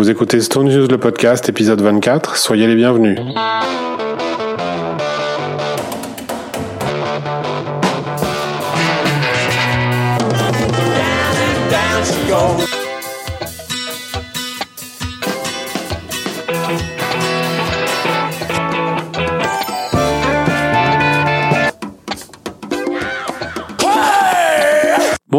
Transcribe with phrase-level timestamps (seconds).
[0.00, 2.38] Vous écoutez Stone News le podcast, épisode 24.
[2.38, 3.18] Soyez les bienvenus.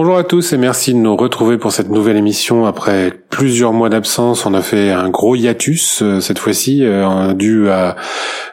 [0.04, 2.66] Bonjour à tous et merci de nous retrouver pour cette nouvelle émission.
[2.66, 7.70] Après plusieurs mois d'absence, on a fait un gros hiatus euh, cette fois-ci, euh, dû
[7.70, 7.96] à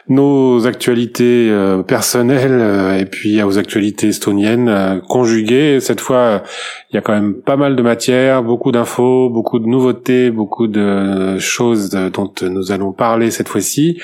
[0.09, 5.79] nos actualités euh, personnelles et puis aux actualités estoniennes conjuguées.
[5.79, 6.43] Cette fois,
[6.91, 10.67] il y a quand même pas mal de matière, beaucoup d'infos, beaucoup de nouveautés, beaucoup
[10.67, 13.99] de choses dont nous allons parler cette fois-ci.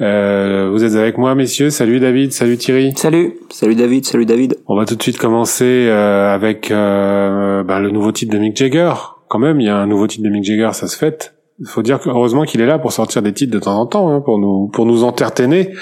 [0.00, 1.70] Euh, vous êtes avec moi, messieurs.
[1.70, 2.92] Salut David, salut Thierry.
[2.96, 4.56] Salut, salut David, salut David.
[4.66, 8.56] On va tout de suite commencer euh, avec euh, ben, le nouveau titre de Mick
[8.56, 8.94] Jagger.
[9.28, 11.34] Quand même, il y a un nouveau titre de Mick Jagger, ça se fait.
[11.60, 14.08] Il faut dire heureusement qu'il est là pour sortir des titres de temps en temps,
[14.08, 15.74] hein, pour nous pour nous entertainer.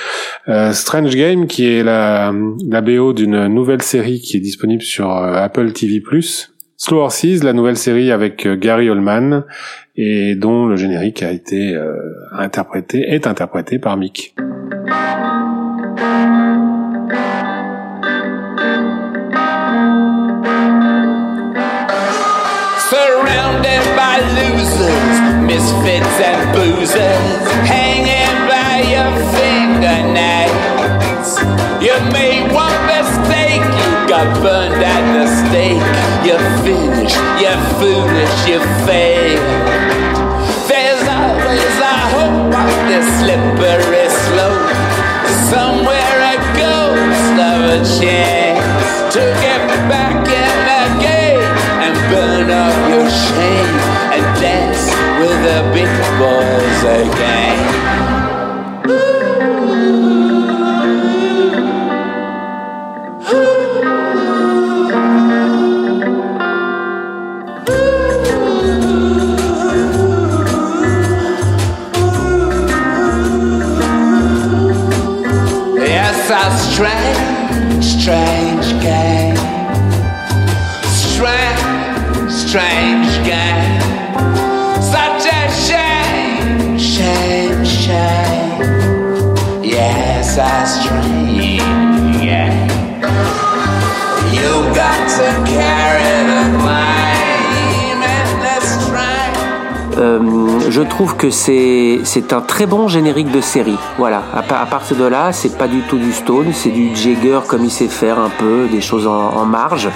[0.48, 2.32] Euh, Strange Game, qui est la
[2.69, 6.03] la BO d'une nouvelle série qui est disponible sur euh, Apple TV+.
[6.80, 9.42] Slow Horses, la nouvelle série avec euh, Gary Oldman
[9.96, 11.92] et dont le générique a été euh,
[12.30, 14.36] interprété est interprété par Mick.
[22.88, 30.48] Surrounded by losers, misfits and boozers, hanging by your fingernails.
[31.82, 31.94] You
[34.19, 35.88] got burned at the stake.
[36.27, 39.38] You're finished, you're foolish, you fail.
[40.66, 44.75] There's always a hope on this slippery slope.
[45.55, 52.77] Somewhere a ghost of a chance to get back in the game and burn up
[52.91, 53.75] your shame
[54.14, 54.84] and dance
[55.22, 57.97] with the big boys again.
[100.78, 103.77] Je trouve que c'est c'est un très bon générique de série.
[103.99, 104.22] Voilà.
[104.33, 107.41] À, pa- à partir de là, c'est pas du tout du Stone, c'est du Jagger
[107.49, 109.89] comme il sait faire un peu, des choses en, en marge,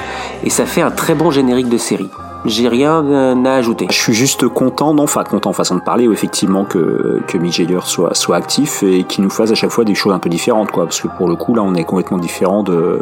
[0.43, 2.11] et ça fait un très bon générique de série.
[2.45, 3.87] J'ai rien euh, à ajouter.
[3.91, 7.79] Je suis juste content, non, enfin content façon de parler, effectivement que, que Mick Jagger
[7.85, 10.73] soit, soit actif et qu'il nous fasse à chaque fois des choses un peu différentes,
[10.73, 10.83] quoi.
[10.87, 12.99] Parce que pour le coup, là, on est complètement différent de,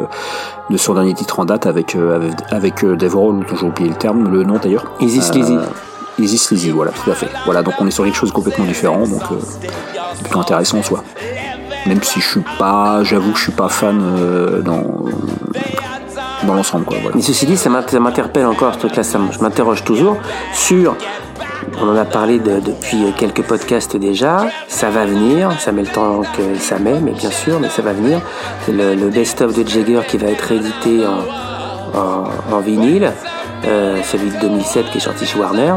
[0.69, 3.65] de son dernier titre en date avec, euh, avec, avec euh, Dave Roll, dont j'ai
[3.65, 4.85] oublié le terme, le nom d'ailleurs.
[4.99, 5.57] Easy Sleazy.
[6.21, 7.27] Easy Sleazy, voilà, tout à fait.
[7.45, 9.35] Voilà, donc on est sur quelque chose complètement différent, donc euh,
[10.13, 11.03] c'est plutôt intéressant en soi.
[11.87, 14.83] Même si je suis pas, j'avoue que je suis pas fan euh, dans,
[16.45, 16.97] dans l'ensemble, quoi.
[17.15, 20.17] Mais ceci dit, ça m'int- ça m'interpelle encore ce truc-là, je m'interroge toujours
[20.53, 20.95] sur.
[21.81, 24.45] On en a parlé de- depuis quelques podcasts déjà.
[24.67, 27.81] Ça va venir, ça met le temps que ça met, mais bien sûr, mais ça
[27.81, 28.19] va venir.
[28.65, 30.51] C'est le, le best-of de Jagger qui va être
[31.95, 33.11] en, en vinyle,
[33.65, 35.73] euh, celui de 2007 qui est sorti chez Warner,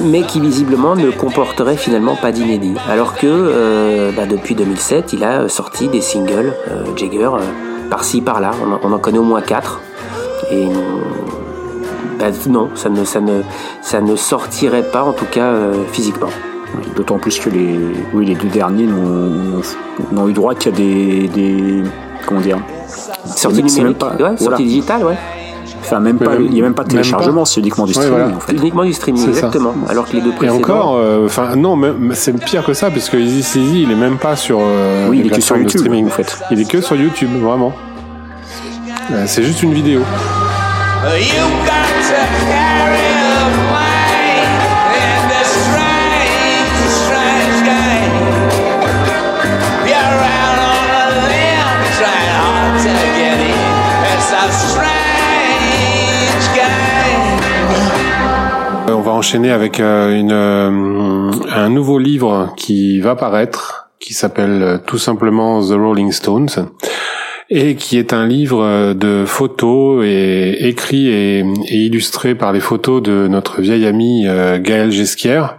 [0.00, 2.74] mais qui visiblement ne comporterait finalement pas d'inédit.
[2.88, 7.38] Alors que euh, bah, depuis 2007, il a sorti des singles euh, Jagger euh,
[7.90, 8.52] par-ci par-là.
[8.64, 9.80] On, en- on en connaît au moins quatre.
[10.50, 10.66] Et
[12.18, 13.42] bah, non, ça ne, ça, ne,
[13.82, 16.28] ça ne sortirait pas, en tout cas euh, physiquement.
[16.96, 17.78] D'autant plus que les,
[18.12, 21.82] oui, les deux derniers n'ont eu droit qu'à des, des,
[22.26, 22.58] comment dire,
[23.26, 24.36] Sortie C'est même numérique, pas- ouais, voilà.
[24.38, 25.16] sortie digitale, ouais.
[25.84, 28.02] Enfin, même pas, même- il n'y a même pas de téléchargement, c'est uniquement du Ouais,
[28.02, 28.36] streaming voilà.
[28.36, 28.52] en fait.
[28.54, 29.28] Uniquement du streaming, ça.
[29.28, 29.74] exactement.
[29.88, 30.58] Alors que les deux Et précédents.
[30.58, 33.94] encore, euh, enfin non, même- c'est pire que ça parce que Easy Sleazy, il est
[33.96, 36.38] même pas sur euh, Oui, il est que sur plateformes de YouTube, streaming en fait.
[36.50, 37.72] Il est que sur YouTube, vraiment.
[39.12, 40.00] Euh, c'est juste une vidéo.
[40.00, 41.83] You
[59.04, 64.78] va enchaîner avec euh, une, euh, un nouveau livre qui va paraître, qui s'appelle euh,
[64.84, 66.48] tout simplement The Rolling Stones.
[67.50, 73.02] et qui est un livre de photos et écrit et, et illustré par les photos
[73.02, 74.24] de notre vieil ami
[74.60, 75.58] Gaël Gesquière.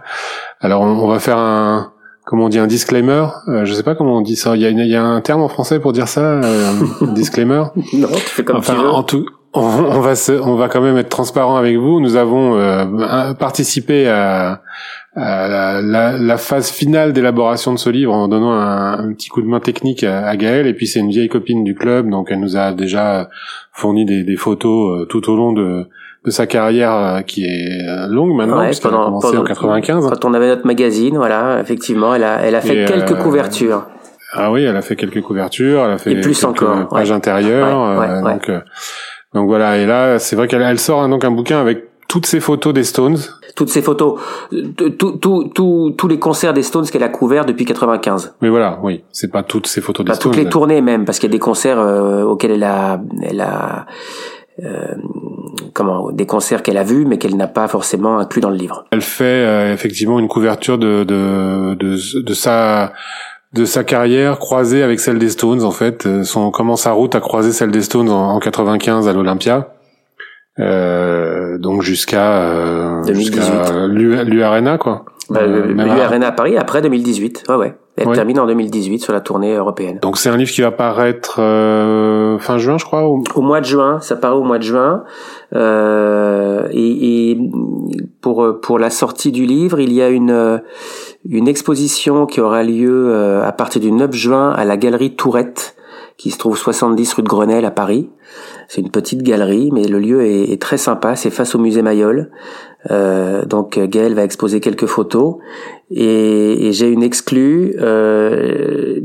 [0.60, 1.92] Alors on, on va faire un
[2.24, 3.26] comment on dit un disclaimer?
[3.46, 4.56] Euh, Je sais pas comment on dit ça.
[4.56, 6.72] Il y a, une- il y a un terme en français pour dire ça, euh,
[7.14, 7.62] disclaimer?
[7.92, 8.88] Non, tu fais comme enfin, tu veux.
[8.90, 12.00] en tout, on, on va se, on va quand même être transparent avec vous.
[12.00, 14.60] Nous avons euh, participé à,
[15.14, 19.28] à la, la- la phase finale d'élaboration de ce livre en donnant un, un petit
[19.28, 20.66] coup de main technique à, à Gaëlle.
[20.66, 23.28] Et puis c'est une vieille copine du club, donc elle nous a déjà
[23.72, 25.86] fourni des, des photos euh, tout au long de,
[26.24, 29.44] de sa carrière euh, qui est euh, longue maintenant, Ouais, puisqu'elle a commencé pendant- en
[29.44, 30.10] 95.
[30.10, 33.22] Quand on avait notre magazine, voilà, effectivement, elle a, elle a fait Et, quelques euh,
[33.22, 33.86] couvertures.
[34.34, 37.08] Ah oui, elle a fait quelques couvertures, elle a fait Et plus quelques encore, pages
[37.10, 37.16] ouais.
[37.16, 37.96] intérieures.
[37.96, 38.32] Ouais, ouais, euh, ouais.
[38.34, 38.60] Donc, euh,
[39.36, 39.76] donc voilà.
[39.76, 42.72] Et là, c'est vrai qu'elle elle sort hein, donc un bouquin avec toutes ces photos
[42.72, 43.18] des Stones.
[43.54, 44.18] Toutes ces photos,
[44.64, 48.34] tous les concerts des Stones qu'elle a couverts depuis 95.
[48.40, 50.32] Mais voilà, oui, c'est pas toutes ces photos des Stones.
[50.32, 53.42] toutes les tournées même, parce qu'il y a des concerts euh, auxquels elle a, elle
[53.42, 53.86] a,
[54.64, 54.94] euh,
[55.74, 58.86] comment, des concerts qu'elle a vus, mais qu'elle n'a pas forcément inclus dans le livre.
[58.90, 62.94] Elle fait euh, effectivement une couverture de, de de de sa
[63.56, 66.06] de sa carrière croisée avec celle des Stones en fait.
[66.06, 69.72] Euh, Son comment sa route a croisé celle des Stones en, en 95 à l'Olympia.
[70.58, 73.34] Euh, donc jusqu'à euh, 2018.
[73.34, 75.04] jusqu'à l'U Arena quoi.
[75.28, 77.44] Bah, Euh, l'U à- Arena à Paris après 2018.
[77.48, 77.74] Ouais, ouais.
[77.96, 79.98] Elle termine en 2018 sur la tournée européenne.
[80.02, 83.08] Donc c'est un livre qui va paraître euh, fin juin, je crois.
[83.08, 85.04] ou- Au mois de juin, ça paraît au mois de juin.
[85.54, 87.38] Euh, et, et
[88.20, 90.62] pour pour la sortie du livre, il y a une
[91.28, 95.74] une exposition qui aura lieu euh, à partir du 9 juin à la galerie Tourette,
[96.18, 98.10] qui se trouve 70 rue de Grenelle à Paris.
[98.68, 101.14] C'est une petite galerie, mais le lieu est, est très sympa.
[101.16, 102.30] C'est face au musée Mayol.
[102.90, 105.36] Euh, donc Gaël va exposer quelques photos
[105.90, 107.74] et, j'ai une exclue.
[107.80, 109.00] Euh,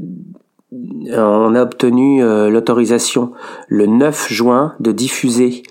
[1.18, 3.32] on a obtenu euh, l'autorisation
[3.68, 5.64] le 9 juin de diffuser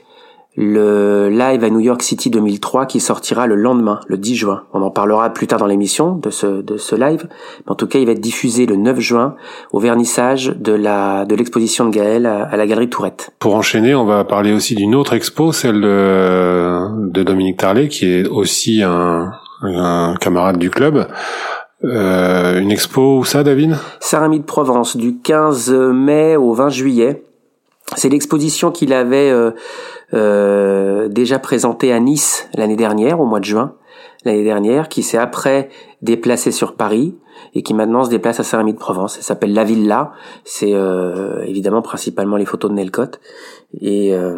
[0.57, 4.63] le live à New York City 2003 qui sortira le lendemain, le 10 juin.
[4.73, 7.29] On en parlera plus tard dans l'émission de ce, de ce live.
[7.65, 9.37] Mais en tout cas, il va être diffusé le 9 juin
[9.73, 13.31] au vernissage de la de l'exposition de Gaël à, à la galerie Tourette.
[13.39, 18.07] Pour enchaîner, on va parler aussi d'une autre expo, celle de, de Dominique Tarlet, qui
[18.07, 19.33] est aussi un,
[19.63, 21.07] un camarade du club.
[21.85, 23.77] Euh, une expo où ça, David?
[24.01, 27.23] Saint-Rémy de Provence du 15 mai au 20 juillet.
[27.97, 29.51] C'est l'exposition qu'il avait euh,
[30.15, 33.75] euh, déjà présentée à Nice l'année dernière, au mois de juin
[34.25, 35.71] l'année dernière, qui s'est après
[36.03, 37.17] déplacée sur Paris
[37.55, 39.17] et qui maintenant se déplace à Saint-Rémy de Provence.
[39.17, 40.13] Elle s'appelle La Villa.
[40.45, 43.21] C'est euh, évidemment principalement les photos de Nelcott.
[43.81, 44.37] Et euh,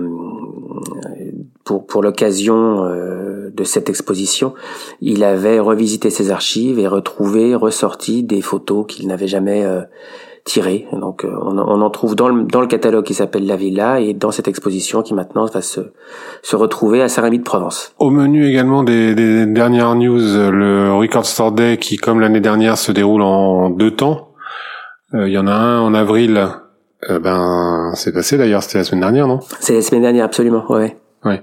[1.64, 4.54] pour, pour l'occasion euh, de cette exposition,
[5.00, 9.82] il avait revisité ses archives et retrouvé, ressorti des photos qu'il n'avait jamais euh,
[10.44, 10.86] tirées.
[10.92, 14.00] Donc euh, on, on en trouve dans le, dans le catalogue qui s'appelle La Villa
[14.00, 15.80] et dans cette exposition qui maintenant va se,
[16.42, 17.94] se retrouver à Saint-Rémy de Provence.
[17.98, 22.76] Au menu également des, des dernières news, le Record Store Day qui, comme l'année dernière,
[22.76, 24.30] se déroule en deux temps.
[25.14, 26.48] Euh, Il y en a un en avril.
[27.10, 29.40] Euh, ben, c'est passé d'ailleurs, c'était la semaine dernière, non?
[29.60, 30.96] C'est la semaine dernière, absolument, ouais.
[31.24, 31.42] Ouais.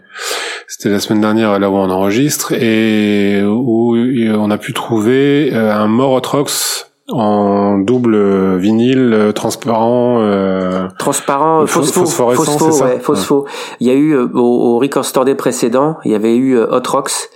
[0.68, 5.88] C'était la semaine dernière, là où on enregistre, et où on a pu trouver un
[5.88, 10.20] Morotrox en double vinyle euh, transparent.
[10.22, 13.46] euh, Transparent, Pho- phospho, phosphorescent, phospho, c'est ça ouais, phospho.
[13.80, 16.56] Il y a eu euh, au, au Record Store Day précédent, il y avait eu
[16.58, 17.30] euh, Hot Rocks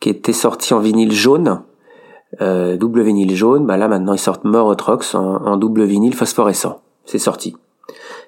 [0.00, 1.62] qui était sorti en vinyle jaune,
[2.40, 3.66] euh, double vinyle jaune.
[3.66, 6.80] Bah là maintenant ils sortent More Hot Rocks en, en double vinyle phosphorescent.
[7.04, 7.56] C'est sorti.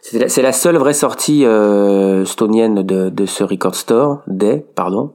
[0.03, 4.65] C'est la, c'est la seule vraie sortie euh, stonienne de, de ce Record Store Day,
[4.75, 5.13] pardon.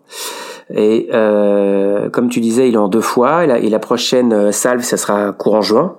[0.74, 3.44] Et euh, comme tu disais, il est en deux fois.
[3.44, 5.98] Et la, et la prochaine euh, salve, ça sera courant juin.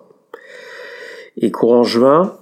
[1.37, 2.32] Et courant juin,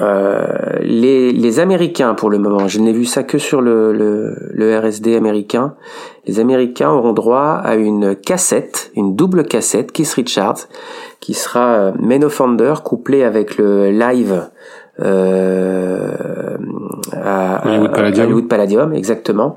[0.00, 0.44] euh,
[0.80, 4.78] les, les Américains, pour le moment, je n'ai vu ça que sur le, le, le
[4.78, 5.74] RSD américain,
[6.26, 10.68] les Américains auront droit à une cassette, une double cassette, Keith Richards,
[11.20, 14.48] qui sera euh, Men of Thunder couplé avec le live
[15.00, 16.56] euh,
[17.12, 18.26] à, Hollywood à- Palladium.
[18.26, 19.56] Hollywood Palladium, exactement.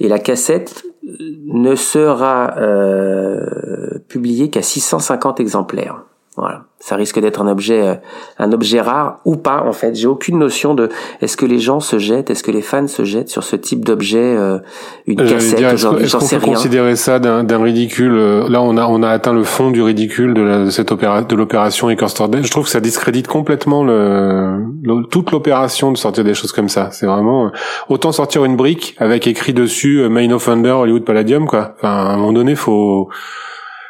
[0.00, 6.04] Et la cassette ne sera euh, publiée qu'à 650 exemplaires.
[6.38, 7.94] Voilà, ça risque d'être un objet, euh,
[8.38, 9.94] un objet rare ou pas en fait.
[9.94, 10.90] J'ai aucune notion de
[11.22, 13.86] est-ce que les gens se jettent, est-ce que les fans se jettent sur ce type
[13.86, 14.58] d'objet, euh,
[15.06, 16.54] une J'allais cassette dire, est-ce qu'on aujourd'hui, est-ce j'en qu'on sais peut rien.
[16.54, 20.34] considérer ça d'un ridicule euh, Là, on a on a atteint le fond du ridicule
[20.34, 22.42] de, la- de cette opéra, de l'opération Day.
[22.42, 26.68] Je trouve que ça discrédite complètement le, le- toute l'opération de sortir des choses comme
[26.68, 26.90] ça.
[26.92, 27.50] C'est vraiment euh,
[27.88, 31.72] autant sortir une brique avec écrit dessus euh, Main of Thunder Hollywood Palladium quoi.
[31.78, 33.08] Enfin, à un moment donné, faut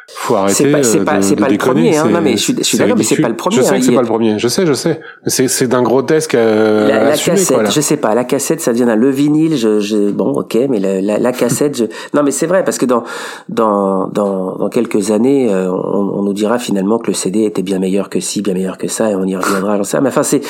[0.09, 2.03] faut arrêter C'est pas, c'est euh, pas, de- c'est de pas le déconner, premier, hein.
[2.05, 3.55] c'est- Non, mais je suis, je suis c'est d'accord, mais c'est pas le premier.
[3.57, 3.79] Je sais hein.
[3.79, 5.01] que c'est pas le premier, je sais, je sais.
[5.25, 8.71] C'est, c'est d'un grotesque euh, la, la cassette, quoi, je sais pas, la cassette, ça
[8.71, 9.57] devient un le vinyle.
[9.57, 11.83] Je, je, bon, ok, mais la, la, la cassette, je...
[12.13, 13.03] non, mais c'est vrai parce que dans
[13.49, 17.61] dans dans, dans quelques années, euh, on, on nous dira finalement que le CD était
[17.63, 20.01] bien meilleur que ci, bien meilleur que ça, et on y reviendra, rien.
[20.01, 20.41] Mais enfin, c'est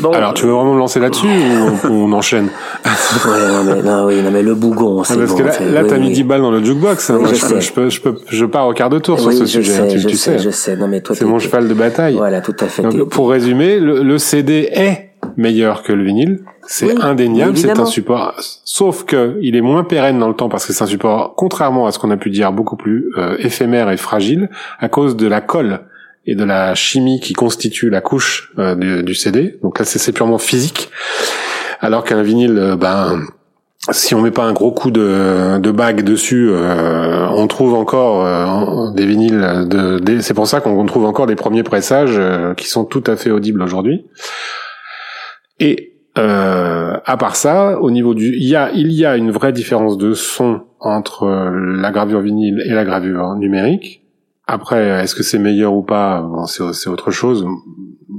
[0.00, 0.12] bon.
[0.12, 2.48] Alors, tu veux vraiment me lancer là-dessus ou on, on enchaîne?
[2.84, 5.52] Ouais, non, mais, non, oui, non, mais le bougon, Ah, c'est Parce bon, que là,
[5.52, 6.12] c'est- là oui, t'as mis oui.
[6.14, 7.10] 10 balles dans le jukebox.
[7.10, 7.18] hein.
[7.30, 9.72] Je je, peux, je peux, je pars au quart de tour sur ce je sujet.
[9.72, 10.44] sais, tu, je tu sais, sais.
[10.44, 10.76] je sais.
[10.76, 12.14] Non, mais toi, C'est mon cheval de bataille.
[12.14, 12.82] Voilà, tout à fait.
[12.82, 16.40] Donc, pour résumer, le, le CD est meilleur que le vinyle.
[16.66, 17.56] C'est Oui, indéniable.
[17.56, 18.34] C'est un support.
[18.64, 21.86] Sauf que il est moins pérenne dans le temps parce que c'est un support, contrairement
[21.86, 25.26] à ce qu'on a pu dire, beaucoup plus euh, éphémère et fragile à cause de
[25.26, 25.80] la colle
[26.26, 29.58] et de la chimie qui constitue la couche euh, du, du CD.
[29.62, 30.90] Donc là, c'est c'est purement physique.
[31.80, 33.20] Alors qu'un vinyle, euh, ben,
[33.90, 38.24] si on met pas un gros coup de, de bague dessus, euh, on trouve encore
[38.24, 39.66] euh, des vinyles.
[39.68, 43.04] De, des- c'est pour ça qu'on trouve encore des premiers pressages euh, qui sont tout
[43.06, 44.06] à fait audibles aujourd'hui.
[45.60, 49.30] Et euh, à part ça, au niveau du, il y a, il y a une
[49.30, 51.50] vraie différence de son entre euh,
[51.80, 54.02] la gravure vinyle et la gravure numérique.
[54.46, 56.20] Après, est-ce que c'est meilleur ou pas?
[56.20, 57.46] Bon, c'est, c'est autre chose.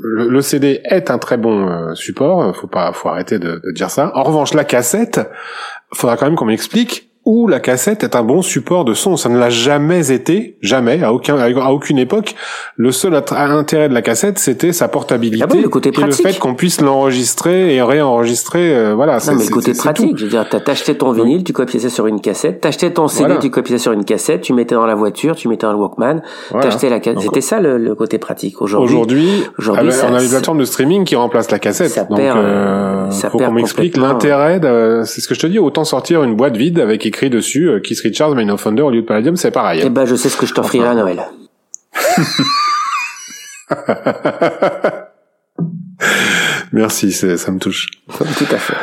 [0.02, 2.56] Le, CD est un très bon euh, support.
[2.56, 4.12] Faut pas, faut arrêter de, de dire ça.
[4.16, 5.22] En revanche, la cassette,
[5.94, 9.18] faudra quand même qu'on m'explique où la cassette est un bon support de son.
[9.18, 12.36] Ça ne l'a jamais été, jamais, à aucun, à aucune époque.
[12.76, 15.98] Le seul intérêt de la cassette, c'était sa portabilité Ah bon, le côté et le
[16.02, 16.28] pratique.
[16.28, 18.76] fait qu'on puisse l'enregistrer et réenregistrer.
[18.76, 20.18] euh, voilà, Non, mais le côté pratique, tout.
[20.18, 23.08] je veux dire, t'as t'acheté ton vinyle, tu copiais ça sur une cassette, t'achetais ton
[23.08, 23.40] CD, Voilà.
[23.42, 25.80] tu copiais ça sur une cassette, tu mettais dans la voiture, tu mettais dans le
[25.80, 26.68] Walkman, Voilà.
[26.68, 27.22] t'achetais la cassette.
[27.24, 28.62] C'était ça le, le côté pratique.
[28.62, 29.28] Aujourd'hui,
[29.58, 31.90] Aujourd'hui, on a une plateforme de streaming qui remplace la cassette.
[31.90, 34.60] Ça Donc, perd, euh, ça faut qu'on m'explique l'intérêt.
[34.60, 35.60] De, c'est ce que je te dis.
[35.60, 39.02] Autant sortir une boîte vide avec écrit dessus euh, Keith Richards, Main of au lieu
[39.02, 39.80] de Palladium, c'est pareil.
[39.84, 41.24] eh ben, je sais ce que je t'offrirai à Noël.
[46.74, 47.88] Merci, ça me touche.
[48.18, 48.76] Tout à fait.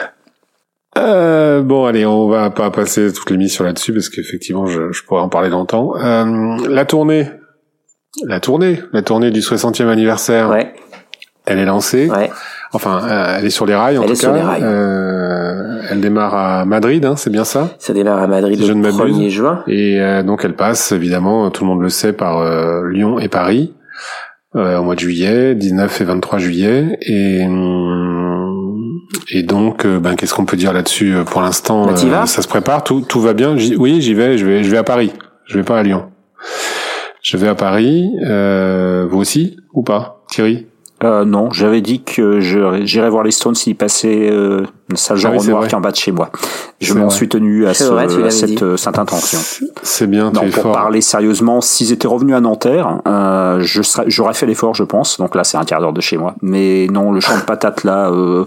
[0.98, 5.20] Euh, bon, allez, on va pas passer toute l'émission là-dessus parce qu'effectivement, je, je pourrais
[5.20, 5.94] en parler longtemps.
[5.96, 7.28] Euh, la tournée,
[8.24, 10.72] la tournée, la tournée du 60e anniversaire, Ouais,
[11.46, 12.08] elle est lancée.
[12.10, 12.30] ouais.
[12.74, 14.62] Enfin, euh, elle est sur les rails en Elle tout est sur les rails.
[15.90, 17.70] Elle démarre à Madrid, hein, c'est bien ça?
[17.78, 19.18] Ça démarre à Madrid Si le ne m'abuse.
[19.18, 19.64] 1er juin.
[19.66, 23.28] Et euh, donc elle passe, évidemment, tout le monde le sait, par euh, Lyon et
[23.28, 23.74] Paris
[24.54, 26.98] euh, au mois de juillet, 19 et 23 juillet.
[27.02, 28.22] Et hum,
[29.30, 32.48] et donc, euh, ben, qu'est-ce qu'on peut dire là-dessus euh, pour l'instant Bah, Ça se
[32.48, 33.56] prépare, tout tout va bien.
[33.78, 34.38] Oui, j'y vais.
[34.38, 35.12] Je vais je vais à Paris.
[35.46, 36.10] Je vais pas à Lyon.
[37.22, 38.10] Je vais à Paris.
[38.26, 40.66] Euh, vous aussi ou pas, Thierry?
[41.04, 45.20] Euh, non, j'avais dit que j'irais voir les Stones s'ils passaient euh, une salle Ah
[45.20, 45.68] genre oui, c'est noir vrai.
[45.68, 46.30] qui est en bas de chez moi.
[46.80, 49.38] Je C'est m'en suis tenu à, C'est ce- vrai, à cette, euh, cette intention.
[49.82, 50.72] C'est bien, Non, tu es pour fort.
[50.72, 55.18] parler sérieusement, s'ils étaient revenus à Nanterre, euh, je serais, j'aurais fait l'effort, je pense.
[55.18, 56.34] Donc là, c'est un quart d'heure de chez moi.
[56.42, 58.44] Mais non, le champ de patates là, euh,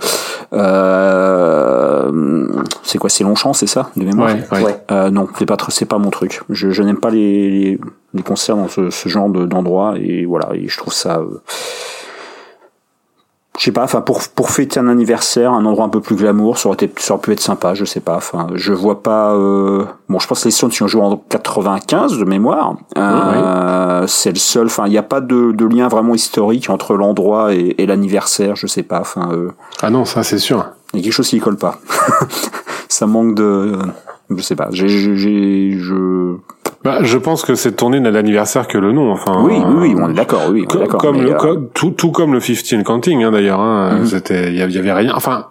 [1.15, 2.47] euh,
[2.83, 4.33] c'est quoi, c'est Longchamp, c'est ça, de mémoire.
[4.51, 4.77] Ouais, ouais.
[4.91, 6.41] Euh, non, c'est pas, c'est pas mon truc.
[6.50, 7.79] Je, je n'aime pas les, les,
[8.13, 11.21] les concerts dans ce, ce genre de, d'endroit et voilà, et je trouve ça.
[13.57, 16.57] Je sais pas, enfin pour pour fêter un anniversaire, un endroit un peu plus glamour,
[16.57, 18.15] ça aurait été, ça aurait pu être sympa, je sais pas.
[18.17, 19.33] Enfin, je vois pas.
[19.33, 19.85] Euh...
[20.09, 22.75] Bon, je pense que les Stones ils ont joué en 95 de mémoire.
[22.97, 24.65] Euh, C'est le seul.
[24.67, 28.55] Enfin, il n'y a pas de, de lien vraiment historique entre l'endroit et, et l'anniversaire,
[28.55, 29.00] je sais pas.
[29.00, 30.65] Enfin, euh, Ah non, ça c'est sûr.
[30.93, 31.79] il y a quelque chose qui colle pas.
[32.89, 33.77] ça manque de.
[34.29, 34.70] Je sais pas.
[34.72, 34.88] J'ai,
[35.77, 36.36] je.
[36.84, 39.12] Bah, je pense que cette tournée n'a d'anniversaire que le nom.
[39.12, 40.41] Enfin, Oui, euh, oui, oui, on est d'accord.
[40.50, 41.00] Oui, on est Co- d'accord.
[41.01, 44.62] comme le, euh, tout, tout comme le 15 and Counting hein, d'ailleurs hein, c'était y,
[44.62, 45.48] avait- il y avait rien enfin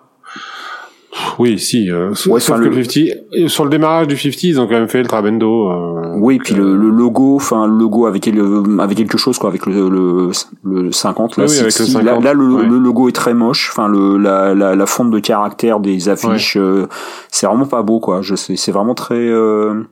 [1.38, 4.60] oui si euh, Ouais, sauf que le- le 50 sur le démarrage du 50 ils
[4.60, 8.06] ont quand même fait le Trabendo euh, Oui, puis le, le logo, enfin le logo
[8.06, 10.30] avec le, avec quelque chose quoi, avec le le,
[10.64, 12.02] le 50 là, Oui, avec le 60.
[12.02, 12.66] Là, 50, là, le, ouais.
[12.66, 13.70] le logo est très moche.
[13.72, 16.86] Enfin le la, la la fonte de caractère des affiches, euh,
[17.30, 18.20] c'est vraiment pas beau quoi.
[18.22, 19.82] Je sais, c'est vraiment très euh,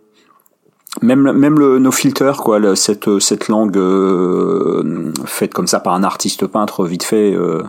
[1.01, 6.05] même même le no filter quoi, cette cette langue euh, faite comme ça par un
[6.05, 7.63] artiste peintre vite fait, euh,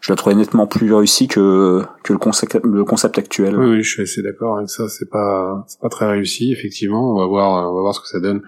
[0.00, 3.56] je la trouvais nettement plus réussie que que le concept le concept actuel.
[3.58, 7.14] oui, oui je suis assez d'accord avec ça c'est pas c'est pas très réussi effectivement
[7.14, 8.42] on va voir on va voir ce que ça donne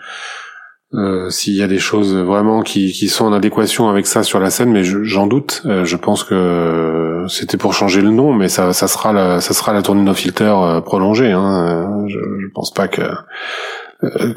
[0.95, 4.39] euh, s'il y a des choses vraiment qui, qui sont en adéquation avec ça sur
[4.39, 5.63] la scène, mais je- j'en doute.
[5.67, 9.55] Euh, je pense que c'était pour changer le nom, mais ça, ça sera la, ça
[9.55, 11.33] sera la tournée No Filter euh, prolongée.
[11.33, 11.89] Hein.
[12.05, 13.13] Euh, Je, je pense pas que euh,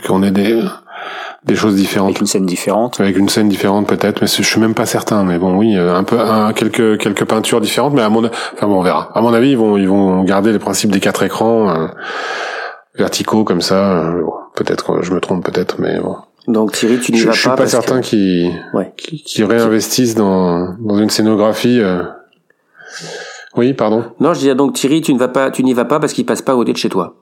[0.07, 0.61] qu'on ait des
[1.45, 2.99] des choses différentes Avec une scène différente.
[2.99, 5.23] avec une scène différente peut-être, mais je suis même pas certain.
[5.23, 8.67] Mais bon, oui, euh, un peu, un, quelques quelques peintures différentes, mais à mon, enfin
[8.67, 9.09] bon, on verra.
[9.13, 11.87] À mon avis, ils vont ils vont garder les principes des quatre écrans euh,
[12.95, 14.01] verticaux comme ça.
[14.01, 14.33] euh, bon.
[14.55, 16.15] peut-être je me trompe peut-être, mais bon.
[16.47, 18.91] Donc Thierry, tu n'y vas je suis pas pas parce certain que- qu'ils Ouais.
[18.97, 21.79] qui, qui réinvestissent dans, dans une scénographie.
[21.81, 22.03] euh.
[23.55, 24.03] Oui, pardon.
[24.19, 26.25] Non, je disais donc Thierry, tu ne vas pas, tu n'y vas pas parce qu'il
[26.25, 27.15] passe pas à côté de chez toi.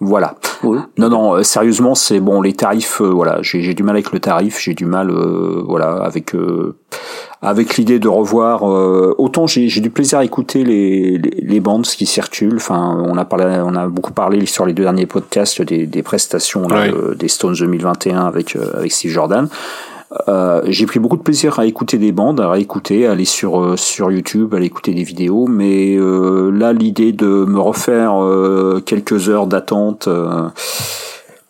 [0.00, 0.34] Voilà.
[0.62, 0.78] Oui.
[0.96, 4.20] Non, non, euh, sérieusement, c'est bon, les tarifs, euh, voilà, j'ai du mal avec le
[4.20, 6.74] tarif, j'ai du mal, euh, voilà, avec euh,
[7.42, 8.68] avec l'idée de revoir.
[8.68, 12.56] euh, autant j'ai du plaisir à écouter les, les les bandes qui circulent.
[12.56, 16.02] Enfin, on a parlé, on a beaucoup parlé sur les deux derniers podcasts des des
[16.02, 19.48] prestations là, euh, des Stones 2021 avec euh, avec Steve Jordan.
[20.28, 23.62] Euh, j'ai pris beaucoup de plaisir à écouter des bandes, à écouter, à aller sur
[23.62, 28.14] euh, sur YouTube, à aller écouter des vidéos, mais euh, là l'idée de me refaire
[28.84, 30.08] quelques heures d'attente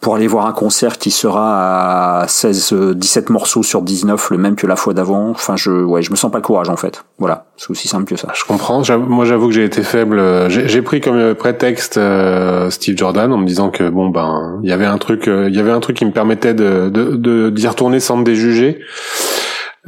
[0.01, 4.39] pour aller voir un concert qui sera à 16 euh, 17 morceaux sur 19 le
[4.39, 6.77] même que la fois d'avant, enfin je ouais, je me sens pas le courage en
[6.77, 7.05] fait.
[7.19, 8.29] Voilà, c'est aussi simple que ça.
[8.35, 8.83] Je comprends.
[8.99, 10.19] Moi, j'avoue que j'ai été faible.
[10.19, 14.59] Euh, J'ai pris comme euh, prétexte euh, Steve Jordan en me disant que bon ben,
[14.63, 16.89] il y avait un truc, euh, il y avait un truc qui me permettait de
[16.89, 18.81] de d'y retourner sans me déjuger.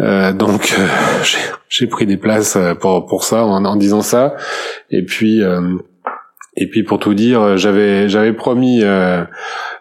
[0.01, 0.87] Euh, donc euh,
[1.69, 4.35] j'ai- pris des places euh, pour pour ça en, en disant ça.
[4.91, 5.61] Et puis euh,
[6.55, 9.25] et puis pour tout dire, euh, j'avais j'avais promis euh,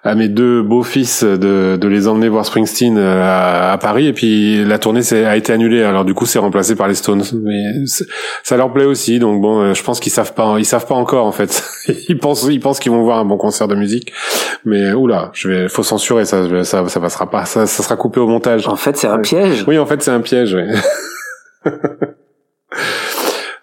[0.04, 4.14] à mes deux beaux-fils de, de les emmener voir Springsteen euh, à, à Paris et
[4.14, 5.84] puis la tournée a été annulée.
[5.84, 7.24] Alors du coup, c'est remplacé par les Stones.
[7.44, 7.64] Mais
[8.44, 10.96] ça leur plaît aussi, donc bon, euh, je pense qu'ils savent pas, ils savent pas
[10.96, 11.62] encore en fait.
[12.08, 14.14] ils pensent, ils pensent qu'ils vont voir un bon concert de musique,
[14.64, 18.22] mais oula, je vais, faut censurer ça, ça, ça passera pas, ça, ça sera coupé
[18.22, 18.68] au montage.
[18.70, 19.66] En fait, c'est un piège.
[19.68, 20.58] Oui, en fait, c'est un piège.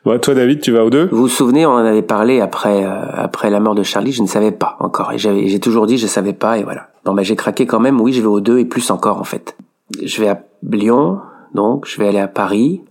[0.08, 0.18] Ouais.
[0.18, 3.02] Toi, David, tu vas aux deux Vous vous souvenez, on en avait parlé après euh,
[3.14, 4.12] après la mort de Charlie.
[4.12, 6.88] Je ne savais pas encore, et j'ai toujours dit je savais pas, et voilà.
[7.04, 8.00] Bon bah j'ai craqué quand même.
[8.00, 9.56] Oui, je vais aux deux et plus encore en fait.
[10.02, 11.20] Je vais à Lyon,
[11.54, 12.82] donc je vais aller à Paris,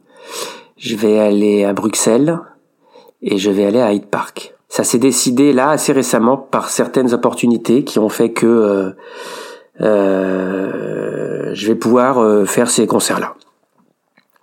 [0.78, 2.40] je vais aller à Bruxelles
[3.22, 4.54] et je vais aller à Hyde Park.
[4.70, 8.92] Ça s'est décidé là assez récemment par certaines opportunités qui ont fait que euh,
[9.82, 13.36] euh, je vais pouvoir euh, faire ces concerts-là.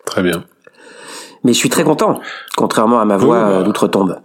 [0.07, 0.45] Très bien.
[1.45, 2.21] Mais je suis très content,
[2.57, 3.49] contrairement à ma voix Oui, bah.
[3.51, 4.17] euh, d'outre-tombe.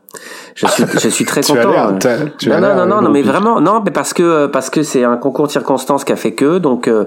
[0.55, 1.73] Je suis, je suis très content.
[2.05, 2.25] euh.
[2.37, 4.69] tu non, non, non, non, euh, non, mais donc- vraiment, non, mais parce que parce
[4.69, 7.05] que c'est un concours de circonstances qui a fait que, donc euh,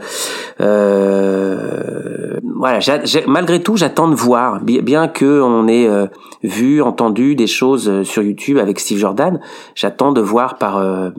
[2.56, 2.80] voilà.
[2.80, 6.06] j'a- j'ai- malgré tout, j'attends de voir, bien, bien que on ait euh,
[6.42, 9.40] vu, entendu des choses sur YouTube avec Steve Jordan,
[9.74, 11.10] j'attends de voir par euh,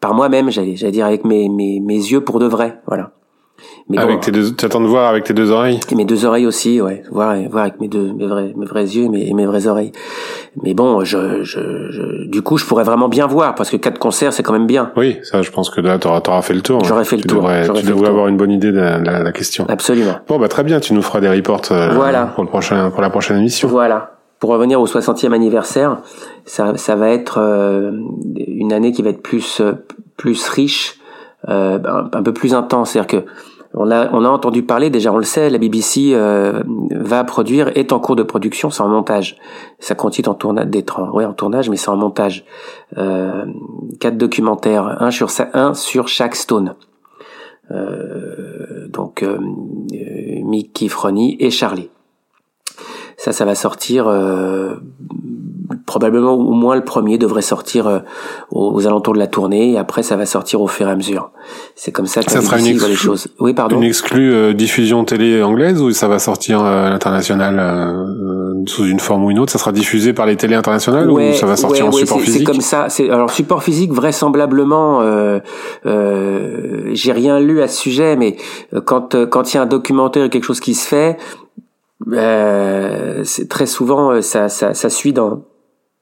[0.00, 3.12] par moi-même, j'allais dire avec mes, mes mes yeux pour de vrai, voilà.
[3.90, 5.80] Mais bon, Avec tes deux, tu attends de voir avec tes deux oreilles.
[5.90, 8.84] et mes deux oreilles aussi, ouais, voir, voir avec mes deux, mes vrais, mes vrais
[8.84, 9.90] yeux, mes, et mes vraies oreilles.
[10.62, 11.58] Mais bon, je, je,
[11.90, 14.66] je- du coup, je pourrais vraiment bien voir parce que quatre concerts, c'est quand même
[14.68, 14.92] bien.
[14.96, 16.84] Oui, ça, je pense que là, t'auras, t'auras fait le tour.
[16.84, 18.78] J'aurais fait le tu tour, Devrais, tu fait le devrais avoir une bonne idée de
[18.78, 19.66] la, la- la question.
[19.68, 20.14] Absolument.
[20.28, 20.78] Bon, bah très bien.
[20.78, 22.26] Tu nous feras des reports euh, Voilà.
[22.26, 23.66] pour le prochain, pour la prochaine émission.
[23.68, 24.12] Voilà.
[24.38, 25.98] Pour revenir au 60e anniversaire,
[26.44, 27.90] ça, ça va être euh,
[28.46, 29.72] une année qui va être plus, euh,
[30.16, 30.96] plus riche,
[31.48, 32.90] euh, un, un peu plus intense.
[32.92, 33.26] C'est-à-dire que
[33.74, 38.00] on a, entendu parler, déjà on le sait, la BBC euh, va produire, est en
[38.00, 39.36] cours de production, c'est en montage.
[39.78, 42.44] Ça continue en tournage, en, ouais, en tournage, mais c'est en montage.
[42.98, 43.46] Euh,
[44.00, 45.72] quatre documentaires, un sur, un
[46.06, 46.74] chaque Stone.
[47.70, 49.24] Euh, donc
[50.42, 51.90] Mickey, Fronny et Charlie.
[53.22, 54.76] Ça, ça va sortir euh,
[55.86, 57.98] probablement au moins le premier devrait sortir euh,
[58.50, 60.96] aux, aux alentours de la tournée et après ça va sortir au fur et à
[60.96, 61.30] mesure.
[61.76, 63.28] C'est comme ça que Ça sera une voit les exclu- choses.
[63.38, 63.76] Oui, pardon.
[63.76, 67.60] Une exclue euh, diffusion télé anglaise ou ça va sortir euh, à l'international
[68.66, 69.52] sous une forme ou une autre?
[69.52, 72.20] Ça sera diffusé par les télés internationales ou ça va sortir ouais, en ouais, support
[72.20, 72.88] physique C'est comme ça.
[72.88, 75.02] C'est alors support physique vraisemblablement.
[75.02, 75.40] Euh,
[75.86, 78.36] euh, J'ai rien lu à ce sujet, mais
[78.86, 81.16] quand quand il y a un documentaire et quelque chose qui se fait,
[82.08, 85.42] euh, c'est très souvent euh, ça, ça ça suit dans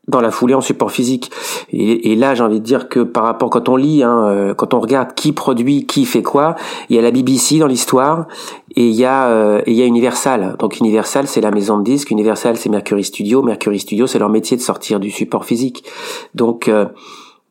[0.08, 1.30] dans la foulée en support physique.
[1.70, 4.74] Et, là, j'ai envie de dire que par rapport quand on lit, hein, euh, quand
[4.74, 6.56] on regarde qui produit, qui fait quoi,
[6.88, 8.26] il y a la BBC dans l'histoire
[8.74, 10.56] et il y a euh, il y a Universal.
[10.58, 12.11] Donc Universal, c'est la maison de disques.
[12.11, 13.42] Universal, c'est Mercury Studio.
[13.42, 15.84] Mercury Studio, c'est leur métier de sortir du support physique.
[16.34, 16.87] Donc euh,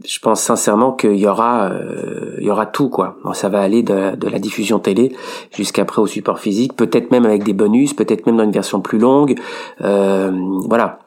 [0.08, 3.18] je pense sincèrement qu'il y aura, euh, il y aura tout quoi.
[3.24, 5.14] Bon, ça va aller de, la diffusion télé
[5.52, 9.00] jusqu'après au support physique, peut-être même avec des bonus, peut-être même dans une version plus
[9.00, 9.36] longue.
[9.82, 10.32] Euh,
[10.66, 11.00] voilà.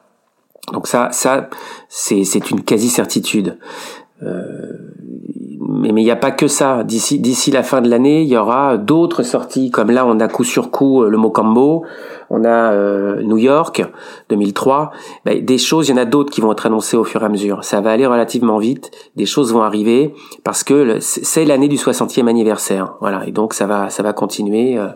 [0.71, 1.49] Donc ça, ça,
[1.89, 3.57] c'est c'est une quasi certitude.
[4.21, 4.93] Euh,
[5.71, 6.83] mais il n'y a pas que ça.
[6.83, 9.71] D'ici d'ici la fin de l'année, il y aura d'autres sorties.
[9.71, 11.83] Comme là, on a coup sur coup euh, le Mocambo,
[12.29, 13.83] on a euh, New York
[14.29, 14.91] 2003.
[15.25, 17.25] Ben, des choses, il y en a d'autres qui vont être annoncées au fur et
[17.25, 17.63] à mesure.
[17.63, 18.91] Ça va aller relativement vite.
[19.15, 22.95] Des choses vont arriver parce que c'est l'année du 60e anniversaire.
[22.99, 24.77] Voilà, et donc ça va ça va continuer.
[24.77, 24.87] euh,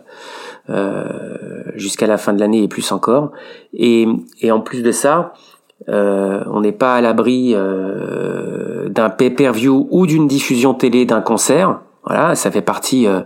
[0.68, 3.30] euh, jusqu'à la fin de l'année et plus encore.
[3.72, 4.08] Et,
[4.40, 5.32] et en plus de ça,
[5.88, 11.80] euh, on n'est pas à l'abri euh, d'un pay-per-view ou d'une diffusion télé d'un concert.
[12.04, 13.20] Voilà, ça fait partie, euh,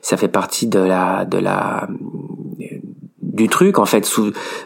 [0.00, 1.86] ça fait partie de la, de la,
[3.32, 4.08] du truc en fait.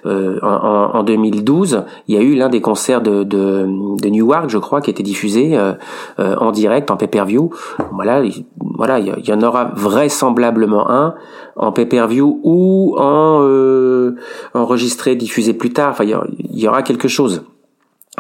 [0.05, 3.67] Euh, en, en, 2012, il y a eu l'un des concerts de, de,
[4.01, 5.73] de, Newark, je crois, qui était diffusé euh,
[6.19, 7.51] euh, en direct, en pay-per-view.
[7.93, 8.23] Voilà,
[8.59, 11.15] voilà, il y, en aura vraisemblablement un
[11.57, 14.13] en pay-per-view ou en
[14.55, 15.91] enregistré, diffusé plus tard.
[15.91, 17.45] Enfin, il y aura quelque chose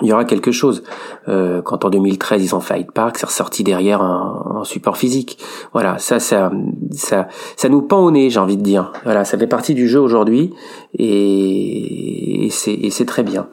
[0.02, 0.82] il y aura quelque chose.
[1.26, 5.38] Quand en 2013 ils ont fait Hyde Park, c'est ressorti derrière un, support physique.
[5.72, 6.50] Voilà, ça, ça,
[6.92, 8.92] ça, ça nous pend au nez, j'ai envie de dire.
[9.04, 10.52] Voilà, ça fait partie du jeu aujourd'hui
[10.98, 13.46] et, c'est très bien.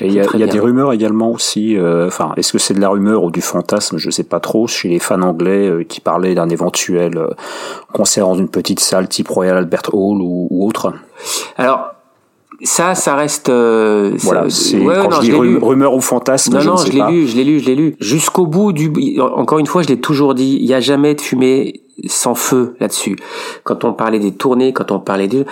[0.00, 1.76] il y a, des rumeurs également aussi.
[1.76, 3.98] Euh, enfin, est-ce que c'est de la rumeur ou du fantasme?
[3.98, 4.66] Je sais pas trop.
[4.66, 7.18] Chez les fans anglais euh, qui parlaient d'un éventuel
[7.92, 10.92] concert dans une petite salle type Royal Albert Hall ou, ou autre.
[11.56, 11.93] Alors,
[12.62, 13.48] ça, ça reste.
[13.48, 16.54] Euh, voilà, c'est quand je dis rumeur ou fantasme.
[16.54, 17.96] Non, je non, je l'ai lu, je l'ai lu, je l'ai lu.
[18.00, 18.92] Jusqu'au bout du.
[19.20, 20.58] Encore une fois, je l'ai toujours dit.
[20.60, 23.16] Il n'y a jamais de fumée sans feu là-dessus.
[23.62, 25.44] Quand on parlait des tournées, quand on parlait de,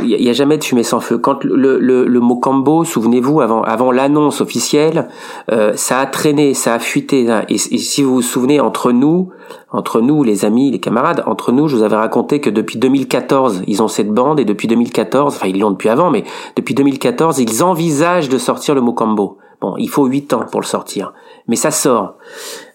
[0.00, 1.18] il y, a jamais de fumée sans feu.
[1.18, 5.08] Quand le, le, le mot combo, souvenez-vous, avant, avant l'annonce officielle,
[5.50, 7.26] euh, ça a traîné, ça a fuité.
[7.48, 9.30] Et, si vous vous souvenez, entre nous,
[9.70, 13.62] entre nous, les amis, les camarades, entre nous, je vous avais raconté que depuis 2014,
[13.66, 16.24] ils ont cette bande et depuis 2014, enfin ils l'ont depuis avant, mais
[16.56, 19.38] depuis 2014, ils envisagent de sortir le mot combo.
[19.60, 21.14] Bon, il faut huit ans pour le sortir,
[21.48, 22.16] mais ça sort.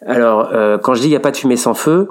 [0.05, 2.09] Alors, euh, quand je dis il n'y a pas de fumée sans feu,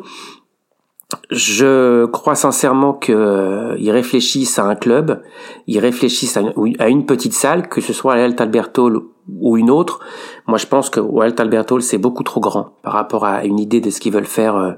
[1.30, 5.22] je crois sincèrement qu'ils euh, réfléchissent à un club,
[5.66, 9.00] ils réfléchissent à une, petite salle, que ce soit à l'Alt Albert Hall
[9.40, 10.00] ou une autre.
[10.48, 13.60] Moi, je pense que Alt Albert Hall, c'est beaucoup trop grand par rapport à une
[13.60, 14.72] idée de ce qu'ils veulent faire euh,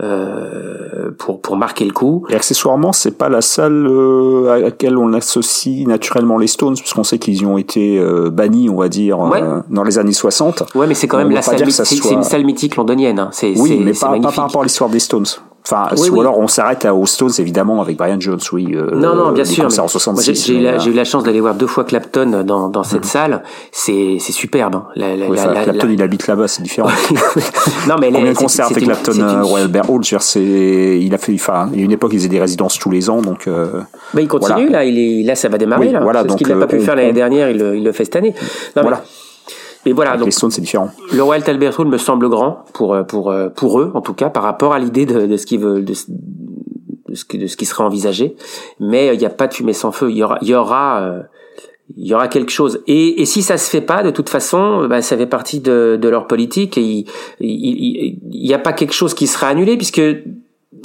[0.00, 2.24] euh pour pour marquer le coup.
[2.28, 7.04] Et accessoirement, c'est pas la salle euh, à laquelle on associe naturellement les Stones, puisqu'on
[7.04, 9.18] sait qu'ils y ont été bannis, on va dire,
[9.68, 10.74] dans les années 60.
[10.74, 11.70] Ouais, mais c'est quand même la salle.
[11.70, 13.18] C'est une salle mythique londonienne.
[13.18, 13.30] Hein.
[13.56, 15.26] Oui, mais pas, pas par rapport à l'histoire des Stones.
[15.64, 18.74] Enfin, ou alors on s'arrête à Stones évidemment avec Brian Jones, oui.
[18.74, 19.64] Euh, non, non, bien sûr.
[19.64, 22.82] En 66, j'ai eu, la, eu la chance d'aller voir deux fois Clapton dans, dans
[22.82, 23.08] cette mhm.
[23.08, 23.42] salle.
[23.70, 24.74] C'est superbe.
[24.74, 24.86] Hein.
[24.96, 26.88] La, la, la, Clapton, il habite là-bas, c'est différent.
[27.88, 29.42] non, mais combien de concerts avec Clapton une...
[29.42, 30.02] Royal Bear Hall?
[30.34, 31.34] Il a fait.
[31.34, 33.46] Enfin, il y a une époque, il faisait des résidences tous les ans, donc.
[33.46, 33.80] Euh,
[34.14, 34.84] bah, il continue là.
[34.84, 36.00] Il est là, ça va démarrer oui, là.
[36.00, 38.04] Voilà, donc, ce qu'il n'a pas pu euh, faire l'année dernière, il, il, le fait
[38.04, 38.34] cette année.
[38.74, 39.02] Voilà.
[39.84, 40.90] Mais voilà, donc c'est différent.
[41.12, 44.14] Le Royal Albert Hall me semble grand pour euh, pour euh, pour eux en tout
[44.14, 45.94] cas par rapport à l'idée de, de ce qu'ils veulent de,
[47.08, 48.36] de, ce qui de ce qui serait envisagé.
[48.78, 50.10] Mais euh, il n'y a pas de fumée sans feu.
[50.10, 51.14] Il y aura il y aura
[51.96, 52.80] il y aura quelque chose.
[52.86, 55.98] Et, et si ça se fait pas, de toute façon, bah, ça fait partie de,
[56.00, 57.04] de leur politique et
[57.40, 60.00] il n'y a pas quelque chose qui sera annulé puisque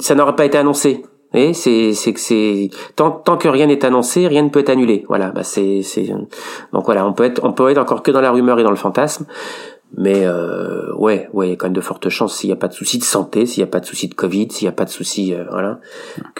[0.00, 1.02] ça n'aurait pas été annoncé.
[1.34, 4.70] Et c'est c'est que c'est tant tant que rien n'est annoncé, rien ne peut être
[4.70, 5.04] annulé.
[5.08, 6.10] Voilà, bah c'est c'est
[6.72, 8.70] donc voilà, on peut être on peut être encore que dans la rumeur et dans
[8.70, 9.26] le fantasme.
[9.96, 12.56] Mais euh, ouais, ouais, il y a quand même de fortes chances s'il n'y a
[12.56, 14.68] pas de souci de santé, s'il n'y a pas de souci de Covid, s'il n'y
[14.68, 15.78] a pas de souci, euh, voilà.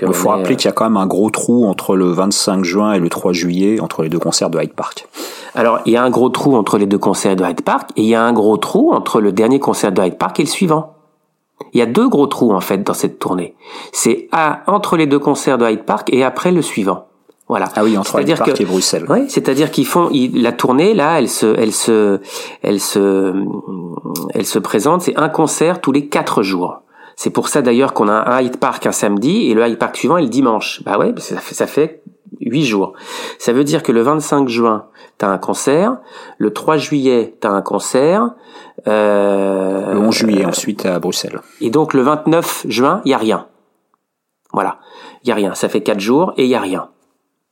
[0.03, 2.63] Il faut rappeler euh, qu'il y a quand même un gros trou entre le 25
[2.63, 5.09] juin et le 3 juillet entre les deux concerts de Hyde Park.
[5.55, 8.03] Alors il y a un gros trou entre les deux concerts de Hyde Park et
[8.03, 10.49] il y a un gros trou entre le dernier concert de Hyde Park et le
[10.49, 10.98] suivant.
[11.73, 13.55] Il y a deux gros trous en fait dans cette tournée.
[13.93, 17.07] C'est à entre les deux concerts de Hyde Park et après le suivant.
[17.49, 17.69] Voilà.
[17.77, 19.07] Ah oui, entre Hyde Park et Bruxelles.
[19.09, 22.21] Oui, c'est-à-dire qu'ils font la tournée là, elle se, elle se,
[22.63, 23.33] elle se,
[24.35, 25.03] elle se présente.
[25.03, 26.83] C'est un concert tous les quatre jours.
[27.17, 29.97] C'est pour ça d'ailleurs qu'on a un Hyde Park un samedi et le Hyde Park
[29.97, 30.83] suivant est le dimanche.
[30.85, 32.03] Bah ouais, ça fait, ça fait
[32.41, 32.95] huit jours.
[33.39, 34.87] Ça veut dire que le 25 juin,
[35.19, 35.99] tu as un concert.
[36.39, 38.31] Le 3 juillet, tu as un concert.
[38.87, 41.41] Euh, le 11 juillet, ensuite, à Bruxelles.
[41.61, 43.47] Et donc, le 29 juin, il y a rien.
[44.53, 44.79] Voilà.
[45.25, 45.55] Il y a rien.
[45.55, 46.89] Ça fait quatre jours et il y a rien.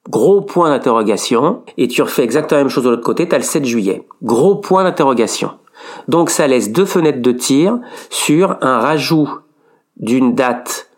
[0.08, 1.62] Gros point d'interrogation.
[1.76, 4.06] Et tu refais exactement la même chose de l'autre côté, tu as le 7 juillet.
[4.22, 5.52] Gros point d'interrogation.
[6.08, 9.40] Donc, ça laisse deux fenêtres de tir sur un rajout
[9.96, 10.88] d'une date,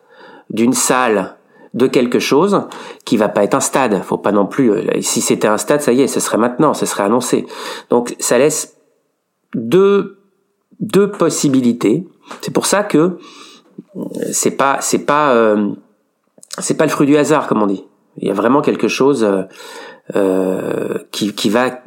[0.50, 1.38] d'une salle,
[1.74, 2.62] de quelque chose
[3.04, 4.02] qui va pas être un stade.
[4.02, 4.70] Faut pas non plus.
[4.70, 7.46] Euh, si c'était un stade, ça y est, ce serait maintenant, ce serait annoncé.
[7.90, 8.76] Donc ça laisse
[9.54, 10.18] deux
[10.81, 12.07] deux possibilités.
[12.40, 12.98] C'est pour ça que
[13.96, 14.02] euh,
[14.33, 15.70] c'est pas c'est pas euh,
[16.59, 17.85] c'est pas le fruit du hasard comme on dit.
[18.18, 19.26] Il y a vraiment quelque chose
[20.16, 21.81] euh, qui qui va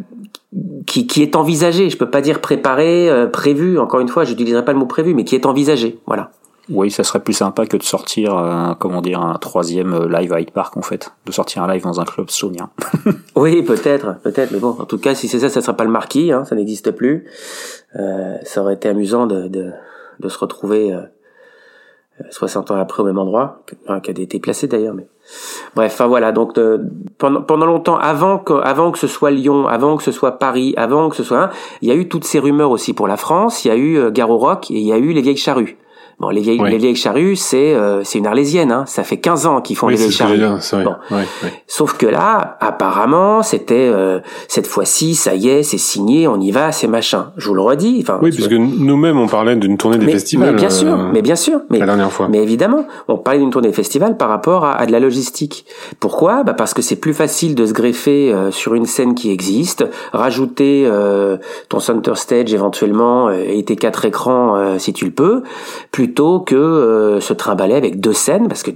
[0.85, 1.89] qui, qui est envisagé.
[1.89, 3.79] Je peux pas dire préparé, prévu.
[3.79, 5.99] Encore une fois, je n'utiliserai pas le mot prévu, mais qui est envisagé.
[6.05, 6.31] Voilà.
[6.71, 10.33] Oui, ça serait plus sympa que de sortir, un, comment dire, un troisième euh, live
[10.33, 12.69] à Hyde Park en fait, de sortir un live dans un club sonien.
[13.35, 15.91] oui, peut-être, peut-être, mais bon, en tout cas, si c'est ça, ça serait pas le
[15.91, 17.27] marquis, hein, ça n'existe plus.
[17.95, 19.71] Euh, ça aurait été amusant de, de,
[20.19, 21.01] de se retrouver euh,
[22.29, 23.63] 60 ans après au même endroit,
[24.03, 25.07] qui a été placé d'ailleurs, mais
[25.75, 26.31] Bref, enfin voilà.
[26.31, 26.79] Donc euh,
[27.17, 30.73] pendant, pendant longtemps, avant que, avant que ce soit Lyon, avant que ce soit Paris,
[30.77, 31.49] avant que ce soit,
[31.81, 33.63] il y a eu toutes ces rumeurs aussi pour la France.
[33.63, 35.77] Il y a eu euh, Garo Rock et il y a eu les vieilles charrues.
[36.21, 38.71] Bon, les vieilles, les vieilles charrues, c'est euh, c'est une arlésienne.
[38.71, 38.83] Hein.
[38.85, 40.39] Ça fait 15 ans qu'ils font les vieilles charrues.
[40.39, 40.95] Bon.
[41.65, 46.51] Sauf que là, apparemment, c'était euh, cette fois-ci, ça y est, c'est signé, on y
[46.51, 47.31] va, c'est machin.
[47.37, 47.97] Je vous le redis.
[48.03, 50.51] Enfin, oui, puisque nous-mêmes, on parlait d'une tournée des festivals.
[50.51, 51.61] Mais bien sûr, euh, mais bien sûr.
[51.71, 52.27] Mais, la dernière fois.
[52.29, 55.65] Mais évidemment, on parlait d'une tournée des festivals par rapport à, à de la logistique.
[55.99, 56.43] Pourquoi?
[56.43, 60.87] Bah Parce que c'est plus facile de se greffer sur une scène qui existe, rajouter
[61.69, 65.41] ton center stage éventuellement et tes quatre écrans si tu le peux,
[65.91, 68.71] plutôt que euh, se trimballer avec deux scènes, parce que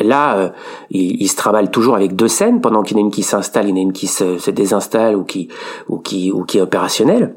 [0.00, 0.48] là, euh,
[0.90, 3.66] il, se trimballe toujours avec deux scènes, pendant qu'il y en a une qui s'installe,
[3.66, 5.48] il y en a une qui se, désinstalle ou qui,
[5.88, 7.34] ou, qui, ou qui est opérationnelle.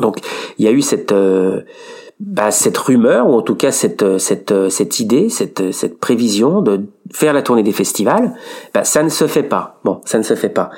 [0.00, 0.18] Donc
[0.58, 1.12] il y a eu cette...
[1.12, 1.62] Euh,
[2.20, 6.82] bah, cette rumeur ou en tout cas cette cette cette idée, cette cette prévision de
[7.12, 8.34] faire la tournée des festivals,
[8.72, 9.80] bah, ça ne se fait pas.
[9.84, 10.70] Bon, ça ne se fait pas.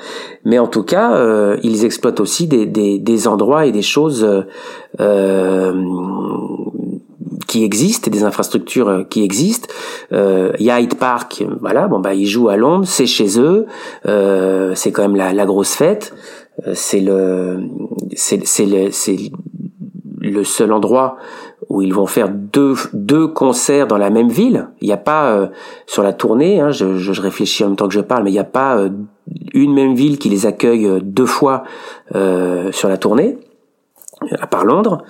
[0.45, 4.27] Mais en tout cas, ils exploitent aussi des, des, des endroits et des choses
[4.99, 5.73] euh,
[7.47, 9.69] qui existent, des infrastructures euh, qui existent.
[10.11, 13.65] Euh, Hyde Park, voilà, bon bah ils jouent à Londres, c'est chez eux,
[14.05, 16.13] euh, c'est quand même la, la grosse fête.
[16.67, 17.59] Euh, c'est le,
[18.15, 19.17] c'est c'est le, c'est
[20.19, 21.17] le seul endroit
[21.69, 24.67] où ils vont faire deux deux concerts dans la même ville.
[24.81, 25.49] Il n'y a pas
[25.85, 28.33] sur la tournée, hein, je, je, réfléchis en même temps que je parle, mais il
[28.33, 28.77] n'y a pas
[29.53, 31.63] une même ville qui les accueille deux fois
[32.13, 33.37] sur la tournée
[34.39, 35.03] à part Londres,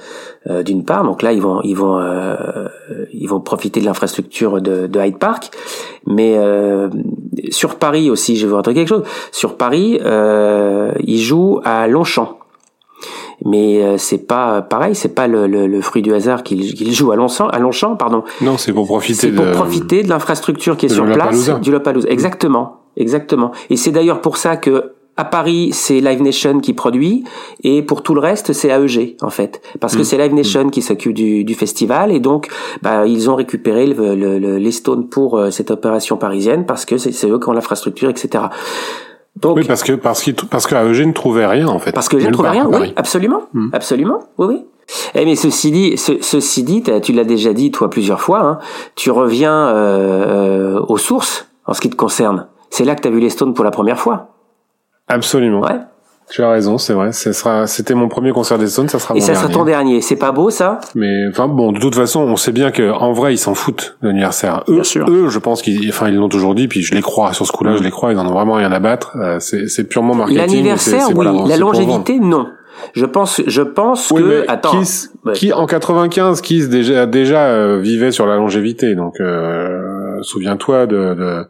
[0.50, 1.04] euh, d'une part.
[1.04, 2.68] Donc là, ils vont, ils vont, euh,
[3.14, 5.50] ils vont profiter de l'infrastructure de, de, Hyde Park.
[6.06, 6.90] Mais euh,
[7.50, 9.04] sur Paris aussi, je veux vous quelque chose.
[9.32, 12.38] Sur Paris, ils jouent à Longchamp.
[13.46, 17.48] Mais c'est pas pareil, c'est pas le, le, fruit du hasard qu'ils jouent à Longchamp,
[17.48, 18.24] à Longchamp, pardon.
[18.42, 19.28] Non, c'est pour profiter.
[19.28, 22.10] C'est pour profiter de l'infrastructure qui est sur place, du Lollapalooza.
[22.10, 23.52] Exactement, exactement.
[23.70, 27.24] Et c'est d'ailleurs pour ça que à Paris, c'est Live Nation qui produit,
[27.64, 30.06] et pour tout le reste, c'est AEG en fait, parce que mm.
[30.06, 30.72] c'est Live Nation mm.
[30.72, 32.48] qui s'occupe du, du, festival, et donc
[32.84, 36.98] bah, ils ont récupéré le, le, les Stones pour euh, cette opération parisienne parce que
[36.98, 38.46] c'est eux qui ont l'infrastructure, etc.
[39.36, 41.92] Donc, oui, parce que parce que parce que AEG ne trouvait rien en fait.
[41.92, 43.70] Parce que AEG ne trouvait rien, oui, absolument, mm.
[43.74, 44.66] absolument, oui, oui.
[45.16, 48.60] Eh mais ceci dit, ce, ceci dit, tu l'as déjà dit toi plusieurs fois, hein,
[48.96, 52.48] tu reviens euh, euh, aux sources en ce qui te concerne.
[52.70, 54.37] C'est là que tu as vu les Stones pour la première fois.
[55.08, 55.62] Absolument.
[55.62, 55.80] Ouais.
[56.30, 57.14] Tu as raison, c'est vrai.
[57.14, 60.02] Ce sera, c'était mon premier concert des Stones, ça sera Et ça sera ton dernier.
[60.02, 60.82] C'est pas beau, ça?
[60.94, 63.98] Mais enfin bon, de toute façon, on sait bien que en vrai, ils s'en foutent
[64.02, 64.64] de l'anniversaire.
[64.68, 67.46] Eux, eux, je pense qu'ils, enfin, ils l'ont toujours dit, puis je les crois sur
[67.46, 68.12] ce coup-là, je les crois.
[68.12, 69.16] Ils en ont vraiment rien à battre.
[69.16, 70.42] Euh, c'est, c'est purement marketing.
[70.42, 71.28] L'anniversaire, oui.
[71.48, 72.48] la longévité, non.
[72.94, 74.46] Je pense, je pense que.
[74.50, 74.82] Attends.
[75.34, 81.14] Qui en 95, Kiss déjà déjà euh, vivait sur la longévité, donc euh, souviens-toi de,
[81.16, 81.46] de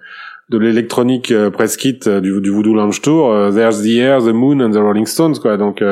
[0.49, 4.21] de l'électronique euh, press kit euh, du, du Voodoo Lounge Tour, euh, There's the Air,
[4.21, 5.57] the Moon and the Rolling Stones quoi.
[5.57, 5.83] Donc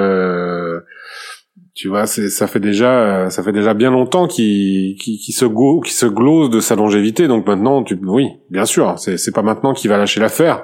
[1.75, 5.81] tu vois, c'est ça fait déjà ça fait déjà bien longtemps qu'il qui se go,
[5.81, 7.27] qui se glose de sa longévité.
[7.27, 10.63] Donc maintenant, tu oui, bien sûr, c'est c'est pas maintenant qu'il va lâcher l'affaire.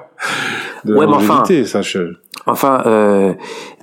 [0.86, 1.80] De ouais, enfin, ça,
[2.46, 3.34] enfin, euh,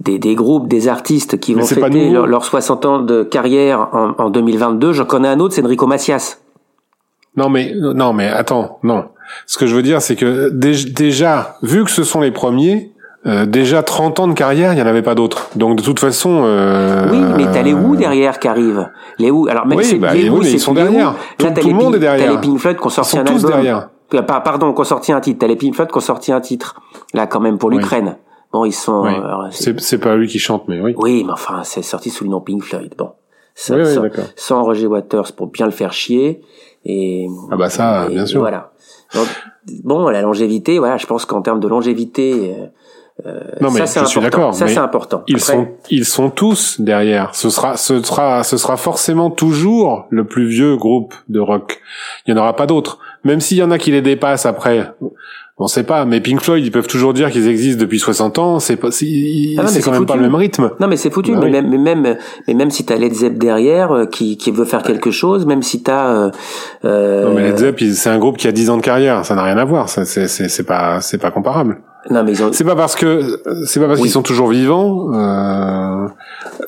[0.02, 4.16] des, des groupes, des artistes qui vont fêter leurs leur 60 ans de carrière en,
[4.18, 4.92] en 2022.
[4.92, 6.40] Je connais un autre, c'est Enrico Macias.
[7.38, 9.06] Non mais non mais attends, non.
[9.46, 12.92] Ce que je veux dire, c'est que déjà, vu que ce sont les premiers,
[13.26, 15.50] euh, déjà 30 ans de carrière, il n'y en avait pas d'autres.
[15.56, 16.44] Donc de toute façon.
[16.46, 18.90] Euh, oui, mais t'as les Who derrière qui arrivent.
[19.18, 21.16] Les Who, alors même oui, bah, les, Who, ils sont derrière.
[21.38, 22.28] Tout, le monde est derrière.
[22.28, 23.90] T'as les Pink Floyd qui ont sorti ils sont tous derrière.
[24.14, 25.40] Euh, pardon, qui ont sorti un titre.
[25.40, 26.80] T'as les Pink Floyd qui ont sorti un titre.
[27.14, 28.18] Là, quand même pour l'Ukraine.
[28.54, 29.04] Bon, ils sont.
[29.52, 30.94] c'est pas lui qui chante, mais oui.
[30.98, 32.94] Oui, mais enfin, c'est sorti sous le nom Pink Floyd.
[32.98, 33.12] Bon.
[33.62, 34.04] Ça, oui, sans,
[34.36, 36.42] sans Roger Waters pour bien le faire chier.
[36.86, 38.40] Et, ah bah ça, bien sûr.
[38.40, 38.72] Voilà
[39.84, 42.66] bon, la longévité, voilà, je pense qu'en termes de longévité, euh,
[43.26, 44.54] euh non, mais ça, je suis d'accord.
[44.54, 45.24] Ça, c'est important.
[45.28, 47.36] Ils sont, ils sont tous derrière.
[47.36, 51.82] Ce sera, ce sera, ce sera forcément toujours le plus vieux groupe de rock.
[52.26, 53.00] Il n'y en aura pas d'autres.
[53.26, 54.94] Même s'il y en a qui les dépassent après.
[55.62, 58.60] On sait pas, mais Pink Floyd, ils peuvent toujours dire qu'ils existent depuis 60 ans.
[58.60, 59.06] C'est pas, c'est
[59.58, 60.72] ah quand même pas le même rythme.
[60.80, 61.34] Non, mais c'est foutu.
[61.34, 62.18] Bah mais, même, mais même,
[62.48, 65.62] mais même si t'as Led Zepp derrière, euh, qui, qui veut faire quelque chose, même
[65.62, 66.08] si t'as.
[66.08, 66.32] Euh,
[66.86, 69.26] euh, non, mais Led Zepp, c'est un groupe qui a 10 ans de carrière.
[69.26, 69.90] Ça n'a rien à voir.
[69.90, 71.82] c'est, c'est, c'est pas, c'est pas comparable.
[72.10, 72.50] Non, mais ils ont.
[72.52, 74.04] C'est pas parce que c'est pas parce Oui.
[74.06, 75.10] qu'ils sont toujours vivants.
[75.14, 76.08] Euh,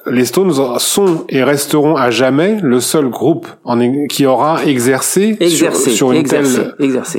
[0.07, 5.75] les Stones sont et resteront à jamais le seul groupe en, qui aura exercé, sur,
[5.75, 6.45] sur une telle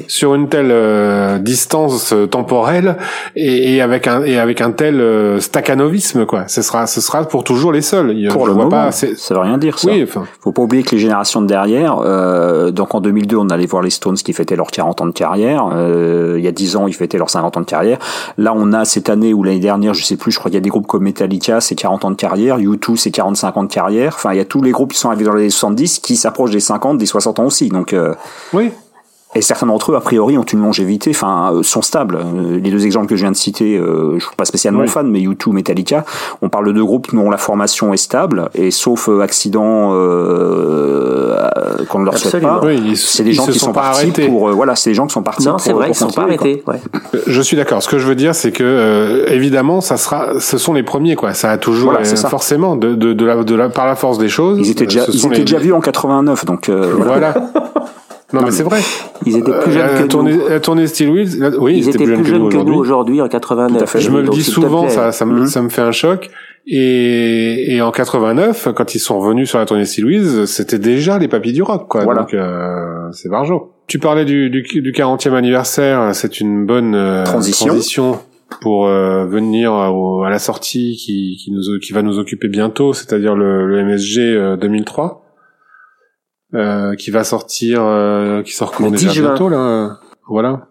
[0.08, 2.96] sur une telle euh, distance euh, temporelle
[3.36, 6.44] et, et avec un et avec un tel euh, staccanovisme quoi.
[6.48, 8.12] Ce sera ce sera pour toujours les seuls.
[8.16, 8.92] Il- Pour je le moment, pas.
[8.92, 9.90] ça veut rien dire ça.
[9.90, 10.24] Oui, enfin.
[10.40, 13.82] Faut pas oublier que les générations de derrière, euh, donc en 2002, on allait voir
[13.82, 15.68] les Stones qui fêtaient leurs 40 ans de carrière.
[15.74, 17.98] Euh, il y a 10 ans, ils fêtaient leurs 50 ans de carrière.
[18.38, 20.58] Là, on a cette année ou l'année dernière, je sais plus, je crois qu'il y
[20.58, 22.58] a des groupes comme Metallica, c'est 40 ans de carrière.
[22.58, 24.14] U2, c'est 45 ans de carrière.
[24.14, 26.16] Enfin, il y a tous les groupes qui sont arrivés dans les années 70 qui
[26.16, 27.68] s'approchent des 50, des 60 ans aussi.
[27.68, 28.14] Donc, euh,
[28.52, 28.72] Oui.
[29.34, 32.16] Et certains d'entre eux, a priori, ont une longévité, enfin, euh, sont stables.
[32.18, 34.88] Euh, Les deux exemples que je viens de citer, euh, je suis pas spécialement Oui.
[34.88, 36.04] fan, mais U2, Metallica,
[36.42, 41.36] on parle de deux groupes dont la formation est stable, et sauf euh, accident euh,
[41.88, 44.00] qu'on ne leur souhaite pas, Oui, c'est des ils gens qui sont sont pas partis
[44.02, 44.26] arrêtés.
[44.28, 46.10] pour, euh, voilà, c'est des gens qui sont partis Non, pour, c'est vrai, ils sont
[46.10, 46.62] pas arrêtés.
[46.66, 46.80] Ouais.
[47.26, 47.82] Je suis d'accord.
[47.82, 51.14] Ce que je veux dire, c'est que euh, évidemment, ça sera, ce sont les premiers,
[51.16, 51.32] quoi.
[51.34, 52.28] Ça a toujours, Voilà, ça.
[52.28, 54.58] forcément, de, de, de la, de la, par la force des choses.
[54.60, 57.34] Ils étaient déjà, ils étaient les- déjà vus en 89, donc euh, voilà.
[58.32, 58.80] Non, mais c'est vrai.
[59.26, 60.48] Ils étaient plus Euh, jeunes que tournée, nous.
[60.48, 63.20] la tournée Steel Wheels, la- oui, Ils étaient plus jeunes que nous aujourd'hui.
[63.20, 63.78] en 89.
[63.78, 64.00] Tout à fait.
[64.00, 65.46] Je me le dis souvent, ça, ça, me, Mhm.
[65.46, 66.30] ça me fait un choc.
[66.66, 71.18] Et, et en 89, quand ils sont revenus sur la tournée Steel Wheels, c'était déjà
[71.18, 72.04] les papis du rock, quoi.
[72.04, 72.20] Voilà.
[72.20, 73.72] Donc, euh, c'est Barjo.
[73.88, 78.18] Tu parlais du, du, du 40e anniversaire, c'est une bonne euh, Transition.
[78.60, 82.92] pour euh, venir au- à la sortie qui, qui, nous, qui va nous occuper bientôt,
[82.92, 85.21] c'est-à-dire le, le MSG euh, 2003,
[86.54, 89.28] euh, qui va sortir, euh, qui sort quand déjà 10 juin.
[89.28, 89.98] bientôt là.
[90.28, 90.68] Voilà.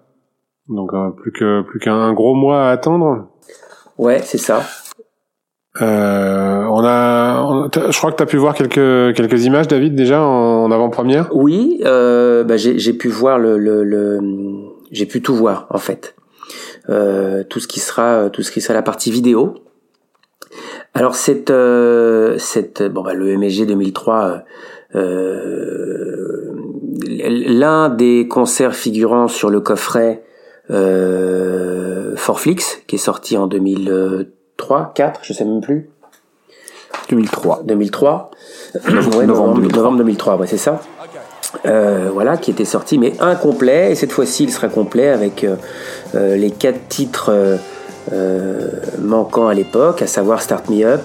[0.69, 3.27] Donc euh, plus que plus qu'un gros mois à attendre.
[3.97, 4.63] Ouais, c'est ça.
[5.81, 9.95] Euh, on a, on- je crois que tu as pu voir quelques quelques images, David,
[9.95, 11.29] déjà en, en avant-première.
[11.33, 14.19] Oui, euh, bah, j'ai j'ai pu voir le, le, le
[14.91, 16.15] j'ai pu tout voir en fait.
[16.89, 19.55] Euh, tout ce qui sera tout ce qui sera la partie vidéo.
[20.93, 24.37] Alors cette euh, cette bon bah le MSG 2003 euh,
[27.23, 30.23] l'un des concerts figurant sur le coffret
[30.69, 35.89] euh, Forflix qui est sorti en 2003 4 je sais même plus
[37.09, 37.63] 2003.
[37.65, 38.31] 2003.
[38.89, 39.77] Novembre Ouais, novembre, 2003.
[39.77, 40.81] novembre 2003, ouais, c'est ça.
[41.65, 43.91] Euh, voilà, qui était sorti, mais incomplet.
[43.91, 45.55] Et cette fois-ci, il sera complet avec euh,
[46.15, 47.57] euh, les quatre titres euh,
[48.13, 51.01] euh, manquants à l'époque, à savoir Start Me Up,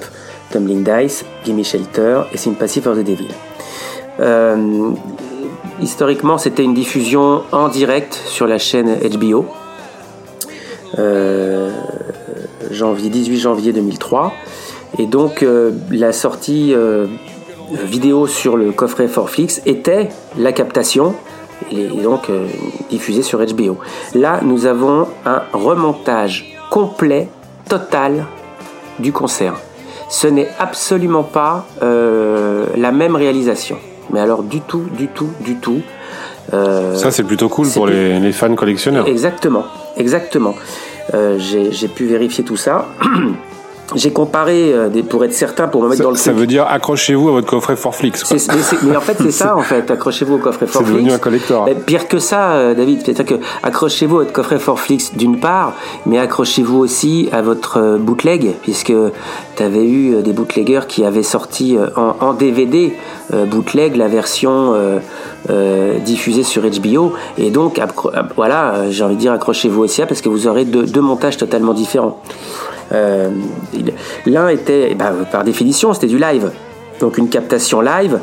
[0.50, 3.28] Tumbling Dice, Gimme Shelter et Sympathy for the Devil.
[4.20, 4.90] Euh,
[5.80, 9.46] historiquement, c'était une diffusion en direct sur la chaîne HBO.
[10.98, 11.70] Euh,
[12.70, 14.32] janvier 18 janvier 2003
[14.98, 16.74] et donc euh, la sortie
[17.84, 21.14] vidéo sur le coffret Forflix était la captation
[21.70, 22.30] et donc
[22.90, 23.78] diffusée sur HBO.
[24.14, 27.28] Là, nous avons un remontage complet,
[27.68, 28.24] total
[28.98, 29.54] du concert.
[30.08, 33.78] Ce n'est absolument pas la même réalisation.
[34.10, 35.80] Mais alors du tout, du tout, du tout.
[36.54, 39.06] Euh, Ça, c'est plutôt cool pour plus- les, les fans collectionneurs.
[39.08, 39.64] Exactement,
[39.96, 40.54] exactement.
[41.14, 42.86] Euh, j'ai pu vérifier tout ça.
[43.94, 46.40] J'ai comparé euh, des, pour être certain, pour me mettre Ça, dans le ça truc.
[46.40, 48.24] veut dire accrochez-vous à votre coffret Forflix.
[48.24, 48.36] quoi.
[48.36, 49.88] C'est- mais, c'est- mais en fait, c'est ça, en fait.
[49.90, 50.92] Accrochez-vous au coffret C'est Forflix.
[50.96, 51.68] devenu un collector.
[51.86, 56.18] Pire que ça, euh, David, c'est-à-dire que accrochez-vous à votre coffret Forflix d'une part, mais
[56.18, 58.92] accrochez-vous aussi à votre euh, bootleg, puisque
[59.56, 62.92] tu avais eu des bootleggers qui avaient sorti euh, en, en DVD
[63.34, 64.98] euh, bootleg la version euh,
[65.48, 67.80] euh, diffusée sur HBO, et donc
[68.34, 71.36] voilà, j'ai envie de dire accrochez-vous aussi à parce que vous aurez deux, deux montages
[71.36, 72.20] totalement différents.
[72.92, 73.30] Euh,
[74.26, 76.50] L'un était, eh ben, par définition, c'était du live.
[77.00, 78.20] Donc une captation live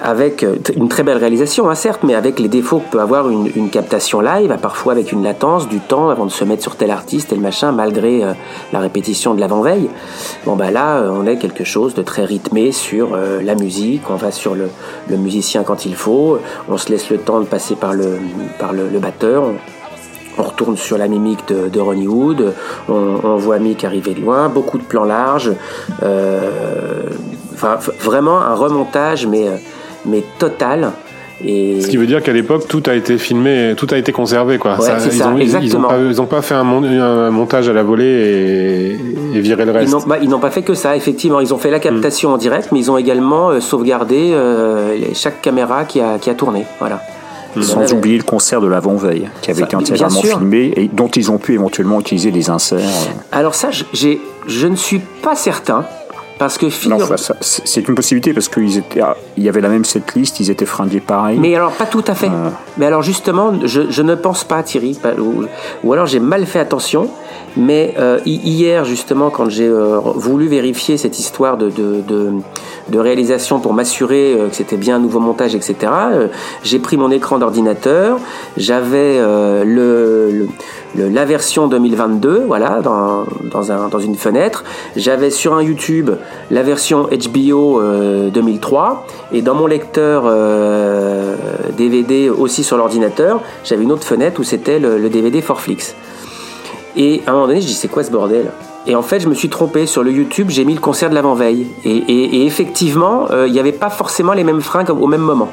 [0.00, 3.28] avec euh, une très belle réalisation, hein, certes, mais avec les défauts que peut avoir
[3.28, 6.90] une, captation live, parfois avec une latence du temps avant de se mettre sur tel
[6.90, 8.32] artiste, tel machin, malgré euh,
[8.72, 9.88] la répétition de l'avant-veille.
[10.44, 14.30] Bon bah là, on est quelque chose de très rythmé sur la musique, on va
[14.30, 14.68] sur le,
[15.08, 18.18] le musicien quand il faut, on se laisse le temps de passer par le,
[18.72, 19.44] le, le batteur,
[20.38, 22.52] on retourne sur la mimique de, de Ronnie Wood,
[22.88, 22.92] on,
[23.24, 25.52] on voit Mick arriver de loin, beaucoup de plans larges,
[26.02, 27.02] euh,
[27.54, 29.52] enfin vraiment un remontage mais, euh,
[30.06, 30.92] mais total.
[31.44, 34.58] Et Ce qui veut dire qu'à l'époque, tout a été filmé, tout a été conservé,
[34.58, 34.72] quoi.
[34.72, 35.86] Ouais, ils, ça, ont, ils- ils ont exactement.
[35.88, 38.96] pas, ils ont pas fait un, mon- un montage à la volée
[39.32, 39.92] et, et viré le ils reste.
[39.92, 41.38] n'ont bah, ils n'ont pas fait que ça, effectivement.
[41.38, 45.40] Ils ont fait la captation en direct, mais ils ont également euh, sauvegardé euh, chaque
[45.40, 46.64] caméra qui a, qui a tourné.
[46.80, 47.02] Voilà.
[47.62, 50.38] Sans oublier le concert de l'avant-veille, qui avait Ça, été sûr.
[50.38, 52.78] filmé et dont ils ont pu éventuellement utiliser des inserts.
[52.80, 53.10] euh.
[53.32, 55.84] Alors ça, je- j'ai, je ne suis pas certain
[56.38, 59.68] Parce que figure- ça, c'est une possibilité parce qu'ils étaient, ah, il y avait la
[59.68, 61.36] même setlist, ils étaient fringués pareil.
[61.40, 62.28] Mais alors, pas tout à fait.
[62.28, 62.50] Euh.
[62.76, 64.96] Mais alors, justement, je, je ne pense pas, Thierry,
[65.82, 67.08] ou alors j'ai mal fait attention.
[67.58, 72.30] Mais euh, hi- hier, justement, quand j'ai euh, voulu vérifier cette histoire de, de, de,
[72.88, 75.74] de réalisation pour m'assurer euh, que c'était bien un nouveau montage, etc.,
[76.12, 76.28] euh,
[76.62, 78.18] j'ai pris mon écran d'ordinateur,
[78.56, 80.30] j'avais euh, le,
[80.96, 84.64] le- la version 2022, voilà, dans, dans, un, dans une fenêtre.
[84.96, 86.10] J'avais sur un YouTube
[86.50, 90.24] la version HBO euh, 2003 et dans mon lecteur
[91.76, 95.94] DVD aussi sur l'ordinateur, j'avais une autre fenêtre où c'était le, le DVD Forflix.
[96.98, 98.50] Et à un moment donné, je dis c'est quoi ce bordel?
[98.86, 101.14] Et en fait, je me suis trompé sur le YouTube, j'ai mis le concert de
[101.14, 101.66] l'avant-veille.
[101.84, 105.20] Et, et- et effectivement, euh, il n'y avait pas forcément les mêmes fringues au même
[105.20, 105.48] moment.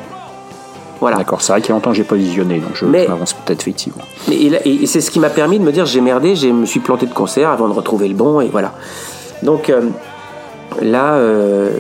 [1.02, 1.18] Voilà.
[1.18, 3.10] D'accord, c'est vrai qu'il y a longtemps que j'ai pas visionné, donc je, Mais- je
[3.10, 4.02] m'avance peut-être effectivement.
[4.28, 4.36] Mais-
[4.66, 7.06] Et, c'est ce qui m'a permis de me dire j'ai merdé, je me suis planté
[7.06, 8.72] de concert avant de retrouver le bon et voilà.
[9.44, 9.82] Donc euh,
[10.82, 11.72] là, euh,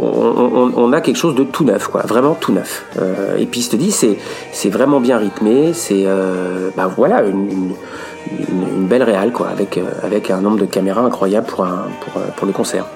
[0.00, 2.84] on, on- on a quelque chose de tout neuf, quoi, vraiment tout neuf.
[3.00, 4.18] Euh, et puis je te dis, c'est
[4.52, 7.72] c'est vraiment bien rythmé, c'est euh, bah, voilà une, une,
[8.38, 12.52] une- belle réale quoi, avec euh, avec un nombre de caméras incroyable euh, pour le
[12.52, 12.86] concert.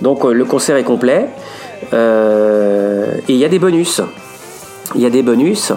[0.00, 1.26] Donc euh, le concert est complet
[1.92, 4.00] et il y a des bonus.
[4.94, 5.72] Il y a des bonus.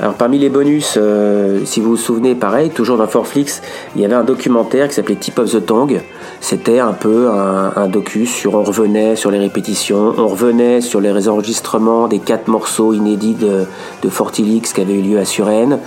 [0.00, 3.60] Alors parmi les bonus, euh, si vous vous souvenez, pareil, toujours dans Forflix,
[3.94, 6.00] il y avait un documentaire qui s'appelait Tip of the Tongue.
[6.40, 11.02] C'était un peu un, un docu sur, on revenait sur les répétitions, on revenait sur
[11.02, 13.64] les enregistrements des quatre morceaux inédits de,
[14.02, 15.78] de Fortilix qui avaient eu lieu à Suresnes.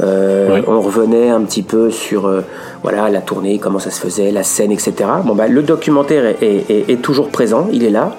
[0.00, 0.62] Euh, Oui.
[0.66, 2.40] On revenait un petit peu sur euh,
[2.82, 4.94] voilà la tournée, comment ça se faisait, la scène, etc.
[5.24, 8.16] Bon bah le documentaire est, est- est- est toujours présent, il est là.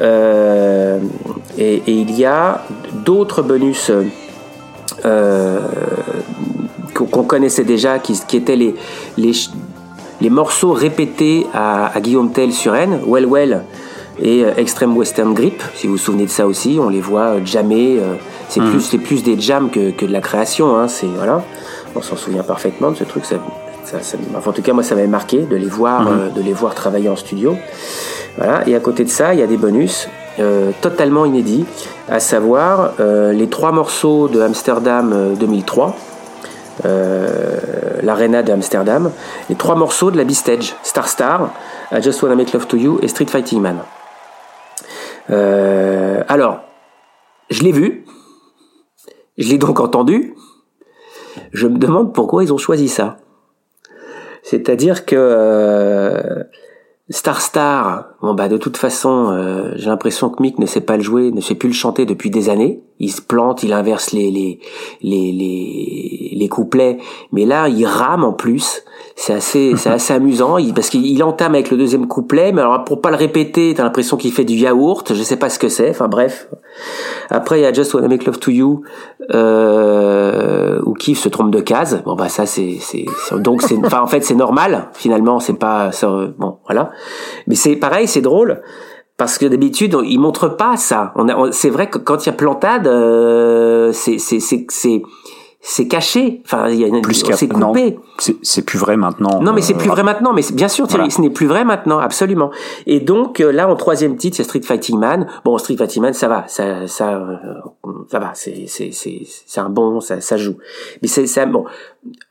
[0.00, 0.98] Euh,
[1.58, 2.62] et, et il y a
[3.04, 3.90] d'autres bonus
[6.94, 8.74] qu'on qu'on connaissait déjà, qui, qui étaient les,
[9.18, 13.62] les, morceaux répétés à, à Guillaume Tell sur N, Well Well
[14.22, 17.34] et euh, Extreme Western Grip, si vous vous souvenez de ça aussi, on les voit
[17.36, 18.14] euh, jammer, euh,
[18.48, 21.42] c'est plus, c'est plus des jams que, que de la création, hein, c'est, voilà,
[21.94, 23.36] on s'en souvient parfaitement de ce truc, ça,
[23.84, 26.40] ça, ça- enfin, en tout cas moi ça m'avait marqué de les voir, euh, de
[26.40, 27.56] les voir travailler en studio.
[28.38, 28.66] Voilà.
[28.68, 30.08] Et à côté de ça, il y a des bonus
[30.38, 31.64] euh, totalement inédits,
[32.08, 35.96] à savoir euh, les trois morceaux de Amsterdam euh, 2003,
[36.84, 37.56] euh,
[38.02, 39.10] l'Arena de Amsterdam,
[39.48, 41.52] les trois morceaux de la B-Stage, Star Star,
[41.92, 43.78] I Just Wanna Make Love to You et Street Fighting Man.
[45.30, 46.60] Euh, alors,
[47.50, 48.04] je l'ai vu,
[49.38, 50.34] je l'ai donc entendu,
[51.52, 53.16] je me demande pourquoi ils ont choisi ça.
[54.42, 56.44] C'est-à-dire que euh,
[57.10, 60.96] Star Star, bon bah de toute façon, euh, j'ai l'impression que Mick ne sait pas
[60.96, 62.80] le jouer, ne sait plus le chanter depuis des années.
[62.98, 64.58] Il se plante, il inverse les les
[65.02, 66.98] les les, les couplets,
[67.32, 68.82] mais là il rame en plus.
[69.16, 72.60] C'est assez c'est assez amusant il- parce qu'il il entame avec le deuxième couplet, mais
[72.62, 75.14] alors pour pas le répéter, t'as l'impression qu'il fait du yaourt.
[75.14, 75.90] Je sais pas ce que c'est.
[75.90, 76.48] Enfin bref.
[77.30, 78.82] Après il y a Just Wanna Make Love to You
[79.34, 82.02] euh, où Keith se trompe de case.
[82.04, 85.54] Bon bah ça c'est c'est c'est- donc c'est enfin en fait c'est normal finalement c'est
[85.58, 86.08] pas ça,
[86.38, 86.90] bon voilà.
[87.46, 88.62] Mais c'est pareil drôle
[89.16, 91.12] parce que d'habitude ils montrent pas ça.
[91.16, 95.02] On on- c'est vrai que quand il y a plantade euh, c'est c'est c'est
[95.68, 96.42] c'est caché.
[96.44, 97.98] Enfin il y a une Plus c'est coupé.
[98.18, 99.42] c'est c'est plus vrai maintenant.
[99.42, 100.32] Non, mais c'est euh, plus vrai maintenant.
[100.32, 101.14] Mais bien sûr, Thierry, Voilà.
[101.14, 102.52] ce n'est plus vrai maintenant, absolument.
[102.86, 105.26] Et donc euh, là, en troisième titre, c'est Street Fighting Man.
[105.44, 107.36] Bon, Street Fighting Man, ça va, ça, ça, euh,
[108.08, 108.30] ça va.
[108.34, 110.54] C'est, c'est, c'est, c'est un bon, ça, ça joue.
[111.02, 111.64] Mais c'est, ça, bon.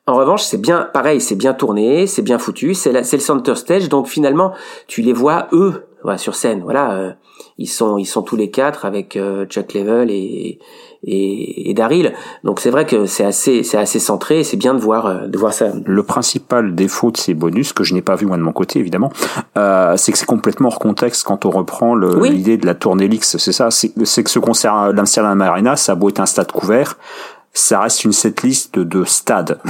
[0.07, 2.73] En revanche, c'est bien, pareil, c'est bien tourné, c'est bien foutu.
[2.73, 4.53] C'est, la, c'est le center stage, donc finalement,
[4.87, 6.61] tu les vois eux, voilà, sur scène.
[6.63, 7.11] Voilà, euh,
[7.57, 10.59] ils sont, ils sont tous les quatre avec euh, Chuck Level et
[11.05, 12.13] et, et Daryl.
[12.43, 14.43] Donc c'est vrai que c'est assez, c'est assez centré.
[14.43, 15.67] C'est bien de voir, euh, de voir ça.
[15.85, 18.79] Le principal défaut de ces bonus, que je n'ai pas vu moi de mon côté
[18.79, 19.11] évidemment,
[19.57, 22.31] euh, c'est que c'est complètement hors contexte quand on reprend Oui.
[22.31, 23.37] l'idée de la tournée Lix.
[23.37, 23.89] C'est ça, c'est
[24.23, 26.97] que ce concert à l'Amsterdam Arena, ça a beau être un stade couvert,
[27.57, 29.59] ça reste une setlist de, de stades.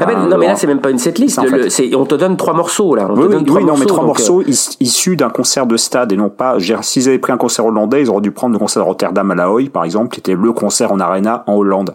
[0.00, 1.38] Ah ben, Euh, non mais là c'est même pas une setlist.
[1.38, 1.94] en fait.
[1.94, 3.06] on te donne trois morceaux là.
[3.08, 5.66] On Oui, te oui, donne oui, non, mais trois morceaux euh, is- issus d'un concert
[5.66, 6.56] de stade et non pas.
[6.82, 9.34] S'ils avaient pris un concert hollandais, ils auraient dû prendre le concert de Rotterdam à
[9.34, 11.94] la Hoy, par exemple, qui était le concert en arena en Hollande.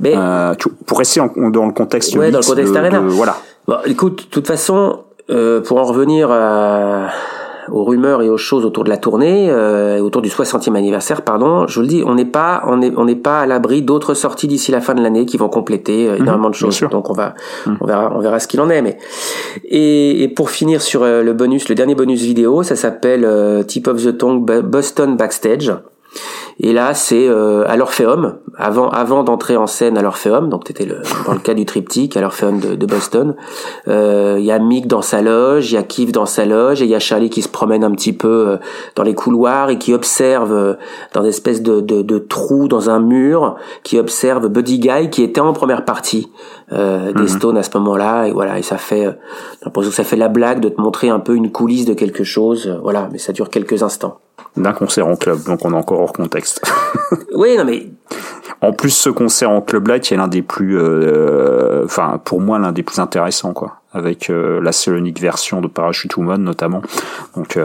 [0.00, 2.14] mais Euh, tu- pour rester en- dans le contexte.
[2.16, 3.00] Ouais, dans le contexte de- arena.
[3.00, 3.36] de- voilà.
[3.68, 7.08] bon, écoute, de toute façon, euh, pour en revenir à-
[7.70, 11.66] aux rumeurs et aux choses autour de la tournée, euh, autour du 60e anniversaire, pardon,
[11.66, 14.14] je vous le dis, on n'est pas, on n'est, on n'est pas à l'abri d'autres
[14.14, 16.80] sorties d'ici la fin de l'année qui vont compléter euh, énormément de bien choses.
[16.88, 17.34] Donc on va,
[17.80, 18.82] on verra, on verra ce qu'il en est.
[18.82, 18.98] Mais
[19.64, 23.62] et, et pour finir sur euh, le bonus, le dernier bonus vidéo, ça s'appelle euh,
[23.62, 25.72] Tip of the Tongue Bo- Boston Backstage.
[26.60, 30.84] Et là, c'est euh, à l'Orpheum, avant avant d'entrer en scène à l'Orpheum, donc c'était
[30.84, 33.34] le, dans le cas du triptyque à l'Orpheum de, de Boston.
[33.88, 36.80] Euh, Il y a Mick dans sa loge, il y a Keith dans sa loge,
[36.80, 38.56] et il y a Charlie qui se promène un petit peu euh,
[38.94, 40.74] dans les couloirs et qui observe euh,
[41.12, 45.22] dans des espèces de, de, de trous dans un mur, qui observe Buddy Guy qui
[45.22, 46.30] était en première partie
[46.72, 49.12] euh, des Stones à ce moment-là, et voilà, et ça fait, euh,
[49.64, 52.24] l'impression que ça fait la blague de te montrer un peu une coulisse de quelque
[52.24, 54.20] chose, euh, voilà, mais ça dure quelques instants.
[54.56, 56.62] D'un concert en club, donc on est encore hors contexte.
[57.34, 57.88] Oui, non mais
[58.60, 62.40] En plus, ce concert en club là, qui est l'un des plus, euh, enfin pour
[62.40, 66.80] moi l'un des plus intéressants quoi, avec euh, la unique version de Parachute Woman notamment.
[67.36, 67.58] Donc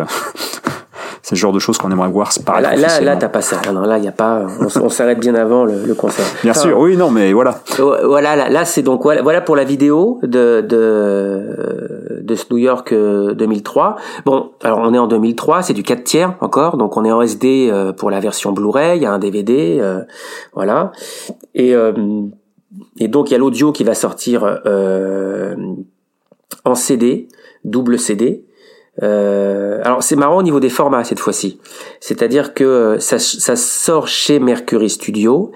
[1.30, 2.64] c'est le genre de choses qu'on aimerait voir se parler.
[2.64, 3.62] là, là, là, t'as pas ça.
[3.72, 4.48] Non, là, il y a pas.
[4.82, 6.26] On, s'arrête bien avant le, le concert.
[6.42, 7.62] Bien Enfin, sûr, oui, non, mais voilà.
[7.80, 12.46] Euh, Voilà, là, là, c'est donc voilà, voilà pour la vidéo de de de ce
[12.50, 13.98] New York euh, 2003.
[14.26, 17.22] Bon, alors on est en 2003, c'est du 4 tiers encore, donc on est en
[17.22, 20.02] SD euh, pour la version Blu-ray, il y a un DVD, euh,
[20.54, 20.92] voilà.
[21.54, 21.94] Et euh,
[22.98, 25.56] et donc il y a l'audio qui va sortir euh,
[26.66, 27.28] en CD,
[27.66, 28.46] double CD.
[29.02, 31.60] Euh, alors c'est marrant au niveau des formats cette fois-ci.
[32.00, 33.20] C'est-à-dire que euh, ça,
[33.56, 35.52] sort chez Mercury Studio,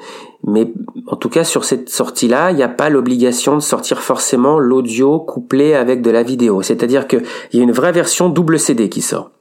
[0.45, 0.71] mais
[1.07, 5.19] en tout cas sur cette sortie-là, il n'y a pas l'obligation de sortir forcément l'audio
[5.19, 6.61] couplé avec de la vidéo.
[6.61, 7.23] C'est-à-dire qu'il
[7.53, 9.31] y a une vraie version double CD qui sort.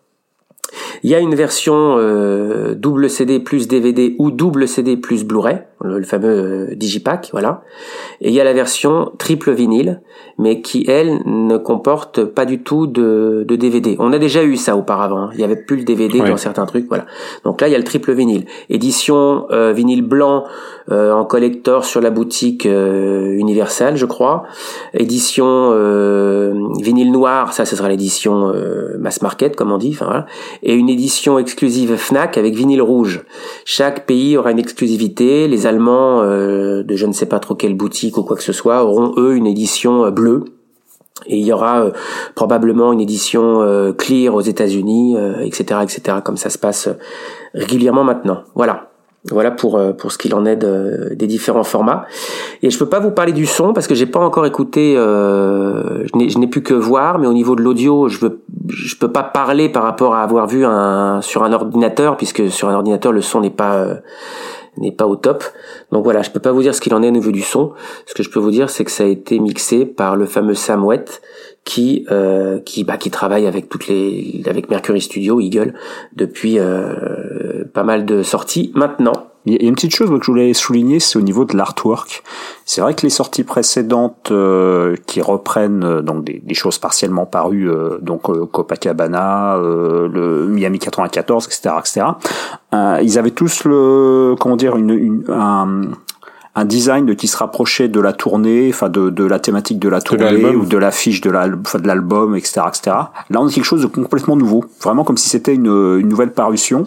[1.02, 5.62] Il y a une version euh, double CD plus DVD ou double CD plus Blu-ray,
[5.82, 6.28] le, le fameux
[6.70, 7.62] euh, digipack, voilà.
[8.20, 10.00] Et il y a la version triple vinyle,
[10.38, 13.96] mais qui elle ne comporte pas du tout de, de DVD.
[13.98, 15.18] On a déjà eu ça auparavant.
[15.24, 15.30] hein.
[15.34, 16.28] Il y avait plus le DVD Ouais.
[16.30, 17.06] dans certains trucs, voilà.
[17.44, 20.44] Donc là il y a le triple vinyle, édition euh, vinyle blanc
[20.90, 24.44] euh, en collector sur la boutique euh, Universal, je crois.
[24.94, 26.52] Édition euh,
[26.82, 30.26] vinyle noir, ça ce sera l'édition euh, mass market comme on dit, enfin voilà.
[30.62, 33.24] Et une édition exclusive Fnac avec vinyle rouge.
[33.64, 35.48] Chaque pays aura une exclusivité.
[35.48, 38.84] Les Euh, de je ne sais pas trop quelle boutique ou quoi que ce soit
[38.84, 40.44] auront eux une édition euh, bleue.
[41.26, 41.90] Et il y aura euh,
[42.34, 46.18] probablement une édition euh, clear aux États-Unis, etc., etc.
[46.24, 46.88] Comme ça se passe
[47.54, 48.42] régulièrement maintenant.
[48.54, 48.88] Voilà.
[49.30, 52.06] Voilà pour pour ce qu'il en est de- des différents formats.
[52.60, 54.94] Et je peux pas vous parler du son parce que j'ai pas encore écouté.
[54.96, 58.96] Je n'ai- je n'ai pu que voir, mais au niveau de l'audio, je veux je
[58.96, 62.74] peux pas parler par rapport à avoir vu un sur un ordinateur puisque sur un
[62.74, 63.86] ordinateur le son n'est pas
[64.76, 65.44] n'est pas au top.
[65.90, 67.72] Donc voilà, je peux pas vous dire ce qu'il en est au niveau du son.
[68.06, 70.54] Ce que je peux vous dire, c'est que ça a été mixé par le fameux
[70.54, 71.20] Sam Wett
[71.64, 75.74] qui euh, qui bah, qui travaille avec toutes les avec Mercury Studio Eagle
[76.16, 79.31] depuis euh, pas mal de sorties maintenant.
[79.44, 81.56] Il y a une petite chose moi, que je voulais souligner, c'est au niveau de
[81.56, 82.22] l'artwork.
[82.64, 87.26] C'est vrai que les sorties précédentes euh, qui reprennent euh, donc des, des choses partiellement
[87.26, 92.06] parues, euh, donc euh, Copacabana, euh, le Miami 94, etc., etc.
[92.74, 95.82] euh, ils avaient tous le comment dire une, une un
[96.54, 99.88] un design de- qui se rapprochait de la tournée, enfin de, de la thématique de
[99.88, 100.56] la tournée l'album.
[100.60, 102.82] ou de l'affiche de de l'album, etc., etc.
[103.30, 105.66] Là, on a quelque chose de complètement nouveau, vraiment comme si c'était une,
[105.98, 106.86] une nouvelle parution.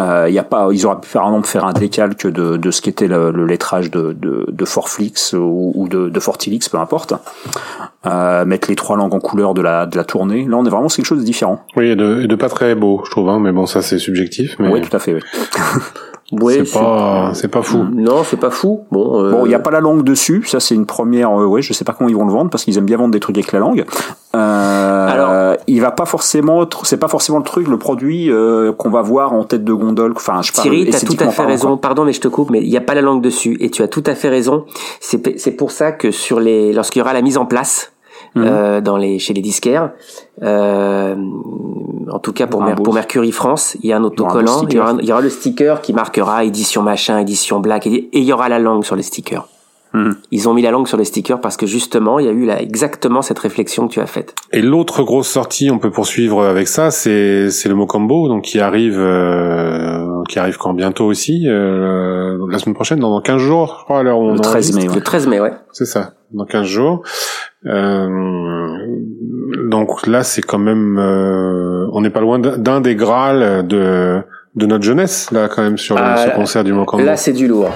[0.00, 2.70] Euh, y a pas, ils auraient pu faire, par exemple, faire un décalque de, de
[2.70, 6.78] ce qu'était le, le lettrage de, de, de Forflix ou, ou de, de Fortilix, peu
[6.78, 7.12] importe.
[8.06, 10.46] Euh, mettre les trois langues en couleur de la, de la tournée.
[10.48, 11.60] Là, on est vraiment sur quelque chose de différent.
[11.76, 13.98] Oui, et de, et de pas très beau, je trouve, hein, mais bon, ça c'est
[13.98, 15.14] subjectif, mais Oui, tout à fait.
[15.14, 15.20] Oui.
[16.32, 17.84] Ouais, c'est pas, c'est pas fou.
[17.92, 18.82] Non, c'est pas fou.
[18.92, 20.44] Bon, euh, Bon, il n'y a pas la langue dessus.
[20.46, 21.30] Ça, c'est une première.
[21.40, 23.10] Euh, ouais, je sais pas comment ils vont le vendre parce qu'ils aiment bien vendre
[23.10, 23.84] des trucs avec la langue.
[24.36, 26.68] Euh, Alors- il va pas forcément.
[26.84, 30.12] C'est pas forcément le truc, le produit euh, qu'on va voir en tête de gondole.
[30.14, 30.62] Enfin, je sais pas.
[30.62, 31.68] Thierry, t'as tout à fait raison.
[31.68, 31.80] quoi.
[31.80, 33.56] Pardon, mais je te coupe, mais il n'y a pas la langue dessus.
[33.60, 34.64] Et tu as tout à fait raison.
[35.00, 37.89] C'est pour ça que sur les, lorsqu'il y aura la mise en place
[38.34, 38.44] Mhm.
[38.46, 39.90] euh, dans les, chez les disquaires,
[40.42, 41.16] euh,
[42.12, 44.62] en tout cas pour, Mer- pour Mercury France, il y a un autocollant.
[44.68, 45.02] Il y, aura, sticker.
[45.02, 48.32] il y aura le sticker qui marquera édition machin, édition black, et, et il y
[48.32, 49.46] aura la langue sur les stickers.
[49.92, 50.16] Mhm.
[50.30, 52.44] Ils ont mis la langue sur les stickers parce que justement, il y a eu
[52.46, 54.34] là exactement cette réflexion que tu as faite.
[54.52, 58.60] Et l'autre grosse sortie, on peut poursuivre avec ça, c'est c'est le Mocambo, donc qui
[58.60, 60.74] arrive euh, qui arrive quand?
[60.74, 64.32] Bientôt aussi, euh, la semaine prochaine, dans 15 jours, je crois, à l'heure où on
[64.34, 64.76] Le 13 enregistre.
[64.80, 64.88] mai.
[64.88, 64.94] ouais.
[64.94, 65.52] Le 13 mai, ouais.
[65.72, 67.02] C'est ça, dans 15 jours.
[67.66, 68.08] Euh,
[69.68, 74.20] donc là, c'est quand même, euh, on n'est pas loin d'un des grâles de
[74.56, 77.04] de notre jeunesse là quand même sur le, Ah, ce là- concert du Mocambo.
[77.04, 77.70] Là, c'est du lourd.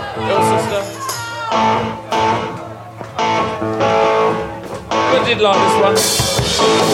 [5.34, 6.93] Did long this one?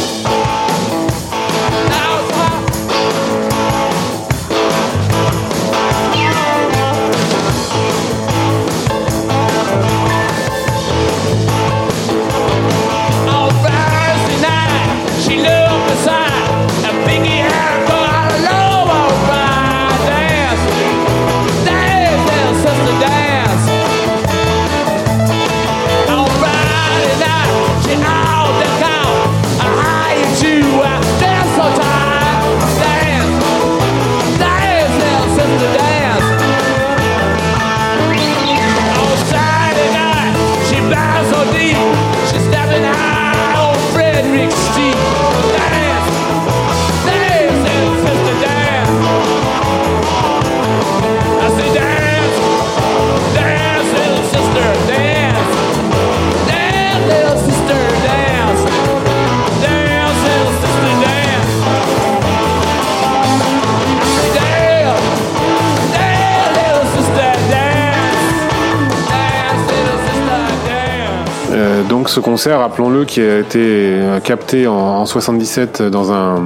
[71.91, 76.43] Donc ce concert, rappelons-le, qui a été euh, capté en, en 77 dans un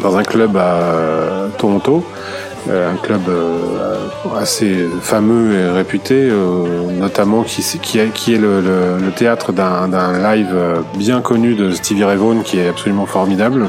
[0.00, 2.04] dans un club à euh, Toronto,
[2.68, 3.22] euh, un club
[4.36, 6.30] assez fameux et réputé,
[6.98, 10.54] notamment qui, qui, est, le, le- le théâtre d'un d'un live
[10.96, 13.66] bien connu de Stevie Ray Vaughan, qui est absolument formidable,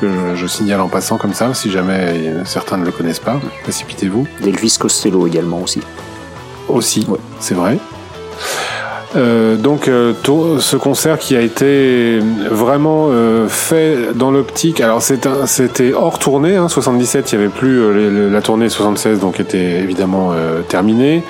[0.00, 4.26] que je, signale en passant comme ça, si jamais certains ne le connaissent pas, précipitez-vous.
[4.42, 5.80] D'Elvis Costello également aussi.
[6.68, 7.18] Aussi, Ouais.
[7.40, 7.78] c'est vrai.
[9.14, 10.14] Euh, donc euh,
[10.58, 12.18] ce concert qui a été
[12.50, 14.80] vraiment euh, fait dans l'optique.
[14.80, 16.56] Alors c'était hors tournée.
[16.56, 20.32] Hein, 77, il y avait plus euh, la tournée 76, donc était évidemment
[20.68, 21.22] terminée.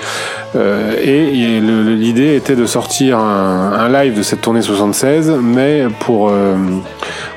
[0.55, 6.31] Et le- l'idée était de sortir un, un live de cette tournée 76, mais pour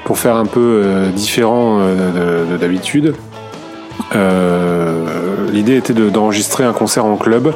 [0.03, 0.83] pour faire un peu
[1.15, 3.15] différent de d'habitude.
[4.15, 5.05] Euh,
[5.51, 7.53] L'idée était de- d'enregistrer un concert en club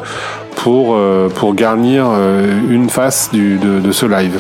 [0.56, 4.40] pour, euh, pour garnir euh, une face de, ce live.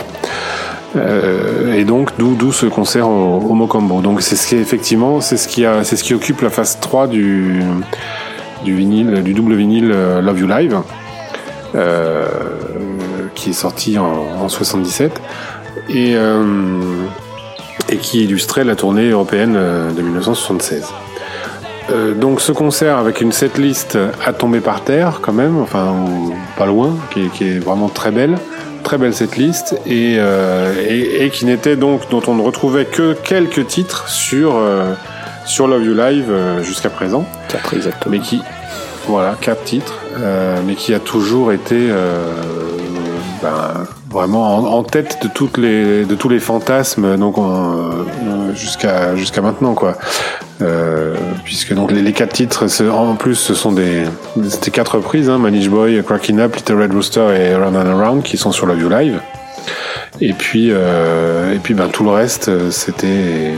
[1.75, 4.01] Et donc d'où ce concert au, au Mocambo.
[4.01, 6.79] Donc c'est ce qui effectivement c'est ce qui a c'est ce qui occupe la phase
[6.79, 7.61] 3 du
[8.63, 9.89] du vinyle du double vinyle
[10.23, 10.77] Love You Live
[13.35, 15.21] qui est sorti en, en 77
[15.89, 16.15] et
[17.89, 19.53] et qui illustrait la tournée européenne
[19.95, 20.85] de 1976.
[21.91, 26.33] Euh, donc ce concert avec une setlist à tomber par terre quand même, enfin ou
[26.57, 28.37] pas loin, qui est, qui est vraiment très belle,
[28.83, 33.13] très belle setlist et, euh, et, et qui n'était donc dont on ne retrouvait que
[33.13, 34.93] quelques titres sur euh,
[35.45, 38.11] sur Love You Live euh, jusqu'à présent, 4 exactement.
[38.15, 38.41] mais qui
[39.07, 42.33] voilà quatre titres, euh, mais qui a toujours été euh,
[43.41, 48.53] ben, vraiment en, en tête de toutes les de tous les fantasmes donc on, euh,
[48.55, 49.95] jusqu'à jusqu'à maintenant quoi.
[50.61, 54.03] Euh, puisque donc les, les quatre titres, en plus, ce sont des,
[54.49, 58.23] c'était quatre reprises, hein, Manish Boy, Cracking Up, Little Red Rooster et Round and Around,
[58.23, 59.21] qui sont sur la View Live.
[60.19, 63.53] Et puis, euh, et puis, ben tout le reste, euh, c'était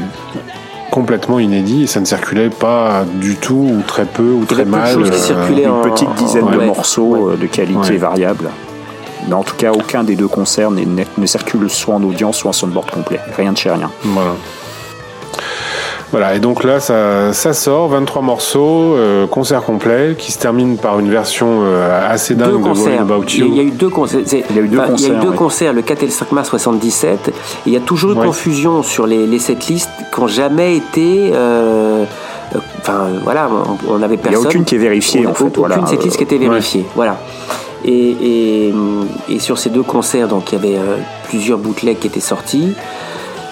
[0.91, 4.65] complètement inédit et ça ne circulait pas du tout ou très peu ou très avait
[4.65, 4.93] peu de mal.
[4.93, 7.37] choses qui euh, circulaient en- Une petite dizaine de morceaux Ouais.
[7.37, 7.97] de qualité Ouais.
[7.97, 8.49] variable.
[9.27, 12.49] Mais en tout cas, aucun des deux concerts n'est- ne circule soit en audience, soit
[12.49, 13.19] en soundboard complet.
[13.37, 13.89] Rien de chez rien.
[14.03, 14.31] Voilà.
[16.11, 20.75] Voilà, et donc là, ça, ça sort, 23 morceaux, euh, concert complet, qui se termine
[20.75, 23.01] par une version euh, assez dingue deux de concerts.
[23.01, 23.67] About Il y, a, il y a You.
[23.69, 24.19] eu deux concerts.
[24.25, 25.35] C'est- Il y a eu deux enfin, il y a eu concerts, deux ouais.
[25.37, 27.29] concerts, le 4 et le 5 mars 77.
[27.29, 27.33] Et
[27.67, 28.25] il y a toujours eu Ouais.
[28.25, 31.31] confusion sur les, les setlists qui n'ont jamais été.
[31.33, 32.03] euh,
[32.55, 34.47] euh, Enfin, voilà, on- on n'avait Il n'y a personne.
[34.47, 35.43] aucune qui est vérifiée, On a en fait.
[35.45, 35.85] Aucune voilà.
[35.87, 36.85] setlist qui était vérifiée.
[36.95, 37.17] Voilà.
[37.85, 38.73] Et,
[39.39, 42.73] sur ces deux concerts, donc il y avait euh, plusieurs bootlegs qui étaient sortis.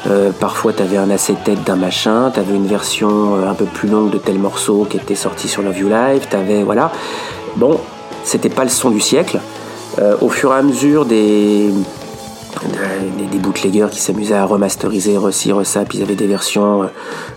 [0.07, 3.65] Euh, parfois, tu avais un acétate d'un machin, tu avais une version euh, un peu
[3.65, 6.63] plus longue de tel morceau qui était sorti sur Love You Live, tu avais.
[6.63, 6.91] Voilà.
[7.55, 7.79] Bon,
[8.23, 9.39] c'était pas le son du siècle.
[10.21, 11.73] Au fur et à mesure des,
[13.17, 15.51] des, des bootleggers qui s'amusaient à remasteriser, re-ci,
[15.87, 16.87] puis ils avaient des versions euh,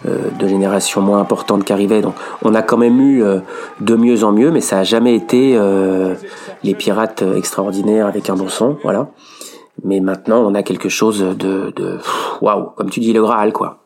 [0.07, 2.03] euh, de génération moins importante qui arrivaient.
[2.03, 3.41] Donc on a quand même eu euh,
[3.81, 6.15] de mieux en mieux, mais ça a jamais été euh,
[6.63, 9.09] les pirates euh, extraordinaires avec un bon son, voilà.
[9.85, 11.73] Mais maintenant on a quelque chose de,
[12.41, 13.79] waouh, comme tu dis le Graal quoi.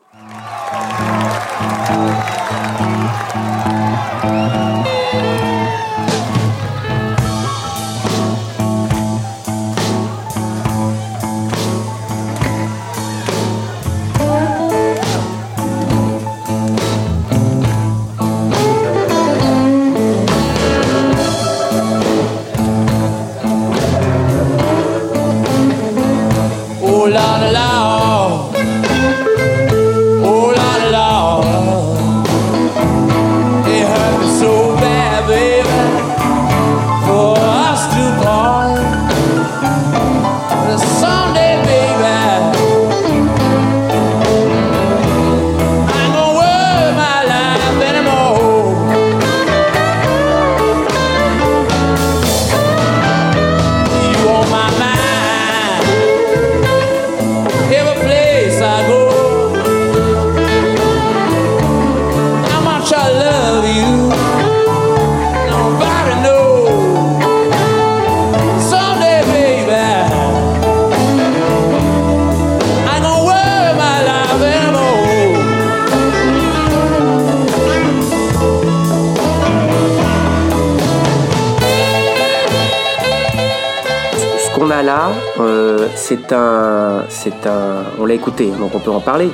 [86.87, 89.29] Un, c'est un, on l'a écouté, donc on peut en parler.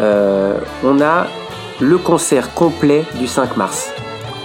[0.00, 1.26] Euh, on a
[1.80, 3.90] le concert complet du 5 mars.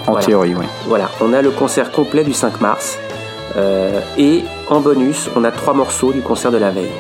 [0.07, 0.25] En Voilà.
[0.25, 0.65] théorie, oui.
[0.87, 2.97] Voilà, on a le concert complet du 5 mars.
[3.57, 6.91] Euh, et en bonus, on a trois morceaux du concert de la veille.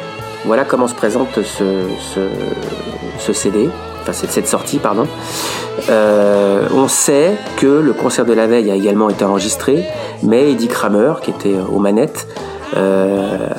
[0.45, 1.65] Voilà comment se présente ce,
[1.99, 2.19] ce,
[3.19, 3.69] ce CD,
[4.01, 5.07] enfin cette, sortie, pardon.
[5.89, 9.85] Euh, on sait que le concert de la veille a également été enregistré,
[10.23, 12.27] mais Eddie Kramer, qui était aux manettes,
[12.75, 13.49] euh,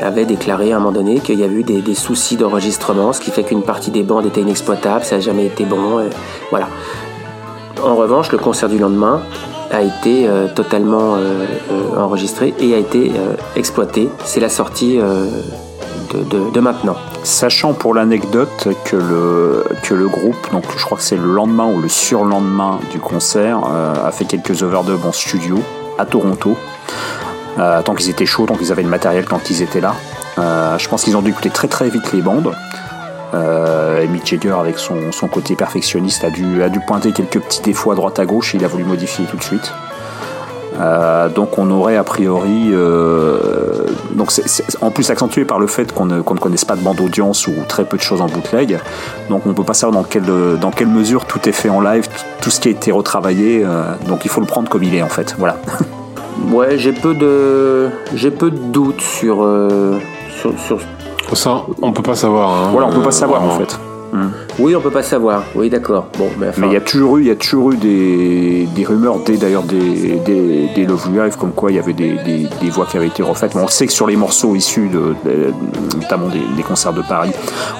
[0.00, 3.30] avait déclaré à un moment donné qu'il y avait eu des, soucis d'enregistrement, ce qui
[3.30, 6.00] fait qu'une partie des bandes était inexploitable, ça n'a jamais été bon.
[6.00, 6.10] et
[6.50, 6.68] voilà.
[7.82, 9.22] En revanche, le concert du lendemain
[9.70, 14.08] a été euh, totalement euh, euh, enregistré et a été euh, exploité.
[14.24, 15.26] C'est la sortie euh,
[16.14, 16.96] de, maintenant.
[17.22, 21.66] Sachant pour l'anecdote que le, que le groupe, donc je crois que c'est le lendemain
[21.66, 25.58] ou le surlendemain du concert, euh, a fait quelques overdubs en studio
[25.98, 26.56] à Toronto.
[27.60, 29.94] Euh, tant qu'ils étaient chauds, tant qu'ils avaient le matériel quand ils étaient là.
[30.38, 32.52] Euh, je pense qu'ils ont dû écouter très très vite les bandes.
[33.34, 37.38] Euh, et Mick Jagger, avec son, son côté perfectionniste, a dû, a dû pointer quelques
[37.38, 39.72] petits défauts à droite à gauche et il a voulu modifier tout de suite.
[40.80, 42.70] Euh, donc on aurait a priori,
[44.12, 44.32] donc
[44.80, 47.46] en plus accentué par le fait qu'on ne, qu'on ne connaisse pas de bande audience
[47.46, 48.78] ou très peu de choses en bootleg,
[49.28, 50.24] donc on peut pas savoir dans quelle,
[50.58, 52.08] dans quelle mesure tout est fait en live,
[52.40, 53.66] tout, ce qui a été retravaillé,
[54.06, 55.56] donc il faut le prendre comme il est en fait, voilà.
[56.50, 59.98] Ouais, j'ai peu de j'ai peu de doutes sur euh,
[60.40, 60.78] sur, sur-
[61.34, 62.50] Ça, on peut pas savoir.
[62.50, 62.68] hein.
[62.72, 63.78] Voilà, on peut Euh, pas savoir en fait.
[64.58, 65.44] Oui, on peut pas savoir.
[65.54, 66.08] Oui, d'accord.
[66.18, 68.84] Bon, mais enfin, il y a toujours eu, il y a toujours eu des, des
[68.84, 72.16] rumeurs dès d'ailleurs des, des, des Love You Live comme quoi il y avait des,
[72.24, 73.54] des, des voix qui avaient été refaites.
[73.54, 75.54] Mais on sait que sur les morceaux issus de, de-
[75.96, 77.30] notamment des, des concerts de Paris,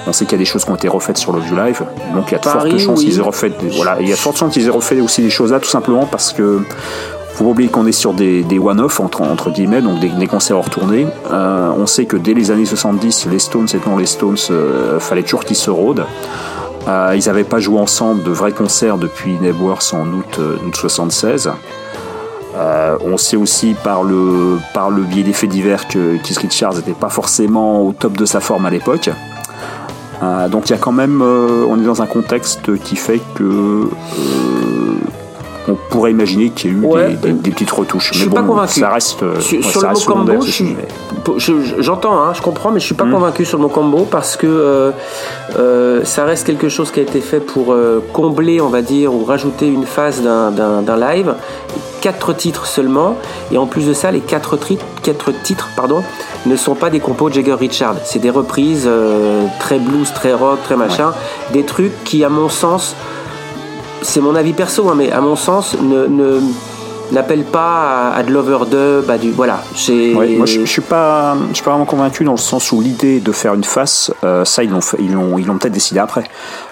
[0.07, 1.83] on sait qu'il y a des choses qui ont été refaites sur Love You Live.
[2.15, 3.05] Donc il y a de Paris, fortes chances oui.
[3.07, 3.49] qu'ils aient refait.
[3.49, 5.59] des- Voilà, il y a de fortes chances qu'ils aient refait aussi des choses là,
[5.59, 6.61] tout simplement parce que
[7.33, 11.07] faut pas oublier qu'on est sur des, one-off entre, guillemets, donc des, concerts hors tournée.
[11.31, 15.23] Euh, on sait que dès les années 70, les Stones étant les Stones, euh, fallait
[15.23, 16.05] toujours qu'ils se rôdent.
[16.87, 20.75] Euh, ils n'avaient pas joué ensemble de vrais concerts depuis Nebworth en août, euh, août
[20.75, 21.51] 76.
[22.55, 24.59] Euh, on sait aussi par le,
[25.07, 28.65] biais des faits divers que Keith Richards n'était pas forcément au top de sa forme
[28.65, 29.09] à l'époque.
[30.51, 33.89] Donc il y a quand même, on est dans un contexte qui fait que
[35.67, 38.09] on pourrait imaginer qu'il y a eu Ouais, des, des- des petites retouches.
[38.13, 38.79] je mais suis bon, pas convaincu.
[38.79, 42.13] ça reste, euh, Sur, ouais, sur ça le reste mot combo, mais- je- je- j'entends,
[42.19, 43.11] hein, je comprends, mais je suis pas Mm.
[43.11, 44.91] convaincu sur le mot combo parce que euh,
[45.59, 49.13] euh, ça reste quelque chose qui a été fait pour euh, combler, on va dire,
[49.13, 51.35] ou rajouter une phase d'un- d'un d'un live.
[52.01, 53.15] Quatre titres seulement,
[53.51, 56.01] et en plus de ça, les quatre, tri- quatre titres pardon,
[56.47, 57.93] ne sont pas des compos de Jagger Richard.
[58.05, 58.89] C'est des reprises
[59.59, 61.11] très blues, très rock, très machin,
[61.53, 62.95] des trucs qui, à mon sens,
[64.01, 66.39] c'est mon avis perso, hein, mais à mon sens, ne,
[67.11, 69.63] n'appellent pas à, à de l'overdub, à du voilà.
[70.13, 73.53] Moi, je, suis pas, je suis vraiment convaincu dans le sens où l'idée de faire
[73.53, 76.23] une face, euh, ça ils l'ont, ils l'ont, ils l'ont peut-être décidé après.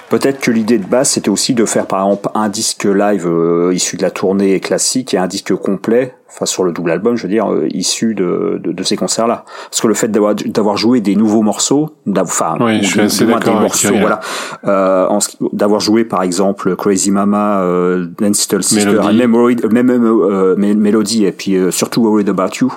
[0.10, 3.74] Peut-être que l'idée de base c'était aussi de faire par exemple un disque live euh,
[3.74, 7.24] issu de la tournée classique et un disque complet, enfin sur le double album, je
[7.24, 9.46] veux dire, euh, issu de, de, de ces concerts-là.
[9.70, 13.32] Parce que le fait d'avoir, d'avoir joué des nouveaux morceaux, enfin, Oui, je suis des
[13.52, 14.20] morceaux, voilà,
[14.66, 15.20] euh, en
[15.54, 19.64] d'avoir joué par exemple Crazy Mama, euh, Dance Little Sister, Melody.
[19.64, 22.74] et même euh, Melody et puis euh, surtout Worried About You,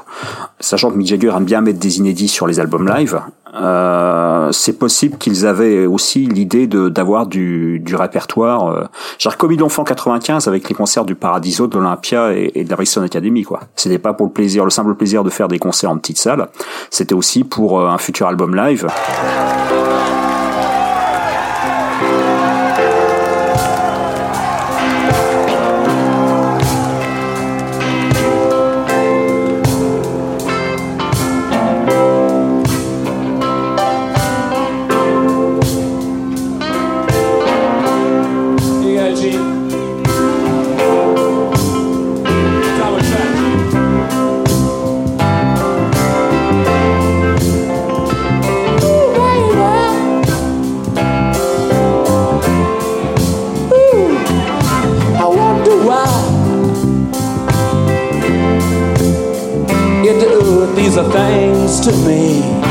[0.60, 3.20] sachant que Mick Jagger aime bien mettre des inédits sur les albums live,
[3.54, 8.84] euh, c'est possible qu'ils avaient aussi l'idée d'avoir du, du répertoire, euh,
[9.18, 12.64] genre comme ils l'ont fait en 95 avec les concerts du Paradiso, de l'Olympia et,
[12.64, 13.60] de la Brixton Academy quoi.
[13.76, 16.48] C'était pas pour le plaisir, le simple plaisir de faire des concerts en petite salle,
[16.90, 18.86] c'était aussi pour euh, un futur album live.
[61.80, 62.61] To me.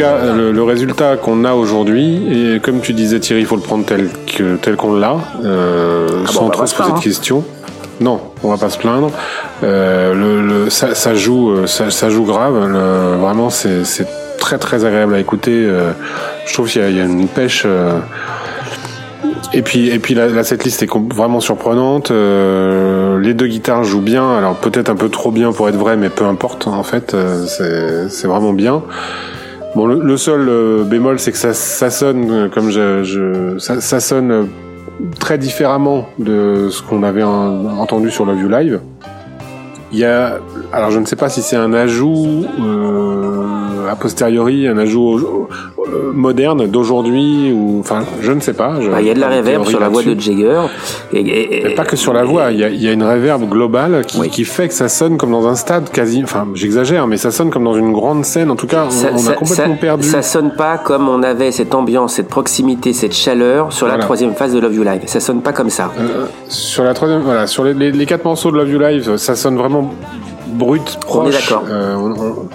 [0.00, 3.62] Cas, le, le résultat qu'on a aujourd'hui, et comme tu disais Thierry, il faut le
[3.62, 7.00] prendre tel qu'on l'a, euh, bon, sans trop se se poser de hein.
[7.00, 7.44] questions.
[8.00, 9.10] Non, on va pas se plaindre.
[9.62, 12.66] Euh, le, le- ça, ça joue, euh, ça, ça joue grave.
[12.66, 13.82] Le- vraiment, c'est
[14.38, 15.52] très très agréable à écouter.
[15.66, 15.90] euh,
[16.46, 17.64] je trouve qu'il y, a- il y a une pêche.
[17.66, 17.98] euh,
[19.52, 22.10] et puis, et puis la, la setlist est vraiment surprenante.
[22.10, 24.38] Euh, les deux guitares jouent bien.
[24.38, 26.68] Alors peut-être un peu trop bien pour être vrai, mais peu importe.
[26.68, 28.82] En fait, euh, c'est vraiment bien.
[29.76, 33.58] Bon, le, le seul euh, bémol, c'est que ça, ça sonne euh, comme je, je
[33.58, 34.42] ça, ça sonne euh,
[35.20, 38.80] très différemment de ce qu'on avait en- entendu sur la View Live.
[39.92, 40.38] Il y a,
[40.72, 43.44] alors je ne sais pas si c'est un ajout euh,
[43.90, 48.72] a posteriori, un ajout euh, moderne d'aujourd'hui ou, enfin, je ne sais pas.
[48.90, 50.18] Bah, Il y a de la réverb sur la voix de.
[50.18, 50.60] Jagger.
[51.12, 53.02] Et, et- Mais pas que sur la voix, il y a, il y a une
[53.02, 54.28] réverb globale qui, Oui.
[54.30, 57.50] qui fait que ça sonne comme dans un stade quasi, enfin j'exagère, mais ça sonne
[57.50, 58.50] comme dans une grande scène.
[58.50, 60.08] En tout cas, on, ça, on ça- a complètement ça- perdu.
[60.08, 64.34] ça sonne pas comme on avait cette ambiance, cette proximité, cette chaleur sur la troisième
[64.34, 65.02] phase de Love You Live.
[65.06, 65.90] Ça sonne pas comme ça.
[65.98, 69.16] Euh, sur la troisième, voilà, sur les, les, les quatre morceaux de Love You Live,
[69.16, 69.92] ça sonne vraiment
[70.48, 71.24] brut, proche.
[71.26, 71.64] On est d'accord.
[71.70, 72.48] Euh, on- on-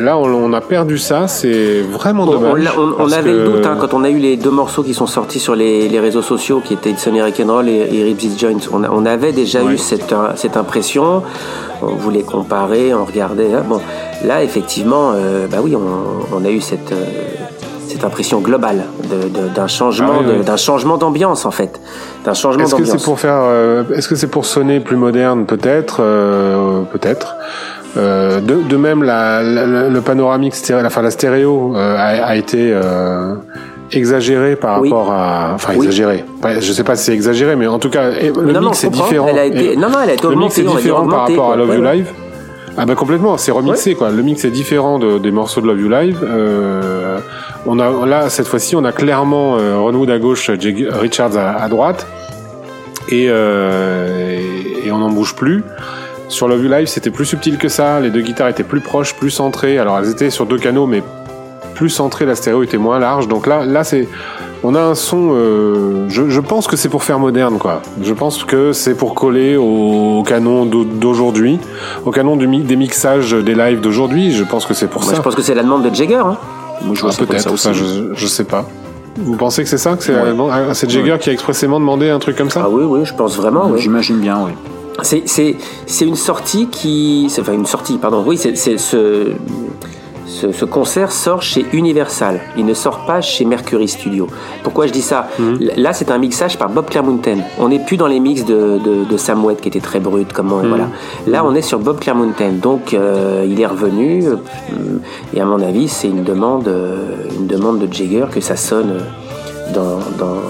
[0.00, 1.28] là, on, on a perdu ça.
[1.28, 2.72] C'est vraiment On, on dommage.
[2.76, 4.82] on- on parce avait que- le doute hein, quand on a eu les deux morceaux
[4.82, 8.18] qui sont sortis sur les, les réseaux sociaux, qui étaient Sonny Rock'n'Roll et, et Rip
[8.18, 8.58] This Joint.
[8.72, 9.74] On, on avait déjà Ouais.
[9.74, 11.22] eu cette, euh, cette impression.
[11.82, 13.52] On voulait comparer, on regardait.
[13.54, 13.62] hein.
[13.68, 13.80] Bon,
[14.24, 17.04] là, effectivement, euh, bah oui, on, on a eu cette, euh,
[17.86, 18.82] cette impression globale
[19.54, 20.44] d'un changement, Ah oui, de- oui.
[20.44, 21.80] d'un changement d'ambiance en fait,
[22.24, 25.46] d'un changement Est-ce que c'est pour faire, euh, est-ce que c'est pour sonner plus moderne,
[25.46, 27.36] peut-être, euh, peut-être.
[27.96, 32.36] Euh, de, de même, la, la- le panoramique stéréo, enfin la stéréo euh, a, a
[32.36, 33.34] été euh,
[33.92, 34.90] exagéré par Oui.
[34.90, 35.86] rapport à, enfin Oui.
[35.86, 36.24] exagéré.
[36.44, 38.90] Ouais, Je sais pas si c'est exagéré, mais en tout cas, le Non, mix est
[38.90, 39.26] différent.
[39.30, 41.56] Elle a été- non, non, elle a été le mix est différent par rapport à.
[41.56, 41.96] Love You Ouais.
[41.96, 42.06] Live.
[42.80, 44.10] Ah bah complètement, c'est remixé quoi.
[44.10, 46.18] Le mix est différent de- des morceaux de Love You Live.
[46.22, 47.18] Euh,
[47.66, 51.36] on a là cette fois-ci, on a clairement euh, Ron Wood à gauche, Jake Richards
[51.36, 52.06] à, à droite,
[53.08, 54.38] et, euh,
[54.84, 55.64] et, et on n'en bouge plus.
[56.28, 58.00] Sur Love You Live, c'était plus subtil que ça.
[58.00, 59.78] Les deux guitares étaient plus proches, plus centrées.
[59.78, 61.02] Alors elles étaient sur deux canaux, mais
[61.74, 62.26] plus centrées.
[62.26, 63.28] La stéréo était moins large.
[63.28, 64.08] Donc là, là c'est
[64.62, 65.30] on a un son.
[65.32, 67.80] euh, je, je pense que c'est pour faire moderne, quoi.
[68.02, 71.58] Je pense que c'est pour coller au, canon d'au- d'aujourd'hui,
[72.04, 74.32] au canon du mi- des mixages des lives d'aujourd'hui.
[74.32, 75.16] Je pense que c'est pour Moi, ça.
[75.16, 76.16] je pense que c'est la demande de Jagger.
[76.16, 76.36] Hein.
[76.82, 77.56] Moi, je Ah, vois ça comme peut-être.
[77.56, 78.66] ça je, je sais pas.
[79.16, 80.34] Vous pensez que c'est ça, que c'est Ouais.
[80.52, 82.62] Ah, c'est Jagger qui a expressément demandé un truc comme ça?
[82.64, 83.68] Ah oui, oui, je pense vraiment.
[83.70, 83.80] oui.
[83.80, 84.52] J'imagine bien, oui.
[85.02, 87.28] C'est, une sortie qui.
[87.40, 88.22] Enfin, une sortie, pardon.
[88.26, 89.32] Oui, c'est, ce,
[90.26, 92.40] ce, ce concert sort chez Universal.
[92.56, 94.26] Il ne sort pas chez Mercury Studio.
[94.62, 95.28] Pourquoi je dis ça
[95.76, 97.38] Là, c'est un mixage par Bob Clearmountain.
[97.58, 100.32] On n'est plus dans les mix de, de, de Sam Webb qui était très brut.
[100.32, 100.88] Comme on- voilà.
[101.26, 102.52] Là, on est sur Bob Clearmountain.
[102.60, 104.26] Donc, euh, il est revenu.
[104.26, 104.36] euh,
[105.34, 106.96] et à mon avis, c'est une demande, euh,
[107.38, 108.94] une demande de Jagger que ça sonne
[109.74, 110.40] dans, dans,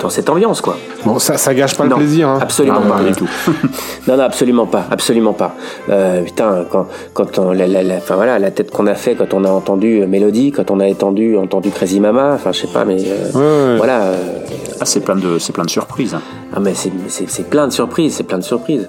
[0.00, 0.76] dans cette ambiance, quoi.
[1.04, 2.28] Bon, ça, ça gâche pas le Non, plaisir.
[2.28, 2.38] Hein.
[2.40, 3.10] absolument Ah, pas ouais.
[3.10, 3.28] du tout.
[4.08, 5.54] non, non, absolument pas, absolument pas.
[5.88, 9.14] Euh, putain, quand, quand on, la, la, la, enfin voilà, la tête qu'on a fait
[9.14, 12.60] quand on a entendu euh, Mélodie, quand on a entendu, entendu Crazy Mama, enfin je
[12.60, 13.76] sais pas, mais euh, Ouais, ouais.
[13.78, 14.02] voilà.
[14.02, 14.16] euh,
[14.80, 16.14] Ah, c'est plein de, c'est plein de surprises.
[16.14, 16.22] hein.
[16.54, 18.88] ah mais c'est, c'est, c'est plein de surprises, c'est plein de surprises.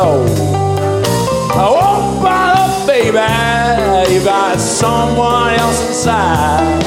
[0.00, 1.90] Lying on oh, the floor.
[2.22, 6.82] Up, baby, you got someone else inside.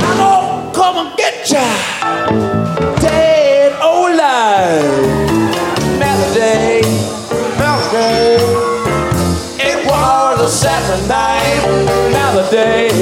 [0.00, 1.66] I'm gonna come and get ya,
[3.00, 4.84] dead or alive.
[5.98, 6.82] Melody,
[7.58, 8.42] melody.
[9.58, 13.01] It was a Saturday night melody.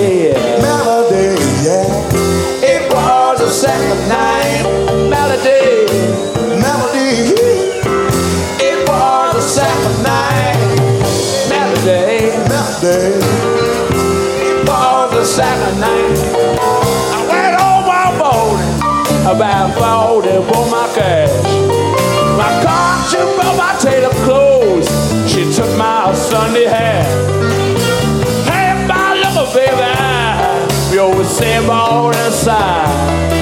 [32.41, 33.33] On inside.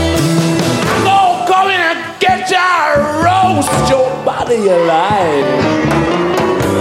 [0.88, 2.58] I'm gonna come in and get you
[3.22, 5.44] roast your body alive.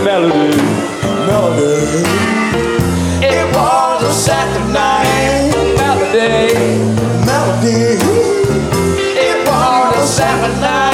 [0.03, 0.57] Melody,
[1.27, 2.03] melody.
[3.21, 5.51] It was a Saturday night.
[5.77, 6.53] Melody,
[7.25, 7.97] melody.
[9.19, 10.86] It was a Saturday night.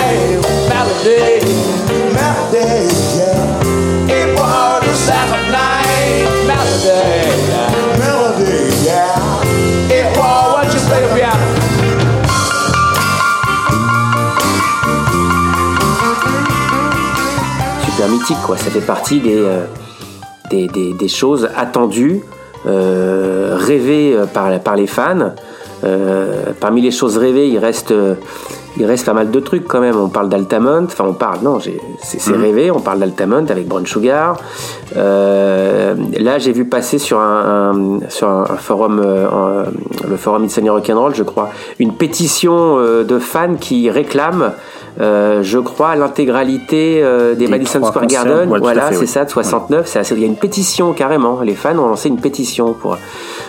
[18.14, 18.57] Mythique quoi.
[18.57, 19.66] Ça fait partie des euh,
[20.49, 22.22] des, des, des choses attendues,
[22.68, 25.32] euh, rêvées euh, par par les fans.
[25.84, 27.93] Euh, parmi les choses rêvées, il reste
[28.78, 29.97] il reste pas mal de trucs quand même.
[29.99, 32.72] On parle d'Altamont, enfin on parle, non, c'est c'est rêvé.
[32.72, 34.38] On parle d'Altamont avec Brown Sugar.
[34.95, 39.66] Euh, là, j'ai vu passer sur un, un- sur un, forum, euh,
[40.09, 41.49] le forum It's Rock'n'Roll, je crois,
[41.80, 44.53] une pétition de fans qui réclament.
[45.01, 49.07] Euh, je crois l'intégralité euh, des, Des Madison Square concerts, Garden, ouais, voilà, c'est oui.
[49.07, 49.87] ça, de 69.
[49.87, 51.41] C'est assez- il y a une pétition carrément.
[51.41, 52.97] Les fans ont lancé une pétition pour.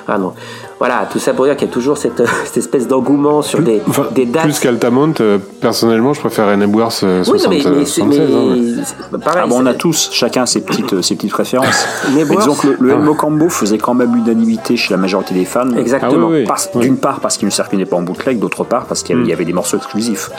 [0.08, 0.32] Ah non.
[0.80, 3.80] Voilà, tout ça pour dire qu'il y a toujours cette, cette espèce d'engouement sur des,
[3.88, 4.42] Enfin, des dates.
[4.42, 8.20] Plus qu'Altamont, euh, personnellement, je préfère N.M.Worth euh, oui, non, mais, 60, mais, c'est- 76.
[8.20, 11.30] hein, mais- mais c'est- pareil, Ah bon, on a tous, chacun ses petites, ses petites
[11.30, 11.86] préférences.
[12.14, 15.44] Mais disons que le, le Elmo Combo faisait quand même l'unanimité chez la majorité des
[15.44, 15.70] fans.
[15.76, 16.26] Exactement.
[16.26, 16.44] Ah oui, oui.
[16.46, 16.82] Parce- Oui.
[16.82, 19.22] D'une part parce qu'il ne circulait pas en bootleg, d'autre part parce qu'il y, avait-
[19.22, 19.26] Mm.
[19.26, 20.30] il y avait des morceaux exclusifs.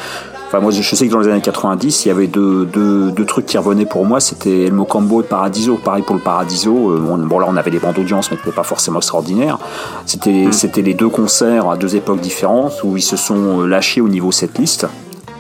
[0.48, 3.26] Enfin, moi, je sais que dans les années 90, il y avait deux, deux, deux
[3.26, 4.20] trucs qui revenaient pour moi.
[4.20, 5.76] C'était Elmo Combo et Paradiso.
[5.84, 6.92] Pareil pour le Paradiso.
[6.92, 9.58] euh, on- bon, là, on avait des bandes d'audience, mais c'était pas forcément extraordinaire.
[10.06, 10.54] C'était, Mm.
[10.54, 14.08] c'était les deux concerts à deux époques différentes où ils se sont euh, lâchés au
[14.08, 14.88] niveau setlist.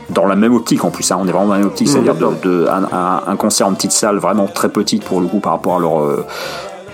[0.10, 2.16] Dans la même optique en plus, hein, on est vraiment dans la même optique, c'est-à-dire
[2.16, 5.39] de, de- un, un- un concert en petite salle vraiment très petite pour le coup
[5.39, 6.26] par rapport à leur, euh,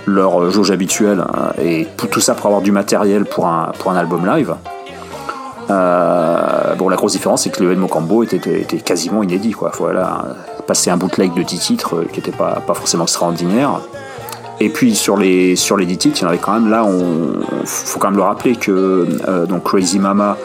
[0.05, 3.91] leur jauge habituelle hein, et tout, tout ça pour avoir du matériel pour un, pour
[3.91, 4.55] un album live.
[5.71, 9.51] Euh, bon, la grosse différence, c'est que le Edmo Combo était, était quasiment inédit.
[9.51, 9.71] Quoi.
[9.79, 10.25] Voilà,
[10.67, 13.79] passer un bootleg de 10 titres euh, qui n'était pas, pas forcément extraordinaire.
[14.59, 16.85] Et puis sur les sur les 10 titres, il y en avait quand même là,
[16.85, 20.37] on faut quand même le rappeler que euh, donc Crazy Mama,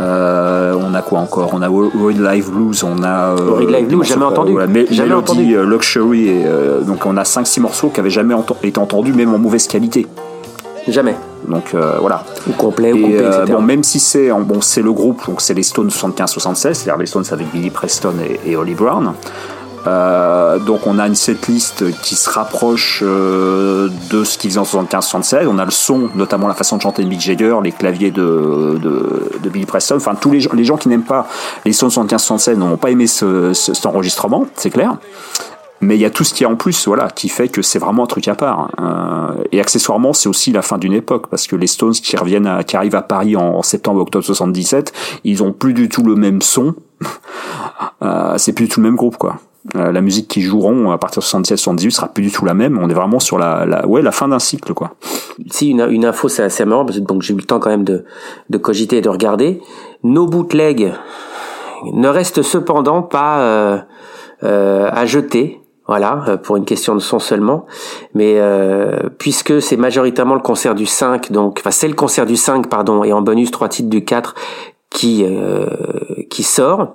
[0.00, 1.50] euh, on a quoi encore?
[1.52, 4.50] On a World Live Blues, on a euh, Live Blues, jamais entendu.
[4.52, 5.56] voilà, Jamais Melody, entendu.
[5.64, 6.44] Luxury, et,
[6.84, 10.08] donc on a 5-6 morceaux qui avaient jamais ento- été entendus, même en mauvaise qualité.
[10.88, 11.16] Jamais.
[11.48, 12.24] Donc euh, voilà.
[12.48, 13.52] Ou complet, ou coupé, euh, etc.
[13.56, 17.06] bon, même si c'est bon, c'est le groupe, donc c'est les Stones 75-76, c'est-à-dire les
[17.06, 19.12] Stones avec Billy Preston et, et Holly Brown.
[19.86, 24.64] Euh, donc on a une setlist qui se rapproche euh, de ce qu'ils faisaient en
[24.84, 25.46] 75-76.
[25.48, 28.78] On a le son, notamment la façon de chanter de Mick Jagger, les claviers de,
[28.82, 29.94] de, de Billy Preston.
[29.96, 31.28] Enfin, tous les gens, les gens qui n'aiment pas
[31.64, 34.96] les Stones 75-76 n'ont pas aimé ce, ce- cet enregistrement, c'est clair.
[35.80, 37.78] Mais il y a tout ce qui est en plus, voilà, qui fait que c'est
[37.78, 38.70] vraiment un truc à part.
[38.78, 39.34] hein.
[39.38, 42.46] Euh, et accessoirement, c'est aussi la fin d'une époque, parce que les Stones qui reviennent,
[42.46, 44.92] à- qui arrivent à Paris en, septembre, octobre 77,
[45.24, 46.74] ils ont plus du tout le même son.
[48.02, 49.36] Euh, c'est plus du tout le même groupe, quoi.
[49.74, 52.78] Euh, la musique qu'ils joueront à partir de 77-78 sera plus du tout la même.
[52.80, 54.94] On est vraiment sur la, la ouais, la fin d'un cycle, quoi.
[55.50, 57.70] Si une, une info, c'est assez marrant parce que donc j'ai eu le temps quand
[57.70, 58.04] même de,
[58.50, 59.60] de cogiter et de regarder.
[60.04, 60.92] Nos bootlegs
[61.92, 63.78] ne restent cependant pas euh,
[64.44, 65.60] euh, à jeter.
[65.88, 67.66] Voilà, euh, pour une question de son seulement.
[68.14, 72.36] Mais euh, puisque c'est majoritairement le concert du 5, donc, enfin c'est le concert du
[72.36, 74.34] 5, pardon, et en bonus trois titres du 4
[74.90, 75.66] qui euh,
[76.30, 76.94] qui sort.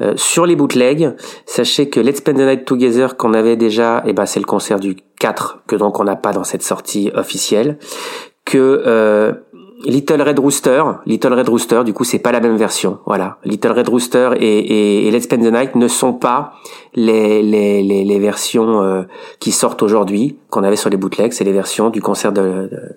[0.00, 1.14] Euh, sur les bootlegs,
[1.44, 4.80] sachez que Let's Spend the Night Together qu'on avait déjà, et ben c'est le concert
[4.80, 7.78] du 4 que donc on n'a pas dans cette sortie officielle.
[8.46, 9.32] Que euh,
[9.84, 13.38] Little Red Rooster, Little Red Rooster, du coup c'est pas la même version, voilà.
[13.44, 16.52] Little Red Rooster et, et, et Let's Spend the Night ne sont pas
[16.94, 19.02] les versions euh,
[19.38, 22.96] qui sortent aujourd'hui qu'on avait sur les bootlegs, c'est les versions du concert de de,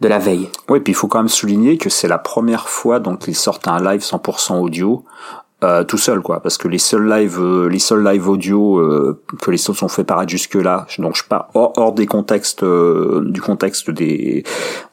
[0.00, 0.48] de la veille.
[0.68, 3.68] Oui, puis il faut quand même souligner que c'est la première fois donc qu'ils sortent
[3.68, 5.04] un live 100% audio.
[5.64, 9.18] Euh, tout seul quoi parce que les seuls live euh, les seuls live audio euh,
[9.40, 12.62] que les Stones ont fait paraître jusque là donc je pars hors, hors des contextes
[12.64, 14.44] euh, du contexte des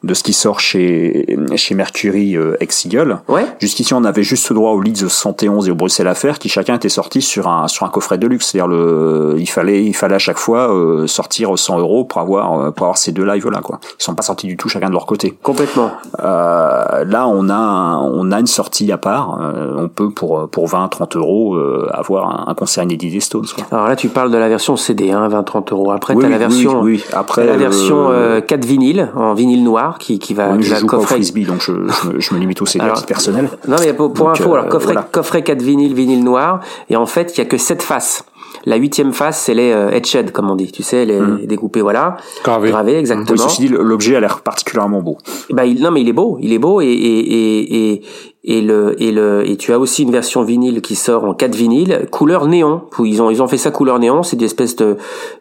[0.02, 3.44] de ce qui sort chez chez Mercury euh, ex Eagle Ouais.
[3.58, 6.88] jusqu'ici on avait juste droit au Leeds 71 et au Bruxelles Affair qui chacun était
[6.88, 10.20] sorti sur un sur un coffret de luxe c'est-à-dire le il fallait il fallait à
[10.28, 13.78] chaque fois euh, sortir 100 euros pour avoir pour avoir ces deux lives là quoi
[14.00, 15.90] ils sont pas sortis du tout chacun de leur côté Complètement.
[16.20, 19.38] euh, là, on a un- on a une sortie à part.
[19.40, 23.10] Euh, on peut pour pour pour 20, 30 euros euh, avoir un, un, concert inédit
[23.10, 23.46] des Stones.
[23.52, 23.64] Quoi.
[23.72, 25.90] Alors là, tu parles de la version CD, hein, 20, 30 euros.
[25.90, 27.04] Après, oui, t'as la version, oui, oui.
[27.12, 30.60] Après, la version euh, 4 vinyle en vinyle noir qui qui va.
[30.60, 31.06] Je va joue coffret...
[31.06, 33.48] pas au frisbee, donc je, je, me, je me limite au CD Alors, personnel.
[33.66, 35.08] Non, mais pour, pour Donc, info, euh, alors coffret, voilà.
[35.10, 38.24] coffret 4 vinyle, vinyle noir, et en fait, il y a que 7 faces.
[38.66, 40.70] La huitième face, c'est les euh, etched, comme on dit.
[40.72, 41.46] Tu sais, les Mm.
[41.46, 42.16] découpés, voilà.
[42.44, 42.96] Gravé.
[42.98, 43.30] Exactement.
[43.32, 45.18] Oui, ceci dit, l'objet a l'air particulièrement beau.
[45.50, 48.02] Bah, il, non, mais il est beau, il est beau et et et et,
[48.44, 51.54] et le et le et tu as aussi une version vinyle qui sort en 4
[51.54, 52.82] vinyles couleur néon.
[52.98, 54.96] Où Ils ont ils ont fait ça couleur néon, c'est des espèces de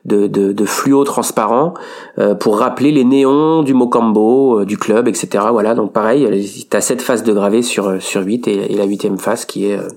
[0.06, 1.74] de de, de fluo transparent
[2.20, 5.46] euh, pour rappeler les néons du Mocambo, euh, du club, etc.
[5.52, 6.28] Voilà, donc pareil,
[6.70, 9.66] t'as sept faces de gravé sur euh, sur 8 et, et la huitième face qui
[9.68, 9.88] est euh,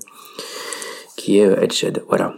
[1.15, 2.03] qui est euh, etched.
[2.09, 2.33] Voilà.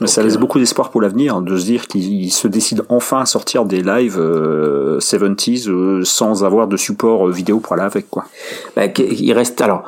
[0.00, 3.20] Mais ça laisse euh, beaucoup d'espoir pour l'avenir, de se dire qu'ils se décident enfin
[3.20, 7.82] à sortir des lives euh, 70s euh, sans avoir de support euh, vidéo pour aller
[7.82, 8.24] avec, quoi.
[8.74, 9.84] Bah, il reste alors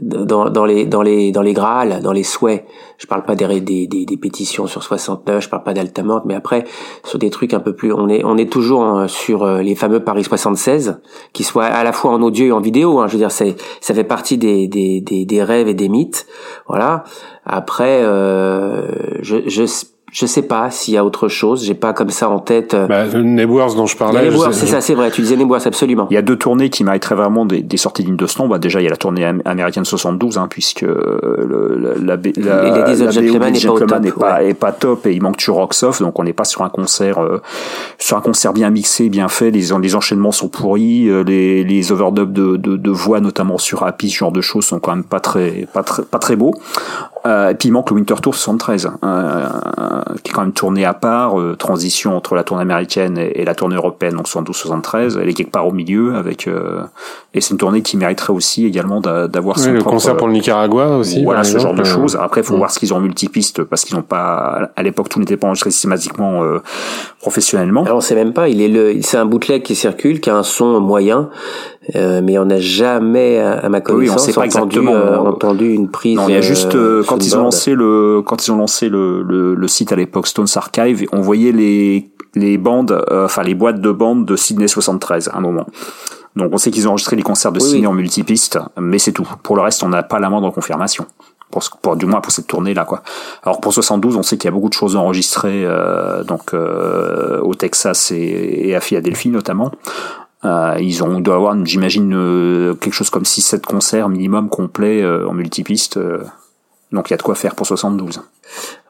[0.00, 2.64] dans, dans les dans les dans les Graal, dans les souhaits.
[2.98, 6.34] Je parle pas des des, des, des pétitions sur 69, je parle pas d'Altamont, mais
[6.34, 6.64] après
[7.04, 9.74] sur des trucs un peu plus, on est on est toujours euh, sur euh, les
[9.74, 11.00] fameux Paris 76,
[11.32, 13.00] qui soient à la fois en audio et en vidéo.
[13.00, 15.88] Hein, je veux dire, c'est ça fait partie des des des, des rêves et des
[15.88, 16.26] mythes.
[16.68, 17.04] Voilà.
[17.44, 18.88] Après, euh,
[19.20, 19.64] je je
[20.12, 21.64] je sais pas s'il y a autre chose.
[21.64, 22.74] J'ai pas comme ça en tête.
[22.74, 24.30] euh, Bah, le Nebworth dont je parlais.
[24.30, 25.10] sais- c'est ça, c'est vrai.
[25.10, 26.06] Tu disais les bois, absolument.
[26.10, 28.46] Il y a deux tournées qui mériteraient vraiment des, des sorties dignes de ce nom.
[28.46, 32.16] Bah, déjà, il y a la tournée am- américaine 72, hein, puisque euh, le, la,
[32.16, 34.48] la, la, Les Ladies of la BO Gentlemen des n'est pas top, n'est pas, ouais.
[34.50, 37.18] est pas top et il manque toujours Rocksoft, donc on n'est pas sur un concert
[37.18, 37.40] euh,
[37.98, 39.50] sur un concert bien mixé, bien fait.
[39.50, 43.82] Les, les enchaînements sont pourris, euh, les, les overdubs de, de, de voix, notamment sur
[43.82, 46.52] Happy, ce genre de choses, sont quand même pas très pas très pas très beaux.
[47.24, 49.46] Euh, et puis il manque le Winter Tour 73, euh,
[50.22, 53.44] qui est quand même tourné à part, euh, transition entre la tournée américaine et, et
[53.44, 55.18] la tournée européenne, donc 72-73.
[55.20, 56.82] Elle est quelque part au milieu, avec euh,
[57.34, 60.16] et c'est une tournée qui mériterait aussi également d'a- d'avoir Oui, son le propre, concert
[60.16, 61.22] pour le Nicaragua aussi.
[61.24, 62.16] voilà ce genre de euh, choses.
[62.20, 65.08] Après, il faut voir ce qu'ils ont en multipiste parce qu'ils n'ont pas à l'époque
[65.08, 66.58] tout n'était pas enregistré systématiquement euh,
[67.20, 67.84] professionnellement.
[67.84, 70.36] Alors on sait même pas, il est le, c'est un bootleg qui circule, qui a
[70.36, 71.28] un son moyen,
[71.96, 75.90] euh, mais on n'a jamais, à ma Oui, on connaissance, pas entendu, euh, entendu une
[75.90, 76.16] prise.
[76.16, 78.56] Non, il y a euh, juste euh, quand ils ont lancé le quand ils ont
[78.56, 83.42] lancé le, le, le site à l'époque Stones Archive, on voyait les les bandes, enfin
[83.42, 85.66] les boîtes de bandes de Sydney 73 à un moment.
[86.36, 87.86] Donc on sait qu'ils ont enregistré les concerts de Oui, Sydney oui.
[87.88, 89.28] en multipiste, mais c'est tout.
[89.42, 91.06] Pour le reste, on n'a pas la moindre confirmation.
[91.50, 93.02] Pour, pour du moins pour cette tournée là quoi.
[93.42, 97.40] Alors pour 72, on sait qu'il y a beaucoup de choses enregistrées euh, donc euh,
[97.42, 99.70] au Texas et, et à Philadelphie notamment.
[100.44, 104.48] Euh, ils ont on doit avoir j'imagine euh, quelque chose comme 6 7 concerts minimum
[104.48, 105.96] complets euh, en multipiste.
[105.98, 106.24] euh.
[106.90, 108.22] donc il y a de quoi faire pour 72.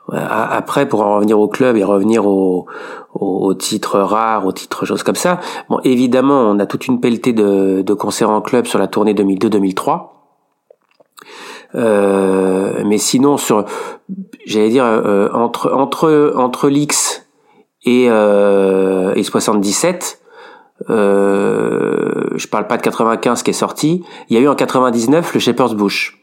[0.08, 2.66] Ouais, a- Après, pour en revenir au club et revenir aux
[3.14, 6.98] au, au titres rares, aux titres choses comme ça, bon, évidemment, on a toute une
[7.00, 10.08] pelletée de, de concerts en club sur la tournée 2002-2003.
[11.74, 13.64] Euh, mais sinon, sur,
[14.46, 17.26] j'allais dire, euh, entre entre entre l'X
[17.84, 20.21] et et 77,
[20.90, 24.02] euh, je parle pas de 95 qui est sorti.
[24.28, 26.18] Il y a eu en 99 le Shepherd's Bush.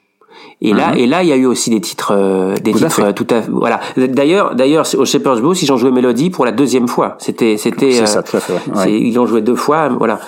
[0.62, 0.98] Et là, Mhm.
[0.98, 3.04] et là, il y a eu aussi des titres, euh, des Tout à titres fait.
[3.04, 3.80] euh, tout à voilà.
[3.96, 7.16] D'ailleurs, d'ailleurs, au Shepherd's Bush, ils ont joué Mélodie pour la deuxième fois.
[7.20, 8.54] C'était, c'était, C'est euh, ça tout à fait.
[8.76, 8.92] ouais.
[9.02, 10.20] ils ont joué deux fois, voilà.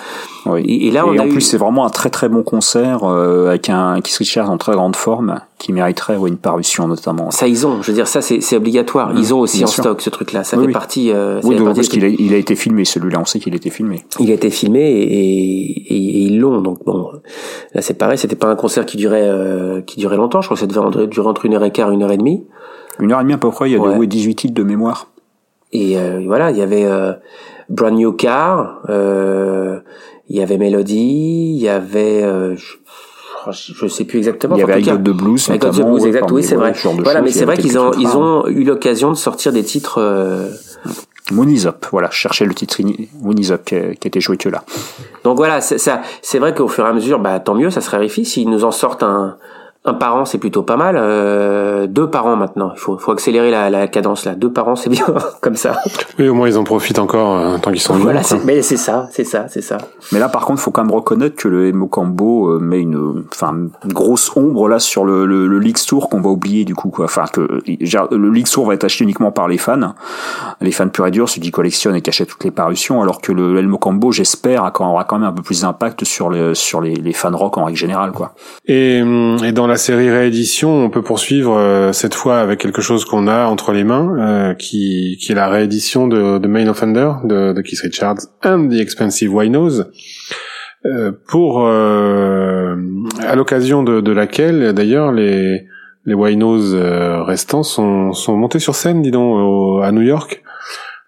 [0.46, 0.62] Oui.
[0.66, 3.04] Et, et là, on a en eu, plus, c'est vraiment un très très bon concert
[3.04, 7.30] euh, avec un Keith Richards en très grande forme qui mériterait ouais, une parution notamment.
[7.30, 7.80] ça, ils ont.
[7.82, 9.12] Je veux dire, ça, c'est, obligatoire.
[9.16, 9.84] Ils ont aussi bien en sûr.
[9.84, 10.42] stock ce truc-là.
[10.42, 10.72] Ça Oui, fait oui.
[10.72, 11.10] partie.
[11.12, 13.52] Euh, Oui, donc, partie parce qu'il a, il a été filmé celui-là, on sait qu'il
[13.52, 14.04] a été filmé.
[14.18, 17.10] il a été filmé et, et- et ils l'ont donc bon
[17.74, 20.56] là c'est pareil c'était pas un concert qui durait euh, qui durait longtemps je crois
[20.56, 22.44] que ça devait durer entre une heure et quart une heure et demie
[22.98, 23.94] Une heure et demie à peu près, il y a Ouais.
[23.94, 25.08] de ouais, 18 titres de mémoire.
[25.72, 27.12] et euh, voilà il y avait euh,
[27.68, 29.80] Brand New Car euh,
[30.28, 32.76] il y avait Melody il y avait euh, je,
[33.74, 35.82] je sais plus exactement Il y avait I Got the Blues I Got the.
[35.82, 36.72] Blues, exact, oui, c'est vrai.
[37.02, 38.18] Voilà, mais c'est vrai qu'ils ont, ils rares.
[38.18, 39.98] ont eu l'occasion de sortir des titres.
[39.98, 40.48] euh,
[41.64, 44.64] Up, voilà, je cherchais le titre ini- Moon is Up qui été joué que là.
[45.24, 46.02] Donc voilà, c'est ça.
[46.20, 48.30] C'est vrai qu'au fur et à mesure, bah tant mieux, ça serait réfléchi.
[48.30, 49.36] S'ils nous en sortent un,
[49.84, 50.94] un par an, c'est plutôt pas mal.
[50.96, 52.70] Euh, deux par an maintenant.
[52.72, 54.36] Il faut, faut accélérer la, la cadence là.
[54.36, 55.04] Deux par an, c'est bien
[55.40, 55.76] comme ça.
[56.20, 58.76] Oui, au moins ils en profitent encore euh, tant qu'ils sont voilà, c'est, mais c'est
[58.76, 59.78] ça, c'est ça, c'est ça.
[60.12, 63.52] Mais là, par contre, faut quand même reconnaître que le Mocambo euh, met une, enfin,
[63.84, 66.90] une grosse ombre là sur le, le, le Leagues Tour qu'on va oublier du coup,
[66.90, 67.06] quoi.
[67.06, 69.94] Enfin, que genre, le Leagues Tour va être acheté uniquement par les fans,
[70.60, 73.20] les fans purs et durs, ceux qui collectionnent et qui achètent toutes les parutions, alors
[73.20, 76.80] que le El Mocambo, j'espère, aura quand même un peu plus d'impact sur les sur
[76.80, 78.34] les, les fans rock en règle générale, quoi.
[78.66, 83.04] Et, et dans la série réédition, on peut poursuivre euh, cette fois avec quelque chose
[83.04, 87.10] qu'on a entre les mains, euh, qui, qui est la réédition de, de Main Offender
[87.24, 89.84] de, de Keith Richards and the Expensive Winos,
[90.84, 92.76] euh, pour euh,
[93.26, 95.66] à l'occasion de, de laquelle d'ailleurs les
[96.04, 100.41] les winos euh, restants sont, sont montés sur scène, dis donc, au- à New York,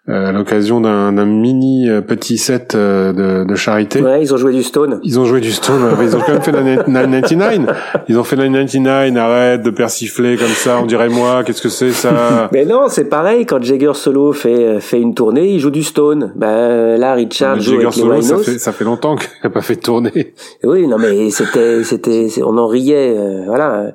[0.06, 4.02] à l'occasion d'un d'un mini euh, petit set euh, de, de charité.
[4.02, 5.00] Ouais, ils ont joué du Stone.
[5.02, 7.74] Ils ont joué du Stone, ils ont quand même fait la 999.
[8.08, 11.70] Ils ont fait la 999, arrête de persifler comme ça, on dirait moi, qu'est-ce que
[11.70, 12.50] c'est ça?
[12.52, 16.32] Mais non, c'est pareil, quand Jagger Solo fait, fait une tournée, il joue du Stone.
[16.36, 19.30] Ben, là, Richard Mais joue Jagger avec les Solo, ça fait, ça fait longtemps qu'il
[19.42, 20.34] n'a pas fait de tournée.
[20.64, 23.92] Oui, non, mais c'était, c'était, on en riait, euh, voilà.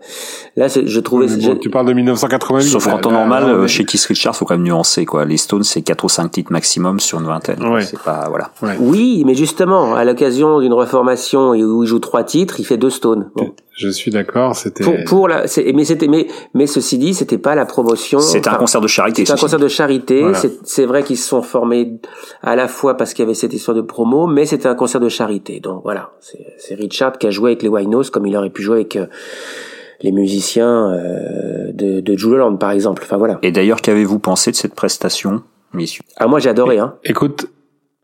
[0.56, 2.68] Là, je trouvais, bon, tu parles de 1988.
[2.68, 5.26] Sauf qu'en temps normal, là, euh, chez Keith Richards, faut quand même nuancer, quoi.
[5.26, 7.62] Les Stones, c'est 4 ou 5 titres maximum sur une vingtaine.
[7.66, 7.82] Ouais.
[7.82, 8.52] C'est pas, voilà.
[8.62, 8.76] Ouais.
[8.80, 12.78] oui, mais justement, à l'occasion d'une reformation et où il joue trois titres, il fait
[12.78, 13.30] deux Stones.
[13.36, 13.52] Bon.
[13.74, 14.84] Je suis d'accord, c'était.
[14.84, 15.44] Pour, pour la,
[15.74, 18.20] mais c'était, mais, mais ceci dit, c'était pas la promotion.
[18.20, 19.26] C'était un concert de charité.
[19.26, 20.22] C'est un concert de charité.
[20.22, 20.40] Voilà.
[20.64, 22.00] C'est- vrai qu'ils se sont formés
[22.42, 25.00] à la fois parce qu'il y avait cette histoire de promo, mais c'était un concert
[25.00, 25.60] de charité.
[25.60, 28.64] Donc voilà, c'est c'est Richard qui a joué avec les Winos comme il aurait pu
[28.64, 29.06] jouer avec euh,
[30.02, 33.04] les musiciens euh, de, de Jules Holland, par exemple.
[33.06, 33.38] Enfin voilà.
[33.44, 35.44] Et d'ailleurs, qu'avez-vous pensé de cette prestation,
[35.74, 36.80] messieurs Ah moi j'ai adoré.
[36.80, 36.96] Hein.
[37.04, 37.48] Écoute,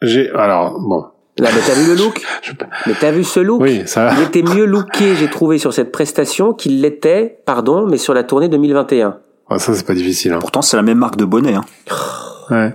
[0.01, 1.05] j'ai alors bon,
[1.37, 2.21] Là, mais t'as vu le look
[2.87, 4.13] Mais t'as vu ce look oui, ça.
[4.17, 8.23] Il était mieux looké, j'ai trouvé, sur cette prestation qu'il l'était, pardon, mais sur la
[8.23, 9.17] tournée 2021.
[9.49, 10.31] Ah, ça c'est pas difficile.
[10.33, 10.39] Hein.
[10.39, 11.53] Pourtant, c'est la même marque de bonnet.
[11.55, 11.65] Hein.
[12.49, 12.73] Ouais.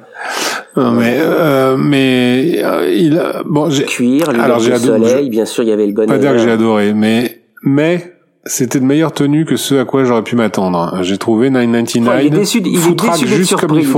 [0.77, 5.65] Non, mais euh, mais euh, il a- bon j'ai Cuir, Alors, adoré- soleil, bien sûr,
[5.65, 6.07] il y avait le bonnet.
[6.09, 6.55] pas dire que j'ai vert.
[6.55, 8.13] adoré, mais mais
[8.47, 10.99] c'était de meilleure tenue que ce à quoi j'aurais pu m'attendre.
[11.03, 13.83] J'ai trouvé 999 Oh, il est déçu, il est déçu d'être surpris.
[13.85, 13.97] il.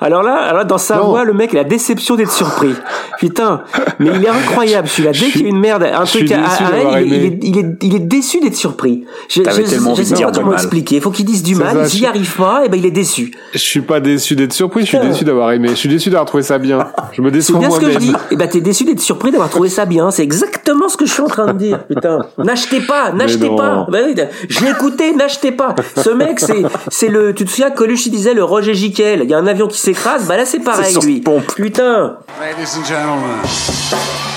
[0.00, 1.08] Alors là, alors dans sa Non.
[1.08, 2.72] voix, le mec, il a la déception d'être surpris.
[3.18, 3.62] Putain,
[3.98, 5.10] mais il est incroyable celui-là.
[5.12, 6.38] Dès qu'il y a une merde, un truc à,
[6.94, 9.04] à il, est, il, est, il est déçu d'être surpris.
[9.28, 10.96] Je, je, tellement je sais pas comment expliquer.
[10.96, 11.88] Il faut qu'il dise du C'est mal.
[11.88, 13.32] je- n'y arrive pas, et ben il est déçu.
[13.52, 15.10] Je suis pas déçu d'être surpris, je suis Putain.
[15.10, 15.68] déçu d'avoir aimé.
[15.70, 16.86] Je suis déçu d'avoir trouvé ça bien.
[17.12, 18.08] Je me C'est déçois bien ce que je moi-même.
[18.08, 18.14] dis.
[18.30, 20.10] Et ben t'es déçu d'être surpris d'avoir trouvé ça bien.
[20.12, 21.84] C'est exactement ce que je suis en train de dire.
[21.86, 23.48] Putain, n'achetez pas, n'achetez
[23.80, 23.86] non.
[23.90, 24.14] Ben oui,
[24.48, 25.74] je l'ai écouté, n'achetez pas.
[25.96, 27.34] Ce mec, c'est c'est le.
[27.34, 29.20] Tu te souviens, Coluche il disait le Roger Giquel.
[29.24, 30.26] Il y a un avion qui s'écrase.
[30.26, 31.20] Bah là c'est pareil lui.
[31.20, 31.54] pompe.
[31.54, 32.18] Putain.
[32.40, 34.29] Ladies and gentlemen.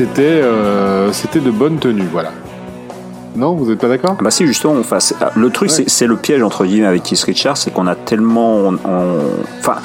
[0.00, 2.30] C'était c'était euh, c'était de bonne tenue, voilà.
[3.36, 4.16] Non, vous êtes pas d'accord?
[4.20, 7.20] Bah si justement, enfin, c'est- le truc c'est- c'est le piège entre guillemets avec Keith
[7.22, 9.20] Richards, c'est qu'on a tellement, on- on-
[9.60, 9.76] enfin,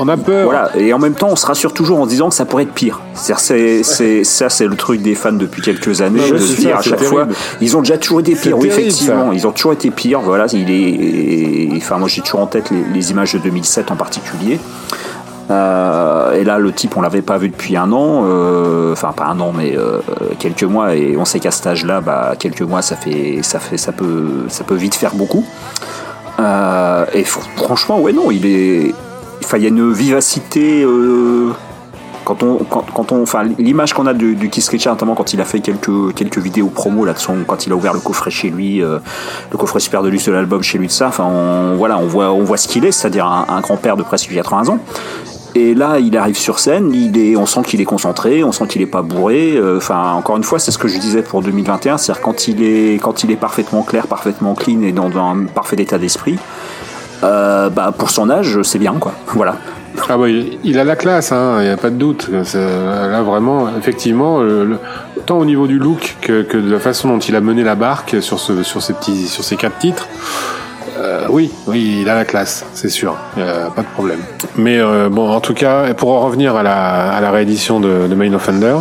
[0.00, 0.44] On a peur.
[0.46, 2.62] voilà, et en même temps on se rassure toujours en se disant que ça pourrait
[2.64, 2.98] être pire.
[3.14, 6.70] C'est, c'est, ça c'est le truc des fans depuis quelques années Non, de se dire
[6.70, 7.26] sûr, à chaque terrible.
[7.26, 7.26] fois,
[7.60, 8.56] ils ont déjà toujours été pires.
[8.58, 9.34] Oui, terrible, effectivement, ça.
[9.34, 10.20] ils ont toujours été pires.
[10.20, 13.96] Voilà, il est, enfin moi j'ai toujours en tête les, les images de 2007 en
[13.96, 14.58] particulier.
[16.38, 19.40] Et là, le type, on l'avait pas vu depuis un an, euh, enfin pas un
[19.40, 19.98] an, mais euh,
[20.38, 20.94] quelques mois.
[20.94, 24.44] Et on sait qu'à cet âge-là, bah, quelques mois, ça fait, ça fait, ça peut,
[24.48, 25.44] ça peut vite faire beaucoup.
[26.38, 28.94] Euh, et fr- franchement, ouais, non, il est,
[29.56, 30.86] il y a une vivacité.
[32.24, 35.40] quand on, quand, on, enfin, l'image qu'on a du, du Keith Richards, notamment quand il
[35.40, 38.50] a fait quelques, quelques vidéos promo là de quand il a ouvert le coffret chez
[38.50, 39.00] lui, le
[39.58, 42.30] coffret super de luxe de l'album chez lui de ça, enfin, on, voilà, on voit,
[42.30, 44.78] on voit ce qu'il est, c'est-à-dire un, un grand-père de presque 80 ans.
[45.58, 48.68] Et là, il arrive sur scène, il est, on sent qu'il est concentré, on sent
[48.68, 49.56] qu'il est pas bourré.
[49.56, 52.62] euh, Enfin, encore une fois, c'est ce que je disais pour 2021, c'est-à-dire quand il
[52.62, 56.38] est, quand il est parfaitement clair, parfaitement clean et dans un parfait état d'esprit,
[57.24, 59.14] euh, bah pour son âge, c'est bien, quoi.
[59.34, 59.56] Voilà.
[60.08, 62.30] Ah bah, il, a la classe, hein, il n'y a pas de doute.
[62.54, 64.40] Là vraiment, effectivement,
[65.26, 67.74] tant au niveau du look que, que de la façon dont il a mené la
[67.74, 70.06] barque sur ce, sur petits, sur ces quatre titres.
[71.28, 74.20] Euh, oui, oui, il a la classe, c'est sûr, a pas de problème.
[74.56, 78.06] Mais euh, bon, en tout cas, pour en revenir à la, à la réédition de,
[78.08, 78.76] de Main Offender,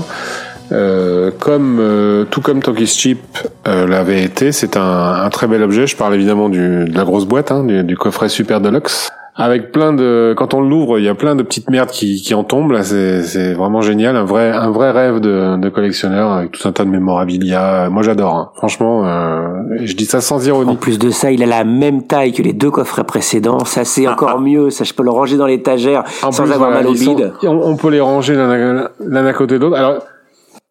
[0.72, 3.20] euh, comme euh, tout comme Talkies Cheap
[3.68, 4.82] euh, l'avait été, c'est un,
[5.24, 5.88] un très bel objet.
[5.88, 9.10] Je parle évidemment du, de la grosse boîte, hein, du, du coffret Super Deluxe
[9.40, 12.34] avec plein de quand on l'ouvre il y a plein de petites merdes qui, qui
[12.34, 12.72] en tombent.
[12.72, 14.16] Là c'est c'est vraiment génial.
[14.16, 17.90] Un vrai un vrai rêve de, de collectionneur avec tout un tas de mémorabilia.
[17.90, 18.50] Moi j'adore hein.
[18.56, 19.48] franchement euh,
[19.84, 22.42] je dis ça sans En ironie plus de ça, il a la même taille que
[22.42, 23.60] les deux coffrets précédents.
[23.66, 24.70] Ça, c'est encore mieux.
[24.70, 27.14] Ça, je peux le ranger dans l'étagère En sans plus, avoir voilà, mal au sont-
[27.16, 27.34] bide.
[27.44, 29.78] on, on peut les ranger l'un à, côté de l'autre.
[29.78, 30.00] Alors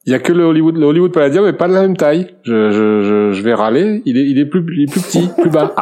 [0.07, 2.35] il y a que le Hollywood le Hollywood Palladium mais pas de la même taille.
[2.43, 4.03] Je je je, je vais râler.
[4.07, 5.75] Il est il est plus il est plus petit plus bas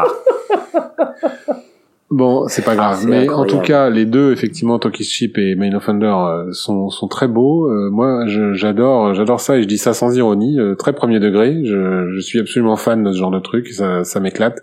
[2.16, 2.98] Bon, c'est pas grave.
[3.00, 6.88] c'est Mais en tout cas, les deux, effectivement, Toki's Chip et Main Offender, euh, sont,
[6.88, 7.66] sont très beaux.
[7.66, 11.64] Euh, moi, j'adore, j'adore ça et je dis ça sans ironie, euh, très premier degré.
[11.64, 13.66] Je, je suis absolument fan de ce genre de truc.
[13.68, 14.62] Ça, ça m'éclate.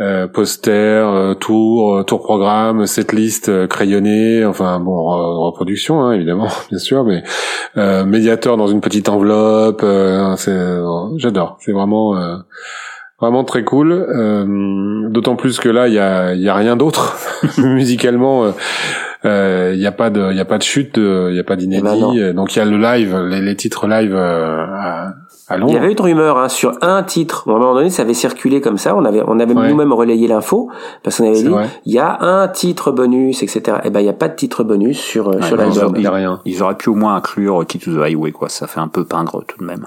[0.00, 6.12] Euh, poster, euh, tour, euh, tour programme, setlist euh, crayonnée, enfin bon, re- reproduction hein,
[6.12, 7.22] évidemment, bien sûr, mais
[7.78, 11.56] euh, médiateur dans une petite enveloppe, euh, c'est, euh, j'adore.
[11.60, 12.14] C'est vraiment.
[13.22, 16.54] Euh, Vraiment très cool, euh, d'autant plus que là il y a, il y a
[16.54, 17.16] rien d'autre
[17.58, 18.44] musicalement.
[18.44, 18.50] euh,
[19.24, 21.40] euh, Il y a pas de, il y a pas de chute, euh, il y
[21.40, 22.20] a pas ben d'inédit.
[22.20, 25.14] euh, donc il y a le live, les, les titres live euh, à,
[25.48, 25.72] à Il Londres.
[25.72, 27.44] y avait eu une rumeur hein, sur un titre.
[27.46, 28.94] Bon, à un moment donné, ça avait circulé comme ça.
[28.94, 29.70] On avait, on avait Ouais.
[29.70, 30.68] nous-mêmes relayé l'info
[31.02, 31.48] parce qu'on avait dit
[31.86, 33.78] il y a un titre bonus, etc.
[33.84, 35.94] Eh ben, il y a pas de titre bonus sur euh, sur Ouais, l'album.
[35.96, 36.40] Il y a rien.
[36.44, 38.48] Ils auraient pu au moins inclure Key to the Highway, quoi.
[38.50, 39.86] Ça fait un peu pingre tout de même.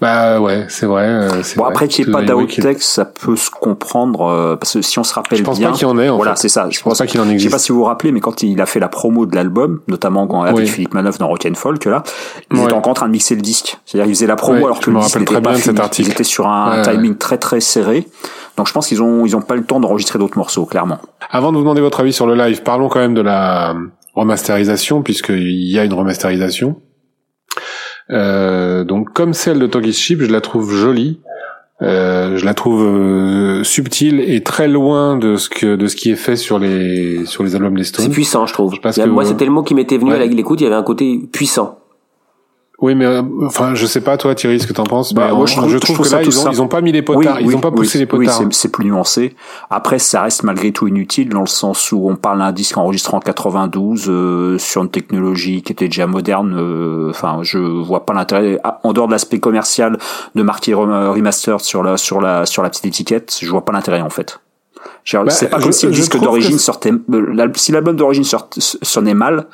[0.00, 1.02] Bah ouais, c'est vrai.
[1.04, 1.72] euh, c'est Bon, vrai.
[1.72, 5.04] après qu'il n'y ait pas d'outtext, ça peut se comprendre, euh, parce que si on
[5.04, 5.70] se rappelle Je pense bien.
[5.70, 6.08] pas qu'il y en ait.
[6.08, 6.68] En voilà, c'est ça.
[6.70, 7.52] Je pense pas qu'il en Je sais existe.
[7.52, 10.26] pas si vous vous rappelez, mais quand il a fait la promo de l'album, notamment
[10.26, 10.66] quand, avec Oui.
[10.66, 12.02] Philippe Manoff dans Rock and Folk, là,
[12.50, 12.64] ils Ouais.
[12.64, 13.78] étaient encore en train de mixer le disque.
[13.86, 15.78] C'est-à-dire, ils faisaient la promo Ouais, alors je que le disque n'était pas fini.
[15.98, 18.06] Ils étaient sur un timing très très serré.
[18.56, 20.98] Donc je pense qu'ils ont ils ont pas le temps d'enregistrer d'autres morceaux, clairement.
[21.30, 23.74] Avant de vous demander votre avis sur le live, parlons quand même de la
[24.14, 26.76] remasterisation, puisqu'il y a une remasterisation.
[28.12, 31.20] Euh, donc comme celle de Togi's Chip, je la trouve jolie.
[31.82, 36.10] Euh, je la trouve euh, subtile et très loin de ce que de ce qui
[36.10, 38.10] est fait sur les sur les albums des C'est Stones.
[38.10, 38.74] puissant, je trouve.
[38.82, 40.20] Parce Il y a- que- moi, c'était le mot qui m'était venu Ouais.
[40.20, 40.60] à l'écoute.
[40.60, 41.78] Il y avait un côté puissant.
[42.82, 45.12] Oui, mais euh, enfin, je sais pas toi, Thierry, ce que t'en penses.
[45.12, 46.54] Bah, mais moi, je trouve- je que là, ils ont, simple.
[46.54, 48.40] ils ont pas mis les potards, ils ont pas poussé oui, les potards.
[48.40, 49.36] Oui, c'est- plus nuancé.
[49.68, 53.14] Après, ça reste malgré tout inutile dans le sens où on parle d'un disque enregistré
[53.14, 56.54] en 92 euh, sur une technologie qui était déjà moderne.
[56.58, 59.98] euh, Enfin, je vois pas l'intérêt en dehors de l'aspect commercial
[60.34, 63.36] de marquer rem- remastered sur la sur la sur la petite étiquette.
[63.42, 64.40] Je vois pas l'intérêt en fait.
[65.12, 66.92] Bah, c'est pas je- comme si le disque d'origine que- sortait.
[66.92, 68.24] euh, Si l'album d'origine
[68.58, 69.46] sonnait mal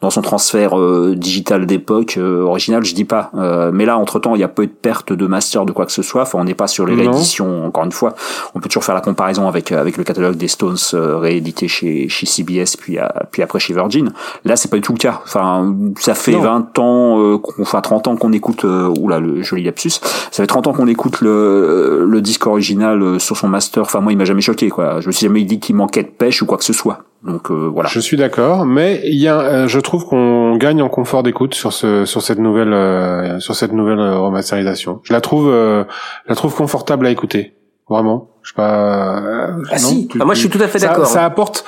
[0.00, 3.30] dans son transfert euh, digital d'époque euh, original, je dis pas.
[3.36, 5.86] Euh, mais là, entre temps, il y a peu de perte de master de quoi
[5.86, 6.22] que ce soit.
[6.22, 7.66] Enfin, on n'est pas sur les rééditions.
[7.66, 8.14] Encore une fois,
[8.54, 11.68] on peut toujours faire la comparaison avec euh, avec le catalogue des Stones euh, réédité
[11.68, 14.12] chez chez CBS puis à- puis après chez Virgin.
[14.44, 15.20] Là, c'est pas du tout le cas.
[15.24, 16.40] Enfin, ça fait Non.
[16.42, 18.64] 20 ans, euh, enfin 30 ans qu'on écoute.
[18.64, 19.90] Euh, oula, le joli lapsus.
[19.90, 23.82] Ça fait 30 ans qu'on écoute le le disque original euh, sur son master.
[23.82, 24.68] Enfin, moi, il m'a jamais choqué.
[24.68, 25.00] Quoi.
[25.04, 27.04] Je me suis jamais dit qu'il manquait de pêche ou quoi que ce soit.
[27.22, 27.88] Donc euh, voilà.
[27.92, 31.54] Je suis d'accord, mais il y a, euh, je trouve qu'on gagne en confort d'écoute
[31.54, 35.00] sur ce, sur cette nouvelle, euh, sur cette nouvelle euh, remasterisation.
[35.02, 35.84] Je la trouve, euh,
[36.24, 37.54] je la trouve confortable à écouter,
[37.88, 38.30] vraiment.
[38.42, 39.18] Je sais pas.
[39.20, 40.08] euh, Ah non, si.
[40.08, 41.06] tu- Ah, moi, je suis tout à fait ça- d'accord.
[41.06, 41.64] Ça apporte,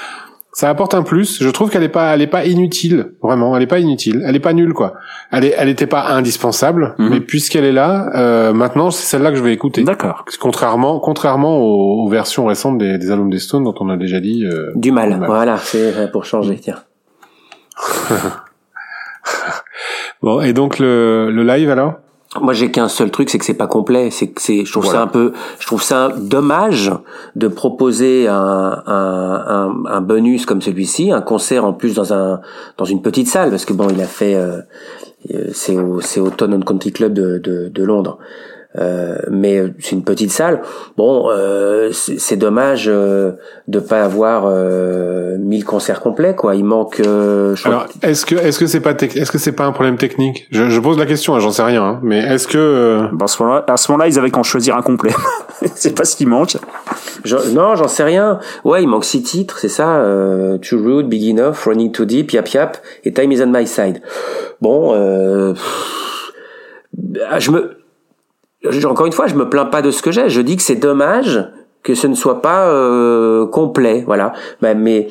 [0.59, 1.43] ça apporte un plus.
[1.43, 3.55] Je trouve qu'elle est pas, elle est pas inutile, vraiment.
[3.55, 4.23] Elle est pas inutile.
[4.27, 4.95] Elle est pas nulle, quoi.
[5.31, 7.09] Elle est, elle était pas indispensable, Mhm.
[7.11, 9.85] mais puisqu'elle est là, euh, maintenant c'est celle-là que je vais écouter.
[9.85, 10.25] D'accord.
[10.41, 14.19] Contrairement, contrairement aux, aux versions récentes des, des albums des Stones dont on a déjà
[14.19, 14.47] dit.
[14.47, 15.13] euh, Du mal.
[15.13, 15.29] Du mal.
[15.29, 16.57] Voilà, c'est euh, pour changer.
[16.59, 16.79] Tiens.
[20.23, 21.95] Bon, et donc le, le live alors?
[22.41, 24.11] Moi, j'ai qu'un seul truc, c'est que c'est pas complet.
[24.11, 24.99] C'est que c'est, je trouve Voilà.
[25.01, 26.93] ça un peu, je trouve ça dommage
[27.35, 32.41] de proposer un, un, un, un bonus comme celui-ci, un concert en plus dans un,
[32.79, 34.59] dans une petite salle, parce que bon, il a fait, euh,
[35.35, 38.19] euh, c'est au, c'est au Town and Country Club de, de, de Londres.
[38.79, 40.61] Euh, mais c'est une petite salle.
[40.97, 43.33] Bon, euh, c'est c'est dommage euh,
[43.69, 46.55] de pas avoir euh, 1000 concerts complets, quoi.
[46.55, 47.01] Il manque.
[47.01, 49.65] euh, je crois Alors, est-ce que est-ce que c'est pas tec- est-ce que c'est pas
[49.65, 50.47] un problème technique?
[50.51, 53.25] Je, je pose la question, hein, j'en sais rien, hein, mais est-ce que euh, Bah,
[53.25, 55.13] à ce moment-là, à ce moment-là, ils avaient qu'en choisir un complet.
[55.75, 56.57] c'est pas ce qui manque.
[57.25, 58.41] Je- non, j'en sais rien.
[58.65, 59.97] Ouais, il manque six titres, c'est ça.
[59.97, 63.67] Euh, Too Rude, Big Enough, Running Too Deep, Yap Yap et Time Is on My
[63.67, 64.01] Side.
[64.61, 65.55] Bon, euh,
[67.39, 67.76] je me,
[68.87, 70.29] encore une fois, je me plains pas de ce que j'ai.
[70.29, 71.45] Je dis que c'est dommage
[71.83, 74.33] que ce ne soit pas euh, complet, voilà.
[74.61, 75.07] Bah, mais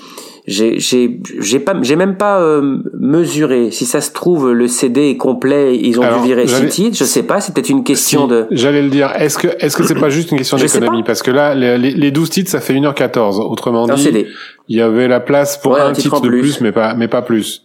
[0.45, 3.71] j'ai, j'ai, j'ai pas, j'ai même pas euh, mesuré.
[3.71, 5.77] Si ça se trouve, le CD est complet.
[5.77, 6.97] Ils ont Alors, dû virer six titres.
[6.97, 7.39] Je sais pas.
[7.39, 8.47] C'est peut-être une question si, de.
[8.51, 11.03] j'allais le dire, est-ce que est-ce que c'est pas juste une question d'économie?
[11.03, 13.39] parce que là les, les- les 12 titres ça fait 1h14.
[13.41, 14.27] Autrement dit, CD.
[14.67, 16.41] il y avait la place pour Ouais, un un titre de plus.
[16.41, 17.61] plus mais pas mais pas plus.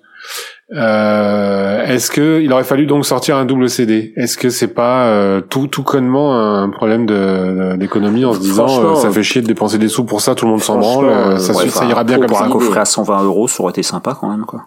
[0.77, 5.07] Euh, Est-ce que il aurait fallu donc sortir un double CD Est-ce que c'est pas
[5.07, 9.43] euh, tout tout connement un problème de d'économie en se disant euh, ça fait chier
[9.43, 12.05] de dépenser des sous pour ça, tout le monde s'en branle, euh, ça, Ouais, ira
[12.05, 12.45] bien pour comme ça.
[12.45, 14.67] un coffret à 120 euros, ça aurait été sympa quand même, quoi.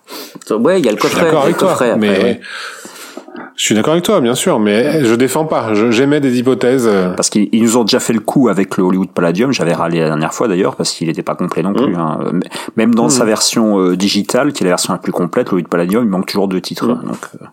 [0.57, 1.25] Ouais, il y a le Je suis coffret.
[1.25, 2.41] d'accord il y a avec le toi, coffret, après, mais ouais.
[3.55, 5.73] Je suis d'accord avec toi, bien sûr, mais je défends pas.
[5.91, 6.87] J'émets des hypothèses.
[6.87, 9.51] euh, Parce qu'ils ils nous ont déjà fait le coup avec le Hollywood Palladium.
[9.51, 11.95] J'avais râlé la dernière fois d'ailleurs parce qu'il n'était pas complet non plus.
[11.95, 12.19] hein.
[12.25, 12.39] Euh,
[12.77, 15.69] Même dans sa version euh, digitale, qui est la version la plus complète, le Hollywood
[15.69, 16.87] Palladium, il manque toujours deux titres.
[16.87, 17.45] Donc, euh,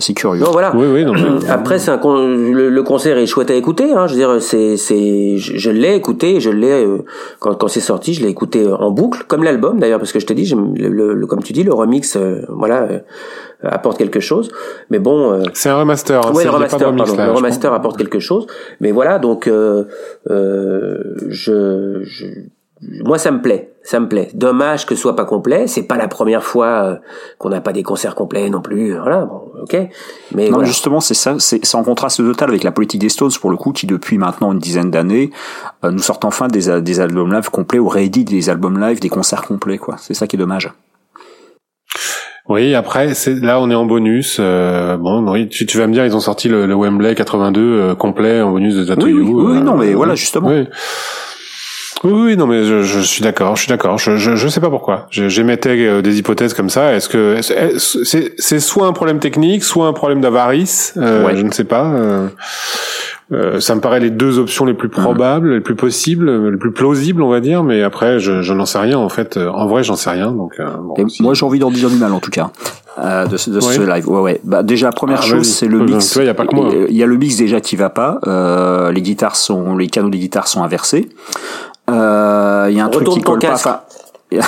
[0.00, 0.42] c'est assez curieux.
[0.44, 0.72] Non, voilà.
[0.76, 3.92] Oui, oui, non, mais- Après, c'est un con- le, le concert est chouette à écouter.
[3.92, 4.06] Hein.
[4.06, 6.98] Je veux dire, c'est, c'est, je, je l'ai écouté, je l'ai euh,
[7.40, 10.20] quand, quand c'est sorti, je l'ai écouté euh, en boucle, comme l'album d'ailleurs, parce que
[10.20, 12.98] je te dis, j'aime le, le- le- comme tu dis, le remix, euh, voilà, euh,
[13.62, 14.50] apporte quelque chose.
[14.90, 16.20] Mais bon, euh, C'est un remaster.
[16.26, 17.78] Hein, ouais, c'est- le pas de remaster, remix, pardon, là, le remaster crois.
[17.78, 18.46] apporte quelque chose.
[18.80, 19.84] Mais voilà, donc euh,
[20.30, 20.98] euh,
[21.28, 22.26] je, je,
[23.04, 24.28] moi ça me plaît, ça me plaît.
[24.34, 25.66] Dommage que ce soit pas complet.
[25.68, 26.96] C'est pas la première fois euh,
[27.38, 28.96] qu'on n'a pas des concerts complets non plus.
[28.98, 29.76] Voilà, bon, ok.
[30.34, 30.66] Mais Non, voilà.
[30.68, 33.56] justement, c'est ça, c'est c'est en contraste total avec la politique des Stones, pour le
[33.56, 35.30] coup, qui depuis maintenant une dizaine d'années,
[35.84, 39.08] euh, nous sortent enfin des, des albums live complets ou rééditent des albums live, des
[39.08, 39.96] concerts complets, quoi.
[39.98, 40.70] C'est ça qui est dommage.
[42.48, 44.36] Oui, après, c'est là on est en bonus.
[44.38, 47.60] Euh, bon, oui, tu, tu vas me dire, ils ont sorti le, le Wembley 82
[47.60, 49.94] euh, complet en bonus de Tattoo Oui, oui, You, oui, euh, non, mais oui.
[49.94, 50.48] voilà, justement.
[50.48, 50.64] Oui.
[52.04, 53.98] Oui, oui, non, mais je, je suis d'accord, je suis d'accord.
[53.98, 55.06] Je, je, je sais pas pourquoi.
[55.10, 56.94] J'émettais euh, des hypothèses comme ça.
[56.94, 61.36] Est-ce que c'est c'est soit un problème technique, soit un problème d'avarice euh, Ouais.
[61.36, 61.84] Je ne sais pas.
[61.86, 62.28] Euh,
[63.32, 66.70] euh, ça me paraît les deux options les plus probables, les plus possibles, les plus
[66.70, 67.64] plausibles, on va dire.
[67.64, 69.36] Mais après, je, je n'en sais rien en fait.
[69.38, 70.30] En vrai, j'en sais rien.
[70.30, 72.50] Donc, euh, bon, Et si- moi, j'ai envie d'en dire du mal, en tout cas,
[73.02, 74.08] euh, de, ce- de ce live.
[74.08, 74.40] Ouais, ouais.
[74.44, 76.14] Bah, déjà, première Ah, chose, c'est le mix.
[76.14, 76.68] vois, y a pas que moi.
[76.88, 78.20] Il y a le mix déjà qui va pas.
[78.28, 81.08] Euh, les guitares sont, les canaux des guitares sont inversés.
[81.90, 83.54] Euh, Il y a un truc qui colle pas.
[83.54, 83.80] Enfin,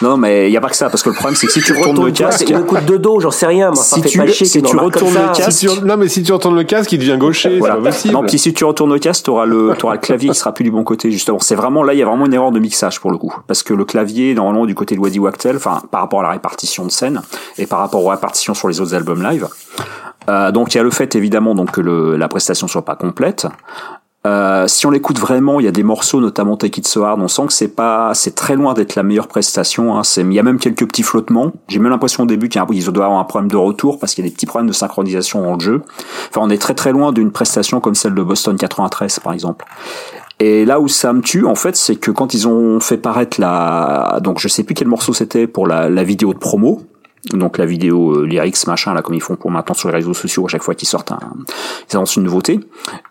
[0.00, 1.60] non, mais il y a pas que ça, parce que le problème, c'est que si
[1.60, 3.72] tu retournes le casque, une coup de dos, j'en sais rien.
[3.72, 4.08] Moi, Si tu-
[4.46, 6.98] si tu retournes le casque, Si tu- non, mais si tu retournes le casque, il
[7.00, 7.58] devient gaucher.
[7.58, 7.74] Voilà.
[7.74, 8.14] C'est pas possible.
[8.14, 10.62] Non, puis si tu retournes le casque, t'auras le, t'auras le clavier qui sera plus
[10.62, 11.40] du bon côté, justement.
[11.40, 13.34] C'est vraiment, là, il y a vraiment une erreur de mixage, pour le coup.
[13.48, 16.30] Parce que le clavier, normalement, du côté de Waddy Wachtel, enfin, par rapport à la
[16.30, 17.20] répartition de scène,
[17.58, 19.48] et par rapport aux répartitions sur les autres albums live.
[20.28, 22.94] Euh, donc, il y a le fait, évidemment, donc, que le, la prestation soit pas
[22.94, 23.46] complète.
[24.26, 27.20] Euh, si on l'écoute vraiment, il y a des morceaux, notamment Take It So Hard,
[27.20, 29.96] on sent que c'est pas, c'est très loin d'être la meilleure prestation.
[29.96, 30.02] Hein.
[30.02, 31.52] C'est, il y a même quelques petits flottements.
[31.68, 34.28] J'ai même l'impression au début qu'ils doivent avoir un problème de retour parce qu'il y
[34.28, 35.82] a des petits problèmes de synchronisation dans le jeu.
[36.30, 39.64] Enfin, on est très très loin d'une prestation comme celle de Boston 93, par exemple.
[40.40, 43.40] Et là où ça me tue, en fait, c'est que quand ils ont fait paraître
[43.40, 46.82] la, donc je sais plus quel morceau c'était pour la, la vidéo de promo,
[47.32, 50.14] donc la vidéo euh, lyrics machin là comme ils font pour maintenant sur les réseaux
[50.14, 51.18] sociaux à chaque fois qu'ils sortent un,
[51.90, 52.60] ils annoncent une nouveauté.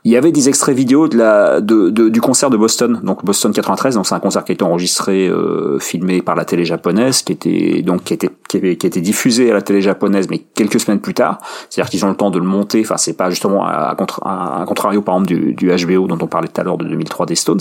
[0.04, 3.24] Il y avait des extraits vidéo de la de, de- du concert de Boston, donc
[3.26, 6.66] Boston 93, donc c'est un concert qui a été enregistré, euh, filmé par la télé
[6.66, 10.28] japonaise, qui était donc qui était qui, avait- qui été diffusé à la télé japonaise,
[10.30, 11.40] mais quelques semaines plus tard.
[11.70, 12.82] C'est-à-dire qu'ils ont le temps de le monter.
[12.84, 16.28] Enfin, c'est pas justement à, à- à contrario par exemple du, du HBO dont on
[16.28, 17.60] parlait tout à l'heure de 2003 des Stones.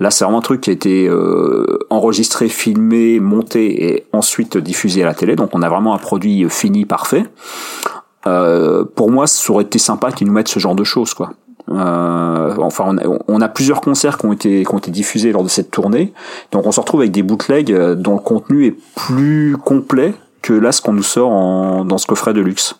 [0.00, 5.02] Là, c'est vraiment un truc qui a été euh, enregistré, filmé, monté et ensuite diffusé
[5.02, 5.36] à la télé.
[5.36, 7.24] Donc, on a vraiment un produit fini, parfait.
[8.26, 11.30] Euh, pour moi, ça aurait été sympa qu'ils nous mettent ce genre de choses, quoi.
[11.68, 12.54] Euh,
[13.28, 16.12] on a, plusieurs concerts qui ont été diffusés lors de cette tournée,
[16.50, 20.12] donc on se retrouve avec des bootlegs euh, dont le contenu est plus complet
[20.42, 22.74] que là ce qu'on nous sort dans ce coffret de luxe.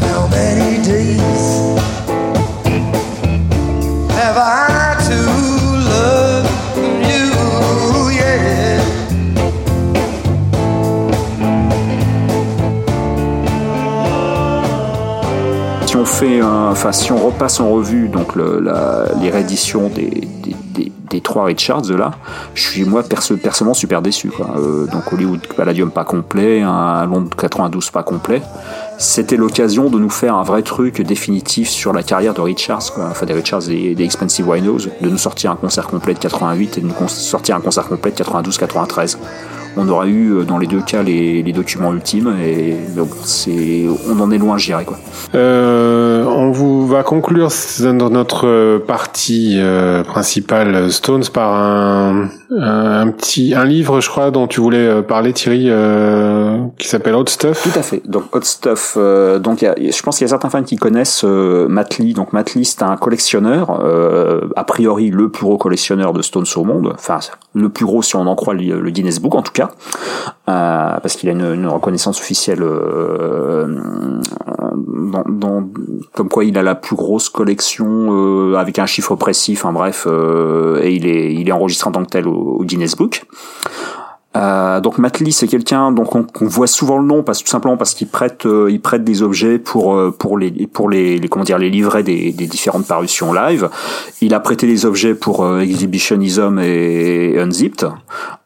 [0.00, 1.46] How many days
[4.12, 5.18] have I to
[5.90, 6.46] love
[7.08, 8.36] you?
[15.86, 18.60] Si on fait, un- enfin on repasse en revue donc le-
[19.20, 20.28] les rééditions des,
[21.10, 22.12] des, trois Richards là,
[22.54, 24.28] je suis moi perso- personnellement super déçu.
[24.28, 24.48] Quoi.
[24.56, 28.42] Euh, donc Hollywood Palladium pas complet, un Londres 92 pas complet.
[28.98, 33.26] C'était l'occasion de nous faire un vrai truc définitif sur la carrière de Richards, enfin
[33.26, 36.80] des Richards des, des Expensive Winos, de nous sortir un concert complet de 88 et
[36.80, 39.16] de nous sortir un concert complet de 92-93
[39.76, 43.84] on aurait eu euh, dans les deux cas les, les documents ultimes et bon, c'est
[44.10, 44.98] on en est loin je dirais quoi
[45.34, 47.50] Euh, on vous va conclure
[47.80, 54.30] dans notre partie euh, principale Stones par un, un, un petit un livre, je crois,
[54.30, 57.68] dont tu voulais parler, Thierry, euh, qui s'appelle Hot Stuff.
[57.70, 58.02] Tout à fait.
[58.06, 58.96] Donc Hot Stuff.
[59.40, 61.24] donc il y a- je pense qu'il y a certains fans qui connaissent
[61.98, 62.14] Lee.
[62.14, 62.28] Donc
[62.64, 63.80] c'est un collectionneur,
[64.56, 66.92] a priori le plus gros collectionneur de Stones au monde.
[66.94, 67.18] Enfin,
[67.54, 69.65] le plus gros si on en croit le, le Guinness Book en tout cas,
[70.48, 73.66] Euh, parce qu'il a une, reconnaissance officielle euh,
[75.28, 75.68] dans-
[76.14, 79.54] comme quoi il a la plus grosse collection euh, avec un chiffre précis.
[79.56, 83.24] Enfin bref, euh, et il est enregistré en tant que tel au, Guinness Book.
[84.36, 87.48] Euh, donc Matt Lee, c'est quelqu'un donc on, qu'on voit souvent le nom parce tout
[87.48, 91.44] simplement parce qu'il prête euh, il prête des objets pour euh, les pour les, comment
[91.44, 93.70] dire les livrets des, différentes parutions live.
[94.20, 97.88] Il a prêté des objets pour euh, Exhibitionism et Unzipped.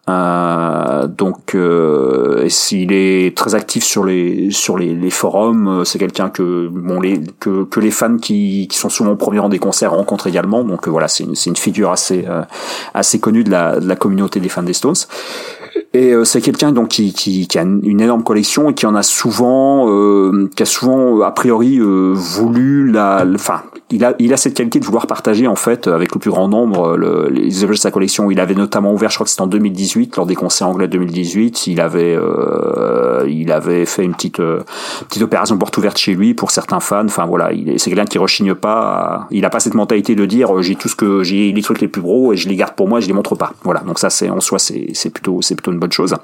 [0.09, 5.99] Euh, donc euh, s'il est très actif sur les sur les, les forums, euh, c'est
[5.99, 9.51] quelqu'un que bon les que, que les fans qui, qui sont souvent au premier rang
[9.51, 10.65] des concerts rencontrent également.
[10.65, 12.27] Donc euh, voilà, c'est une, c'est une figure assez
[12.95, 14.95] assez connue de la, de la communauté des fans des Stones.
[15.93, 18.95] Et euh, c'est quelqu'un donc qui, qui, qui a une énorme collection et qui en
[18.95, 24.33] a souvent, euh, qui a souvent a priori euh, voulu la, enfin, il a, il
[24.33, 27.65] a cette qualité de vouloir partager en fait avec le plus grand nombre le- les
[27.65, 28.31] objets de sa collection.
[28.31, 30.93] Il avait notamment ouvert, je crois que c'était en 2018 lors des concerts anglais de
[30.93, 34.61] 2018, il avait, euh, il avait fait une petite, euh,
[35.09, 37.05] petite opération porte ouverte chez lui pour certains fans.
[37.05, 39.27] Enfin voilà, il est- c'est quelqu'un qui rechigne pas.
[39.31, 41.81] il a pas cette mentalité de dire euh, j'ai tout ce que j'ai les trucs
[41.81, 43.53] les plus gros et je les garde pour moi, je les montre pas.
[43.65, 46.15] Voilà, donc ça c'est en soi c'est c'est plutôt c'est plutôt une bonne chose.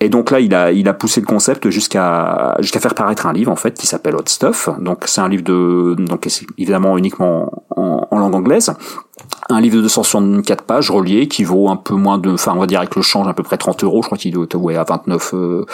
[0.00, 3.32] Et donc là, il a, il a poussé le concept jusqu'à jusqu'à faire paraître un
[3.32, 4.68] livre en fait qui s'appelle Hot Stuff.
[4.78, 6.28] Donc c'est un livre de donc
[6.58, 8.72] évidemment uniquement en, langue anglaise.
[9.50, 12.66] Un livre de 264 pages relié qui vaut un peu moins de, enfin on va
[12.66, 14.02] dire avec le change à peu près 30 euros.
[14.02, 15.64] Je crois qu'il doit être ouais, à 29 euh,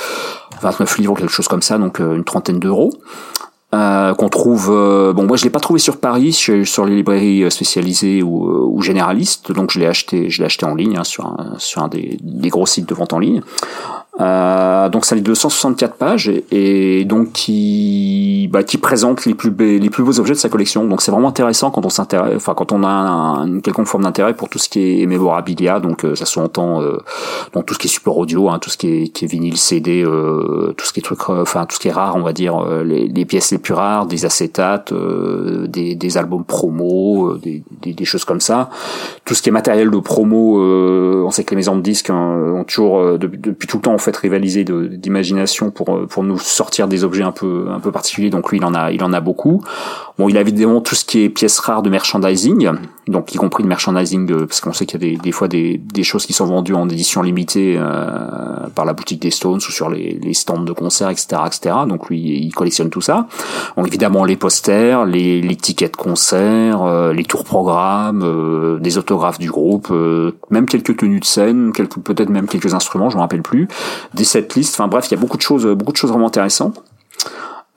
[0.63, 2.93] 29 livres quelque chose comme ça, donc euh, une trentaine d'euros.
[3.75, 7.43] Euh, qu'on trouve euh, bon moi je l'ai pas trouvé sur Paris sur, les librairies
[7.43, 9.51] euh, spécialisées ou, ou généralistes.
[9.51, 12.17] Donc je l'ai acheté je l'ai acheté en ligne hein, sur un, sur un des,
[12.21, 13.41] des gros sites de vente en ligne
[14.21, 19.81] euh, donc ça a 264 pages et, donc qui bah, qui présente les plus be-
[19.81, 20.85] les plus beaux objets de sa collection.
[20.87, 24.05] Donc c'est vraiment intéressant quand on s'intéresse enfin quand on a un- une quelconque forme
[24.05, 25.81] d'intérêt pour tout ce qui est mémorabilia.
[25.81, 26.99] Donc euh, ça se entend euh,
[27.55, 29.57] donc tout ce qui est support audio hein, tout ce qui est, qui est vinyle
[29.57, 32.33] CD euh, tout ce qui est truc enfin tout ce qui est rare on va
[32.33, 37.93] dire les, les pièces les plus rares des acétates des, des albums promo des, des,
[37.93, 38.71] des choses comme ça.
[39.25, 40.61] Tout ce qui est matériel de promo
[41.27, 43.95] on sait que les maisons de disques hein, ont toujours depuis, depuis tout le temps
[44.05, 47.81] en fait rivalisé de- d'imagination pour euh, pour nous sortir des objets un peu un
[47.81, 48.31] peu particuliers.
[48.31, 49.63] Donc lui il en a il en a beaucoup.
[50.19, 52.71] Bon il a évidemment tout ce qui est pièces rares de merchandising
[53.09, 55.47] donc y compris le merchandising euh, parce qu'on sait qu'il y a des, des fois
[55.49, 59.57] des, des choses qui sont vendues en édition limitée euh, par la boutique des Stones
[59.57, 63.27] ou sur les, les stands de concerts etc etc donc lui il collectionne tout ça.
[63.77, 68.97] Donc évidemment les posters les, les tickets de concert euh, les tours programmes euh, des
[68.97, 73.17] autographes du groupe euh, même quelques tenues de scène quelques peut-être même quelques instruments je
[73.17, 73.69] me rappelle plus
[74.15, 76.83] des setlists enfin bref il y a beaucoup de choses beaucoup de choses vraiment intéressantes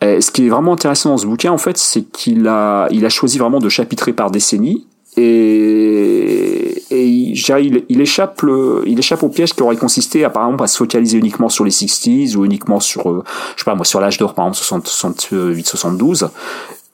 [0.02, 3.06] et ce qui est vraiment intéressant dans ce bouquin, en fait, c'est qu'il a, il
[3.06, 4.86] a choisi vraiment de chapitrer par décennie.
[5.20, 10.78] Et, et il, échappe le, il échappe au piège qui aurait consisté exemple, à se
[10.78, 13.24] focaliser uniquement sur les 60s ou uniquement sur, euh,
[13.56, 16.30] je sais pas, moi, sur l'âge d'or, par exemple, 60, 68, 72.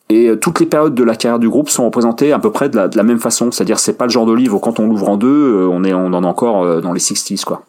[0.09, 2.69] Et euh, toutes les périodes de la carrière du groupe sont représentées à peu près
[2.69, 3.51] de la, de la même façon.
[3.51, 5.83] C'est-à-dire, c'est pas le genre de livre où quand on l'ouvre en deux, euh, on
[5.83, 7.63] est, on en est encore dans les 60s, quoi.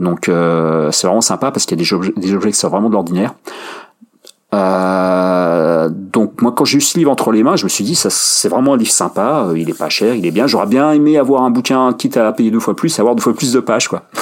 [0.00, 1.84] Donc, euh, c'est vraiment sympa parce qu'il y a
[2.20, 3.34] des objets, qui sont vraiment de l'ordinaire.
[4.52, 7.94] Euh, donc moi quand j'ai eu ce livre entre les mains, je me suis dit
[7.94, 10.48] ça c'est vraiment un livre sympa, euh, il est pas cher, il est bien.
[10.48, 13.34] J'aurais bien aimé avoir un bouquin quitte à payer deux fois plus, avoir deux fois
[13.34, 14.04] plus de pages quoi.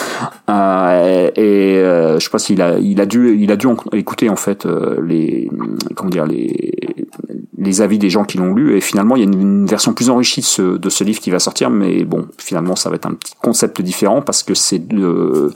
[0.50, 4.66] Euh, et euh, je pense qu'il a dû a dû écouter en fait
[5.02, 5.50] les
[5.94, 7.06] comment dire les
[7.60, 9.93] les avis des gens qui l'ont lu et finalement il y a une, une version
[9.93, 12.97] plus enrichie de ce, de ce livre qui va sortir mais bon finalement ça va
[12.97, 15.51] être un petit concept différent parce que c'est de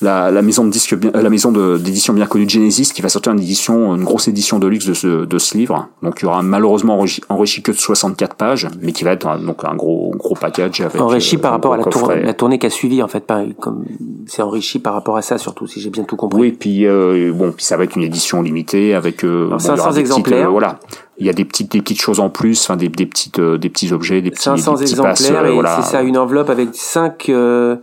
[0.00, 3.08] la, la maison de disque euh, la maison d'édition bien connue de Genesis qui va
[3.08, 6.24] sortir une édition une grosse édition de luxe de ce, de ce livre donc il
[6.24, 9.64] y aura malheureusement enrichi, enrichi que de 64 pages mais qui va être un, donc
[9.64, 12.66] un gros gros package avec enrichi euh, par rapport à la, tour- la tournée qui
[12.66, 13.84] a suivi en fait pareil comme
[14.26, 17.32] c'est enrichi par rapport à ça surtout si j'ai bien tout compris Oui, puis euh,
[17.32, 19.76] bon, puis ça va être une édition limitée avec euh, bon, Alors, il y aura
[19.76, 20.46] 500 des petites, exemplaires.
[20.48, 20.80] euh, voilà.
[21.22, 23.56] Il y a des petites des petites choses en plus, enfin des, des petites euh,
[23.56, 25.80] des petits objets, des petits, 500 des petits exemplaires passes, euh, et voilà.
[25.80, 27.76] c'est ça une enveloppe avec cinq euh,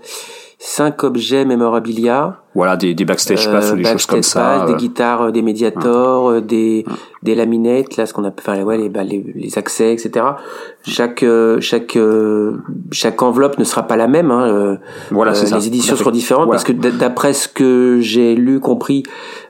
[0.61, 4.41] cinq objets mémorabilia, Voilà des, des backstage euh, pass ou des choses comme ça.
[4.41, 6.83] pass, des euh, guitares, des médiators, euh, des
[7.23, 10.25] des laminettes, là ce qu'on appelle enfin ouais les, bah, les les accès etc.
[10.85, 11.23] Chaque
[11.61, 11.97] chaque
[12.91, 14.31] chaque enveloppe ne sera pas la même.
[14.31, 14.75] Hein, euh,
[15.11, 15.57] Voilà, c'est euh, ça.
[15.59, 16.61] Les éditions seront différentes Voilà.
[16.61, 19.03] parce que d'après ce que j'ai lu compris,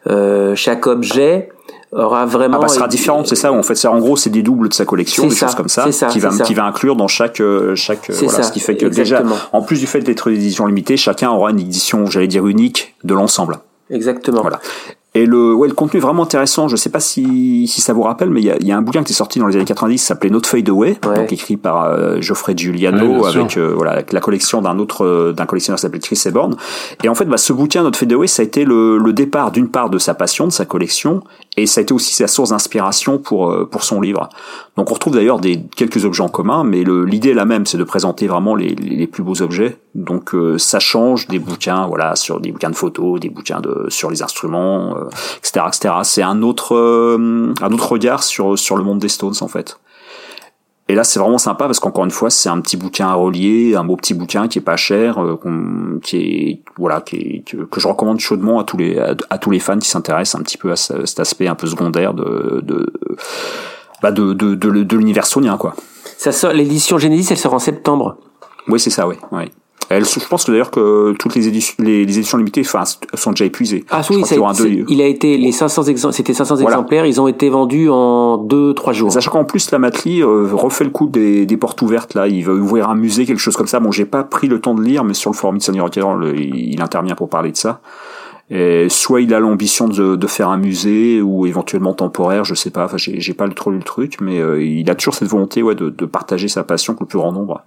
[0.08, 1.50] euh, chaque objet
[1.92, 3.52] aura vraiment Ah bah, sera différente, c'est ça.
[3.52, 5.70] En fait, c'est en gros, c'est des doubles de sa collection, des ça, choses comme
[5.70, 6.44] ça, c'est ça, qui va c'est ça.
[6.44, 8.86] qui va inclure dans chaque euh, chaque euh, C'est voilà, ça, ce qui fait que
[8.86, 9.30] exactement.
[9.36, 12.46] déjà, en plus du fait d'être une édition limitée, chacun aura une édition, j'allais dire
[12.48, 13.58] unique de l'ensemble.
[13.90, 14.42] Exactement.
[14.42, 14.60] Voilà.
[15.16, 16.68] Et le, ouais, le contenu est vraiment intéressant.
[16.68, 18.78] Je sais pas si, si ça vous rappelle, mais il y a, il y a
[18.78, 21.16] un bouquin qui est sorti dans les années 90, qui s'appelait Not Fade Away, Ouais.
[21.16, 25.48] donc écrit par euh, Geoffrey Giuliano avec euh, voilà avec la collection d'un autre d'un
[25.48, 26.56] collectionneur qui s'appelle Chris Eborn.
[27.04, 29.50] Et en fait, bah, ce bouquin Not Fade Away, ça a été le, le départ
[29.50, 31.24] d'une part de sa passion, de sa collection,
[31.62, 34.30] et ça a été aussi sa source d'inspiration pour euh, pour son livre.
[34.78, 37.78] Donc on retrouve d'ailleurs des quelques objets en commun, mais l'idée est la même, c'est
[37.78, 39.78] de présenter vraiment les, les plus beaux objets.
[39.96, 43.88] Donc euh, ça change des bouquins, voilà, sur des bouquins de photos, des bouquins de
[43.90, 45.10] sur les instruments, euh,
[45.40, 45.96] etc., etc.
[46.04, 49.80] C'est un autre euh, un autre regard sur sur le monde des Stones en fait.
[50.90, 53.76] Et là, c'est vraiment sympa parce qu'encore une fois, c'est un petit bouquin à relier,
[53.76, 55.38] un beau petit bouquin qui est pas cher, euh,
[56.02, 59.38] qui est voilà, qui est, que, que je recommande chaudement à tous les à, à
[59.38, 62.14] tous les fans qui s'intéressent un petit peu à ce- cet aspect un peu secondaire
[62.16, 62.92] de de
[64.02, 65.76] bah de de de, de l'univers sonien quoi.
[66.18, 68.18] Ça sort l'édition Genesis, elle sort en septembre.
[68.68, 69.16] Oui, c'est ça, oui.
[69.32, 69.44] oui.
[69.90, 72.84] Elle, je pense que d'ailleurs que toutes les éditions, les, les éditions limitées, enfin,
[73.16, 73.86] sont déjà épuisées.
[73.90, 76.76] Ah oui, ça- deux- il a été les 500 exemplaires, c'était 500 Voilà.
[76.78, 79.12] exemplaires, ils ont été vendus en 2 3 jours.
[79.12, 82.28] Sachant qu'en plus, la Matli euh, refait le coup des, des portes ouvertes, là.
[82.28, 83.80] Il va ouvrir un musée, quelque chose comme ça.
[83.80, 85.62] Bon, j'ai pas pris le temps de lire, mais sur le forum de
[86.16, 87.82] le- il, il intervient pour parler de ça.
[88.52, 92.72] Et soit il a l'ambition de, de faire un musée ou éventuellement temporaire, je sais
[92.72, 92.86] pas.
[92.86, 95.76] Enfin, j'ai pas trop lu le truc, mais euh, il a toujours cette volonté, ouais,
[95.76, 97.62] de, de partager sa passion avec le plus grand nombre.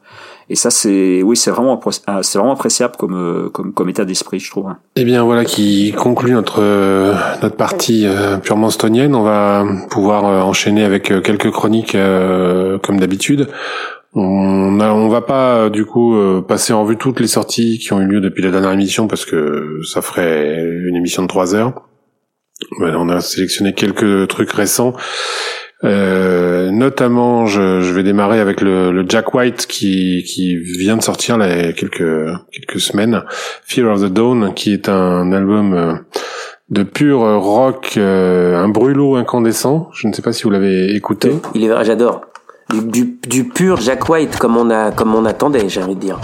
[0.48, 4.05] Et ça, c'est, oui, c'est vraiment, ah, c'est vraiment appréciable comme, euh, comme, comme état
[4.05, 4.66] d'esprit, je trouve.
[4.97, 9.14] Eh bien voilà qui conclut notre euh, notre partie euh, purement stonienne.
[9.14, 11.97] On va pouvoir enchaîner avec quelques chroniques
[12.82, 13.48] comme d'habitude.
[14.14, 16.14] On a, on va pas du coup
[16.47, 19.24] passer en vue toutes les sorties qui ont eu lieu depuis la dernière émission parce
[19.24, 21.73] que ça ferait une émission de trois heures.
[22.81, 24.94] On a sélectionné quelques trucs récents.
[25.84, 31.02] Euh, notamment, je, je vais démarrer avec le, le Jack White qui, qui vient de
[31.02, 33.22] sortir là, il y a quelques quelques semaines.
[33.64, 35.94] Fear of the Dawn, qui est un album euh,
[36.70, 39.90] de pur rock, euh, un brûlot incandescent.
[39.92, 41.32] Je ne sais pas si vous l'avez écouté.
[41.54, 42.22] Il est vrai, j'adore.
[42.70, 46.00] Du, du, du pur Jack White comme on a comme on attendait, j'ai envie de
[46.00, 46.20] dire.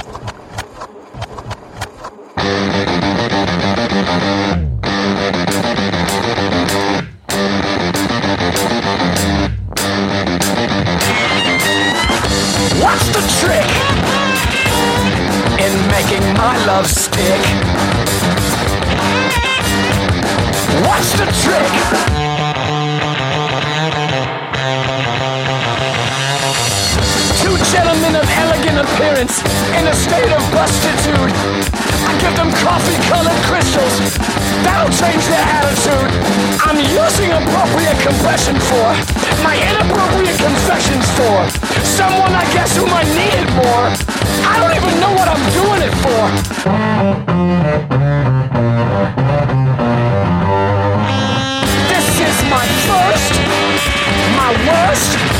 [38.18, 38.88] Compression for
[39.44, 41.38] my inappropriate confessions for
[41.86, 43.86] someone I guess whom I needed more.
[44.42, 46.24] I don't even know what I'm doing it for.
[51.92, 53.34] This is my first,
[54.34, 55.37] my worst,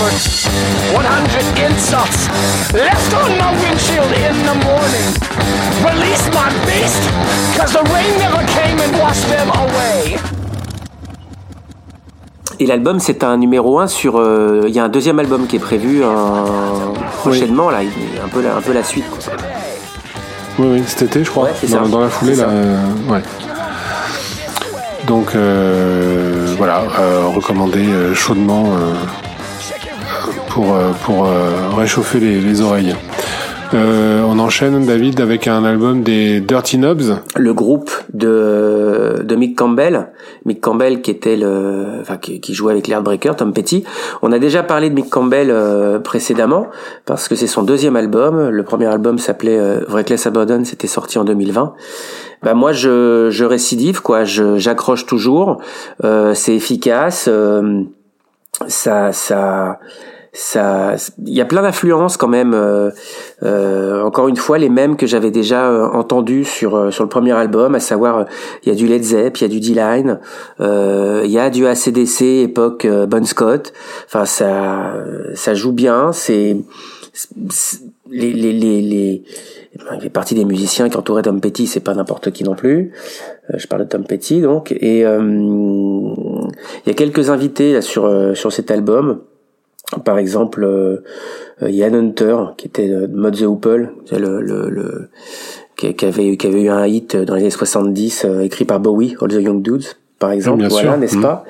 [0.00, 0.48] effort.
[0.94, 2.28] 100 insults
[2.72, 5.08] left on my windshield in the morning.
[5.84, 7.02] Release my beast,
[7.56, 10.18] cause the rain never came and washed them away.
[12.58, 14.16] Et l'album, c'est un numéro 1 sur.
[14.18, 16.06] euh, Il y a un deuxième album qui est prévu euh,
[17.20, 17.90] prochainement, là, il-
[18.24, 19.04] un peu, la, un peu la suite.
[19.10, 19.18] quoi.
[20.58, 21.44] Oui, oui, cet été, je crois.
[21.44, 22.44] Ouais, dans, dans la foulée, là.
[22.48, 22.76] euh,
[23.10, 23.20] ouais.
[25.06, 28.94] Donc euh, voilà, euh, recommandé euh, chaudement euh,
[30.56, 32.94] pour euh, pour euh, réchauffer les, les oreilles.
[33.74, 37.18] Euh, on enchaîne, David, avec un album des Dirty Knobs.
[37.36, 40.08] Le groupe de, de Mick Campbell,
[40.46, 43.84] Mick Campbell qui était le, enfin qui, qui jouait avec l'Heartbreaker, Tom Petty.
[44.22, 46.68] On a déjà parlé de Mick Campbell euh, précédemment
[47.04, 48.48] parce que c'est son deuxième album.
[48.48, 51.74] Le premier album s'appelait euh, Reckless Abandon, c'était sorti en 2020.
[52.42, 55.60] Bah moi je, je récidive quoi, j'accroche toujours.
[56.04, 57.28] Euh, c'est efficace,
[58.68, 59.78] ça ça
[60.38, 62.52] ça, il y a plein d'influences quand même.
[62.52, 62.90] euh,
[63.42, 67.08] euh, encore une fois, les mêmes que j'avais déjà euh, entendus sur euh, sur le
[67.08, 68.26] premier album, à savoir
[68.62, 70.20] il y a du Led Zepp, il y a du D-Line,
[70.60, 73.72] il y a du ACDC époque Bon Scott.
[74.06, 74.92] Enfin, ça
[75.34, 76.12] ça joue bien.
[76.12, 76.58] C'est
[78.10, 79.22] les les les, les
[79.74, 82.92] il fait partie des musiciens qui entouraient Tom Petty, c'est pas n'importe qui non plus.
[83.54, 88.52] Je parle de Tom Petty donc et il y a quelques invités là, sur sur
[88.52, 89.20] cet album.
[90.04, 91.04] Par exemple, euh,
[91.62, 95.08] euh, Ian Hunter, qui était de Mod the Hoople, le, le, le
[95.76, 98.80] qui, qui avait qui avait eu un hit dans les années 70 euh, écrit par
[98.80, 99.84] Bowie, All the Young Dudes,
[100.18, 101.22] par exemple, bien voilà, n'est-ce Mhm.
[101.22, 101.44] pas?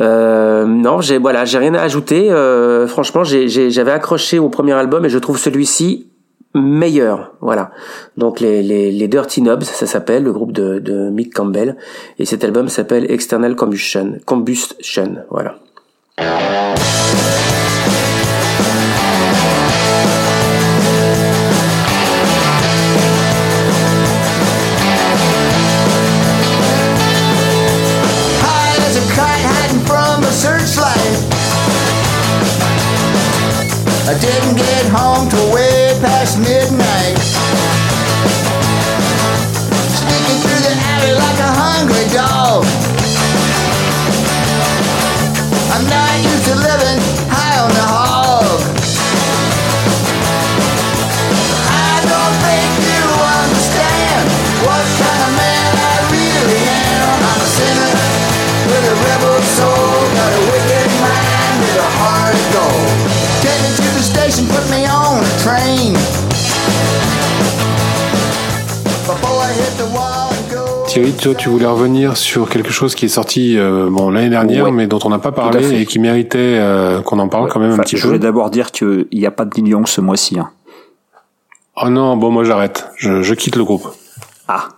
[0.00, 2.30] Euh, Non, j'ai voilà, j'ai rien à ajouter.
[2.32, 6.08] Euh, franchement, j'ai- j'ai- j'avais accroché au premier album et je trouve celui-ci
[6.54, 7.34] meilleur.
[7.40, 7.70] Voilà.
[8.16, 11.76] Donc les, les, les Dirty Knobs, ça s'appelle le groupe de, de Mick Campbell
[12.18, 14.14] et cet album s'appelle External Combustion.
[14.26, 15.56] Combustion, voilà.
[34.08, 37.67] I didn't get home till way past midnight.
[70.86, 74.64] Thierry, toi, tu voulais revenir sur quelque chose qui est sorti euh, bon l'année dernière,
[74.64, 74.70] Ouais.
[74.70, 77.72] mais dont on n'a pas parlé et qui méritait euh, qu'on en parle quand même
[77.72, 78.08] un petit je peu.
[78.08, 80.38] voulais d'abord dire qu'il n'y a pas de Neil Young ce mois-ci.
[80.38, 80.50] hein.
[81.80, 83.86] Oh non, bon moi j'arrête, je, je quitte le groupe.
[84.48, 84.68] Ah.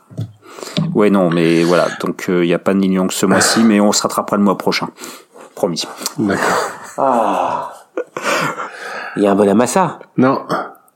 [0.94, 1.86] Ouais, non, mais voilà.
[2.00, 4.42] Donc, il n'y a pas de Neil Young ce mois-ci, mais on se rattrapera le
[4.42, 4.88] mois prochain.
[5.54, 5.84] Promis.
[6.18, 7.72] D'accord.
[9.16, 10.00] Il y a un Bonamassa.
[10.16, 10.40] Non,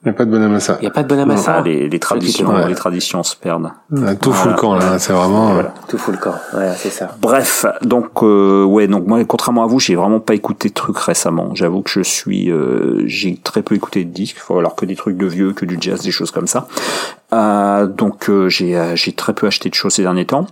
[0.04, 0.76] il n'y a pas de bonhomme à ça.
[0.80, 1.54] Il n'y a pas de Bonamassa.
[1.58, 2.68] Ah, les, les traditions, Ouais.
[2.68, 3.70] les traditions se perdent.
[4.20, 5.56] Tout fout le camp là, c'est vraiment.
[5.56, 6.34] euh, Tout fout le camp.
[6.52, 7.16] Voilà, c'est ça.
[7.20, 10.98] Bref, donc euh, ouais, donc moi, contrairement à vous, j'ai vraiment pas écouté de trucs
[10.98, 11.54] récemment.
[11.54, 14.94] J'avoue que je suis, euh, j'ai très peu écouté de disques, faut alors que des
[14.96, 16.66] trucs de vieux, que du jazz, des choses comme ça.
[17.32, 20.46] Euh, donc euh, j'ai, euh, j'ai très peu acheté de choses ces derniers temps.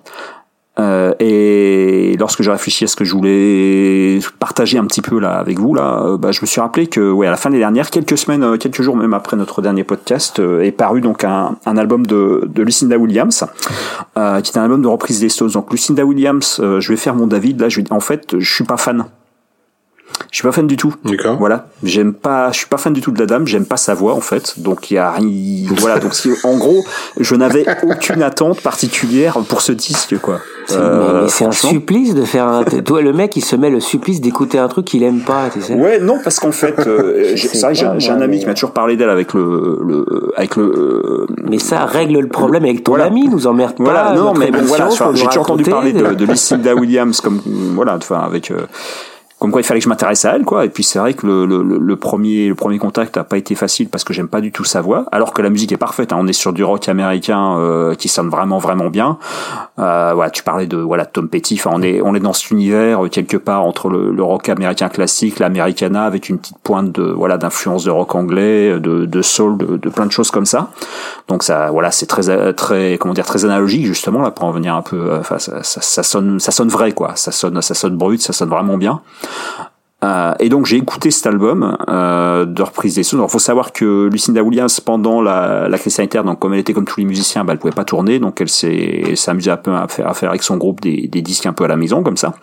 [0.79, 5.35] Euh, et lorsque j'ai réfléchi à ce que je voulais partager un petit peu là
[5.35, 7.55] avec vous là, euh, bah, je me suis rappelé que ouais à la fin de
[7.55, 11.03] l'année dernière, quelques semaines, euh, quelques jours même après notre dernier podcast, euh, est paru
[11.03, 13.45] donc un, un album de, de Lucinda Williams,
[14.15, 15.51] qui est un album de reprise des Stones.
[15.51, 17.69] Donc Lucinda Williams, je vais faire mon David là.
[17.69, 19.05] Je vais, en fait, je suis pas fan.
[20.31, 20.95] Je suis pas fan du tout.
[21.05, 21.37] D'accord.
[21.39, 23.95] Voilà, j'aime pas, je suis pas fan du tout de la dame, j'aime pas sa
[23.95, 24.59] voix en fait.
[24.61, 25.99] Donc il y a rien, voilà.
[25.99, 26.85] Donc si- en gros,
[27.19, 30.41] je n'avais aucune attente particulière pour ce disque quoi.
[30.67, 31.71] C'est- Euh, mais mais c'est un franchement.
[31.71, 32.63] supplice de faire un.
[32.65, 35.61] Toi, le mec, il se met le supplice d'écouter un truc qu'il aime pas, tu
[35.61, 35.75] sais.
[35.75, 38.21] Ouais, non, parce qu'en fait, euh, j'ai- sais c'est vrai, que j'ai pas, j'ai un
[38.21, 40.63] ami mais- qui m'a toujours parlé d'elle avec le, le, avec le.
[40.63, 43.07] euh, Mais ça règle le problème avec ton Voilà.
[43.07, 43.83] ami, nous emmerde pas.
[43.85, 47.41] Voilà, non, mais bon, voilà, j'ai toujours entendu parler de, de Lucinda Williams comme,
[47.75, 48.61] voilà, enfin, avec, euh,
[49.43, 50.65] comme quoi il fallait que je m'intéresse à elle, quoi.
[50.65, 53.57] Et puis c'est vrai que le, le, le premier, le premier contact a pas été
[53.57, 56.13] facile parce que j'aime pas du tout sa voix, alors que la musique est parfaite.
[56.13, 56.17] hein.
[56.21, 59.19] On est sur du rock américain euh, qui sonne vraiment, vraiment bien.
[59.81, 61.57] Euh, voilà, tu parlais de voilà Tom Petty.
[61.59, 64.49] Enfin, on est, on est dans cet univers euh, quelque part entre le, le rock
[64.49, 69.23] américain classique, l'americana, avec une petite pointe de voilà d'influence de rock anglais, de, de
[69.23, 70.71] soul, de, plein de choses comme ça.
[71.27, 74.77] Donc ça, voilà, c'est très, très, comment dire, très analogique justement là pour en venir
[74.77, 74.97] un peu.
[74.97, 77.13] euh, Enfin, ça, ça, ça sonne, ça sonne vrai quoi.
[77.17, 79.01] Ça sonne, ça sonne brut, ça sonne vraiment bien.
[80.05, 83.21] Euh, et donc j'ai écouté cet album euh, de reprise des Stones.
[83.21, 86.73] Alors faut savoir que Lucinda Williams pendant la, la crise sanitaire, donc comme elle était
[86.73, 89.73] comme tous les musiciens, bah, elle pouvait pas tourner, donc elle s'est amusée un peu
[89.73, 92.03] à faire, à faire avec son groupe des, des disques un peu à la maison
[92.03, 92.35] comme ça.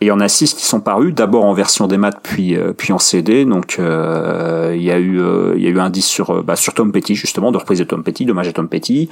[0.00, 2.56] Et il y en a six qui sont parus, d'abord en version des maths puis
[2.56, 3.46] euh, puis en CD.
[3.46, 6.42] Donc euh, il y a eu euh, il y a eu un disque sur euh,
[6.42, 9.08] bah, sur Tom Petty justement de reprise de Tom Petty, d'hommage à Tom Petty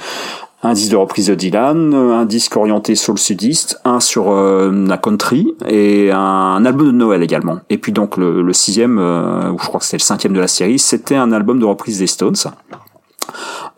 [0.67, 4.99] un disque de reprise de Dylan, un disque orienté soul sudiste, un sur euh, la
[4.99, 7.61] country et un, album de Noël également.
[7.71, 10.41] Et puis donc le, le sixième, euh, ou je crois que c'était le cinquième de
[10.41, 12.37] la série, c'était un album de reprise des Stones.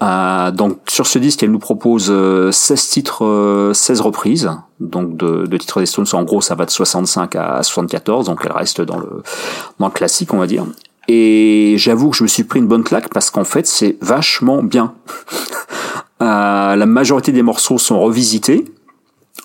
[0.03, 5.17] Euh, donc sur ce disque, elle nous propose euh, 16 titres, euh, 16 reprises, donc
[5.17, 6.07] de, de titres des Stones.
[6.13, 9.23] En gros, ça va de 65 à 74, donc elle reste dans le
[9.79, 10.65] dans le classique, on va dire.
[11.09, 14.63] Et j'avoue que je me suis pris une bonne claque parce qu'en fait, c'est vachement
[14.63, 14.93] bien.
[16.21, 18.65] Euh, la majorité des morceaux sont revisités.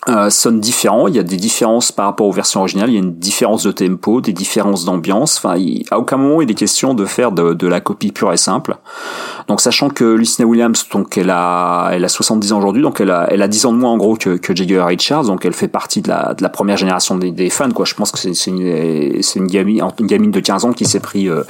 [0.08, 1.08] euh, sonne différent.
[1.08, 2.90] Il y a des différences par rapport aux versions originales.
[2.90, 5.38] Il y a une différence de tempo, des différences d'ambiance.
[5.38, 5.56] Enfin,
[5.90, 8.76] à aucun moment il est question de faire de, la copie pure et simple.
[9.48, 13.10] Donc, sachant que Lucina Williams, donc elle a, elle a 70 ans aujourd'hui, donc elle
[13.10, 15.52] a, elle a 10 ans de moins en gros que, que Jagger Richards, donc elle
[15.52, 17.70] fait partie de la, de la première génération des, des fans.
[17.70, 21.00] Quoi, je pense que c'est, une, une gamine, une gamine de 15 ans qui s'est
[21.00, 21.42] pris, euh,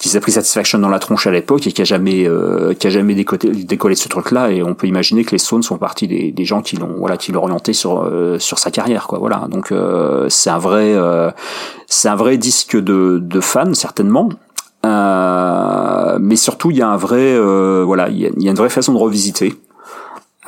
[0.00, 2.86] qui s'est pris Satisfaction dans la tronche à l'époque et qui a jamais, euh, qui
[2.86, 4.50] a jamais décollé, décollé de ce truc-là.
[4.50, 7.16] Et on peut imaginer que les Stones sont partie des, des gens qui l'ont, voilà,
[7.16, 9.18] qui l'ont orienté sur, euh, sur sa carrière, quoi.
[9.18, 9.46] Voilà.
[9.50, 11.30] Donc euh, c'est un vrai, euh,
[11.86, 14.30] c'est un vrai disque de, de fans certainement.
[14.86, 18.68] Euh, mais surtout, il y a un vrai, euh, voilà, il y, a, une vraie
[18.68, 19.54] façon de revisiter.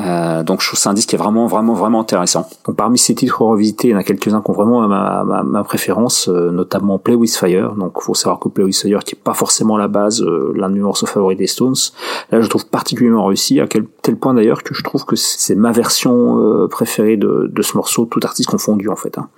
[0.00, 2.48] Euh, donc je trouve c'est un disque qui est vraiment vraiment vraiment intéressant.
[2.66, 5.42] Donc, parmi ces titres revisités, il y en a quelques-uns qui ont vraiment ma, ma,
[5.42, 7.74] ma préférence, euh, notamment Play with Fire.
[7.74, 10.70] Donc faut savoir que Play with Fire, qui est pas forcément la base, euh, l'un
[10.70, 11.74] de mes morceaux favoris des Stones,
[12.30, 15.54] là je trouve particulièrement réussi, à quel tel point d'ailleurs que je trouve que c'est
[15.54, 19.18] ma version euh, préférée de, de ce morceau, tout artiste confondu en fait.
[19.18, 19.28] Hein.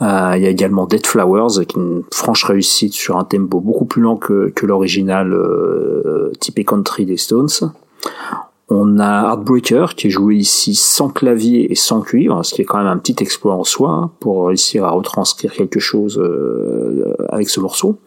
[0.00, 3.60] Euh, il y a également Dead Flowers, qui est une franche réussite sur un tempo
[3.60, 7.48] beaucoup plus lent que, que l'original euh, typé country des Stones.
[8.70, 12.64] On a Heartbreaker qui est joué ici sans clavier et sans cuivre, ce qui est
[12.66, 17.14] quand même un petit exploit en soi hein, pour réussir à retranscrire quelque chose euh,
[17.30, 17.98] avec ce morceau.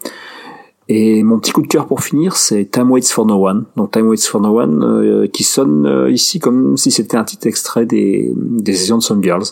[0.88, 3.66] Et mon petit coup de cœur pour finir, c'est Time Waits for No One.
[3.76, 7.24] Donc Time Waits for No One euh, qui sonne euh, ici comme si c'était un
[7.24, 9.46] petit extrait des, des sessions de Some Girls.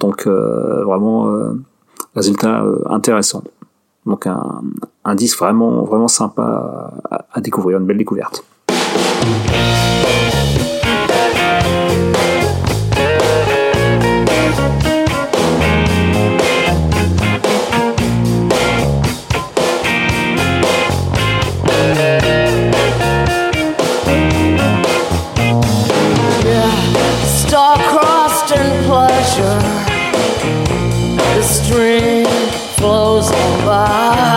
[0.00, 1.54] Donc euh, vraiment euh,
[2.14, 3.42] résultat euh, intéressant.
[4.06, 4.62] Donc un,
[5.04, 8.44] un disque vraiment vraiment sympa à, à découvrir, une belle découverte.
[33.12, 34.31] Flows on by.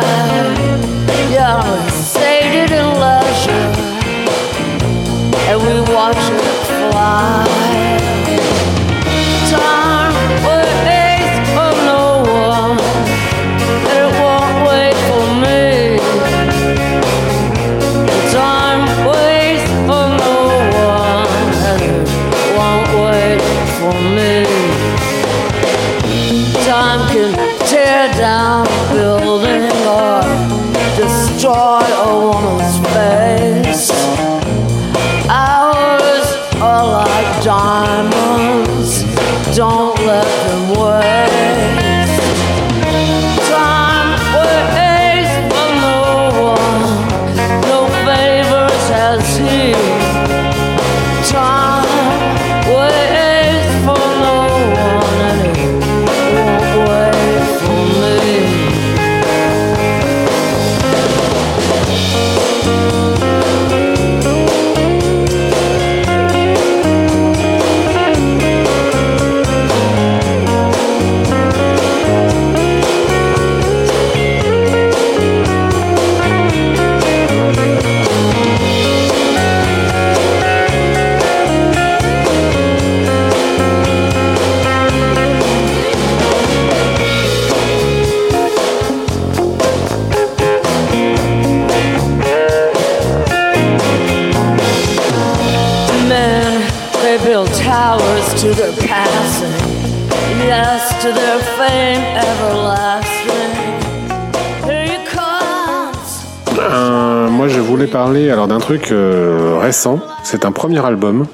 [107.96, 110.02] Parler alors d'un truc euh, récent.
[110.22, 111.28] C'est un premier album.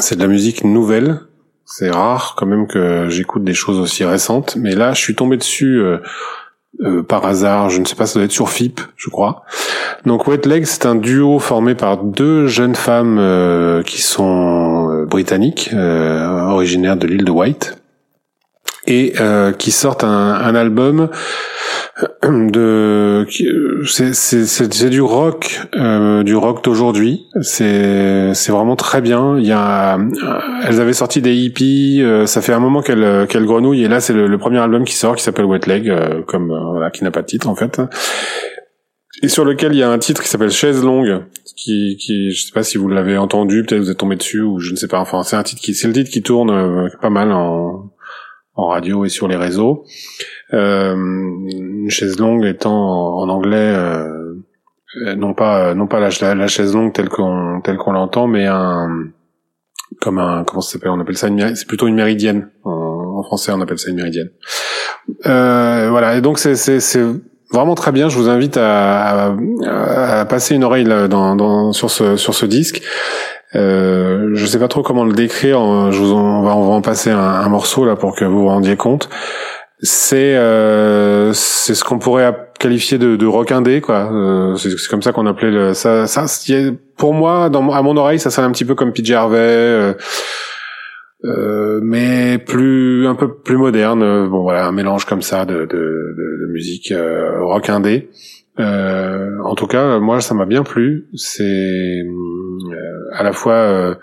[0.00, 1.20] C'est de la musique nouvelle.
[1.64, 5.36] C'est rare quand même que j'écoute des choses aussi récentes, mais là, je suis tombé
[5.36, 5.98] dessus euh,
[6.80, 7.70] euh, par hasard.
[7.70, 9.44] Je ne sais pas, ça doit être sur FIP, je crois.
[10.04, 15.06] Donc, Wet Leg, c'est un duo formé par deux jeunes femmes euh, qui sont euh,
[15.06, 17.78] britanniques, euh, originaires de l'île de White,
[18.88, 19.14] et
[19.58, 21.08] qui sortent un, un album
[22.22, 23.48] de qui-
[23.84, 27.26] c'est du rock euh, du rock d'aujourd'hui.
[27.40, 29.38] C'est c'est vraiment très bien.
[29.38, 30.10] Il y a euh,
[30.64, 33.84] elles avaient sorti des hippies euh, ça fait un moment qu'elles qu'elles grenouillent.
[33.84, 36.70] Et là c'est le, premier album qui sort qui s'appelle Wet Leg euh, comme euh,
[36.72, 37.80] voilà qui n'a pas de titre en fait.
[39.22, 41.24] Et sur lequel il y a un titre qui s'appelle Chaise longue
[41.56, 44.58] qui qui je sais pas si vous l'avez entendu peut-être vous êtes tombé dessus ou
[44.58, 44.98] je ne sais pas.
[45.00, 47.90] Enfin c'est un titre qui c'est le titre qui tourne euh, pas mal en
[48.54, 49.84] en radio et sur les réseaux.
[49.84, 54.34] euh, une chaise longue étant en, anglais euh,
[55.06, 56.10] euh, non pas non pas la,
[56.48, 58.88] chaise longue telle qu'on telle qu'on l'entend mais un
[60.00, 63.52] comme un comment ça s'appelle On appelle ça une c'est plutôt une méridienne en, français
[63.52, 64.30] on appelle ça une méridienne.
[65.26, 67.04] Euh, voilà et donc c'est c'est
[67.52, 68.08] vraiment très bien.
[68.08, 72.46] Je vous invite à, à, à passer une oreille dans, dans sur ce sur ce
[72.46, 72.82] disque.
[73.54, 75.90] Euh, je sais pas trop comment le décrire.
[75.92, 78.24] Je vous en- on va on va en passer un, un morceau là pour que
[78.24, 79.08] vous vous rendiez compte.
[79.84, 84.12] C'est euh, c'est ce qu'on pourrait qualifier de, de rock indé quoi.
[84.12, 86.26] Euh, c'est comme ça qu'on appelait le ça ça.
[86.96, 89.38] Pour moi, dans à mon oreille, ça sonne un petit peu comme PJ Harvey.
[89.38, 89.94] euh,
[91.24, 95.54] euh, mais plus un peu plus moderne euh, bon voilà un mélange comme ça de
[95.54, 98.10] de, de, de musique euh, rock indé
[98.58, 102.02] euh, en tout cas moi ça m'a bien plu c'est
[103.12, 103.96] à la fois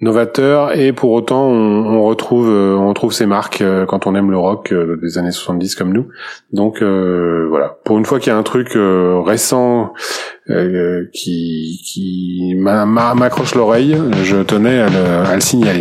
[0.00, 4.14] novateur et pour autant on, on retrouve euh, on retrouve ses marques euh, quand on
[4.14, 6.08] aime le rock euh, des années 70 comme nous.
[6.52, 7.76] Donc voilà.
[7.84, 9.92] Pour une fois qu'il y a un truc récent
[11.12, 15.80] qui qui m'a- m'a- m'accroche l'oreille je tenais à le, à le signaler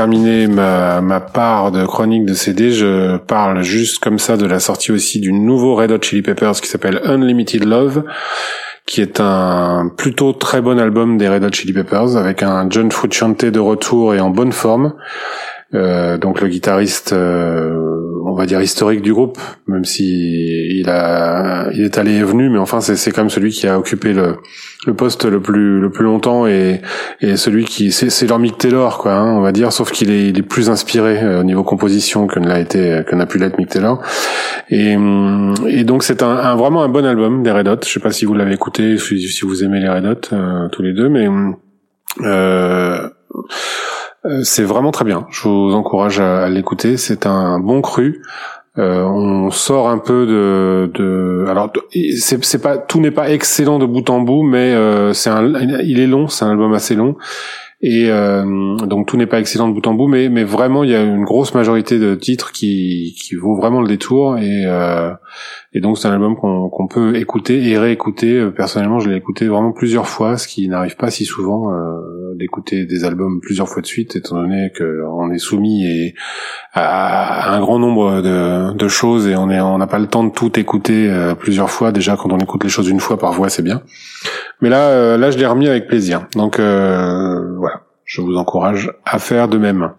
[0.00, 4.58] terminer ma, ma part de chronique de CD, je parle juste comme ça de la
[4.58, 8.04] sortie aussi du nouveau Red Hot Chili Peppers qui s'appelle Unlimited Love,
[8.86, 12.90] qui est un plutôt très bon album des Red Hot Chili Peppers, avec un John
[12.90, 14.94] Frusciante de retour et en bonne forme.
[15.74, 21.84] Euh, donc le guitariste, euh, on va dire historique du groupe, même si a, il
[21.84, 24.38] est allé et venu, mais enfin c'est c'est quand même celui qui a occupé le,
[24.86, 26.80] le poste le plus le plus longtemps et
[27.20, 30.10] et celui qui c'est c'est leur Mick Taylor quoi, hein, on va dire, sauf qu'il
[30.10, 33.26] est il est plus inspiré euh, au niveau composition que ne l'a été que n'a
[33.26, 34.00] pu l'être Mick Taylor.
[34.70, 37.80] Et hum, et donc c'est un, un- vraiment un bon album des Red Hot.
[37.84, 40.68] Je sais pas si vous l'avez écouté, si, si vous aimez les Red Hot euh,
[40.68, 41.56] tous les deux, mais hum,
[42.22, 43.08] euh,
[44.26, 45.26] euh, c'est vraiment très bien.
[45.30, 46.96] Je vous encourage à, à l'écouter.
[46.96, 48.22] C'est un bon cru.
[48.80, 51.70] Euh, on sort un peu de, de alors
[52.18, 55.52] c'est pas tout n'est pas excellent de bout en bout, mais euh, c'est un
[55.82, 57.16] il est long, c'est un album assez long.
[57.82, 60.90] Et euh, donc tout n'est pas excellent de bout en bout, mais mais vraiment il
[60.90, 65.12] y a une grosse majorité de titres qui qui vaut vraiment le détour et euh,
[65.72, 68.34] et donc c'est un album qu'on qu'on peut écouter et réécouter.
[68.34, 72.29] Euh, Personnellement, je l'ai écouté vraiment plusieurs fois, ce qui n'arrive pas si souvent euh,
[72.40, 76.14] d'écouter des albums plusieurs fois de suite, étant donné que on est soumis et
[76.72, 80.58] à, un grand nombre de, choses et on on n'a pas le temps de tout
[80.58, 81.92] écouter euh, plusieurs fois.
[81.92, 83.82] Déjà, quand on écoute les choses une fois par voix, c'est bien.
[84.60, 86.26] Mais là, euh, là, je l'ai remis avec plaisir.
[86.34, 89.90] Donc euh, voilà, je vous encourage à faire de même.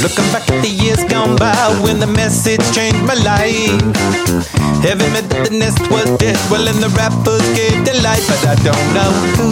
[0.00, 3.82] Looking back at the years gone by when the message changed my life.
[4.78, 9.10] Heavy Methodist was dead, well, and the rappers gave their life, but I don't know
[9.34, 9.48] who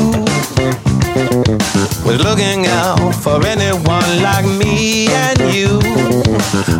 [2.06, 5.82] was looking out for anyone like me and you.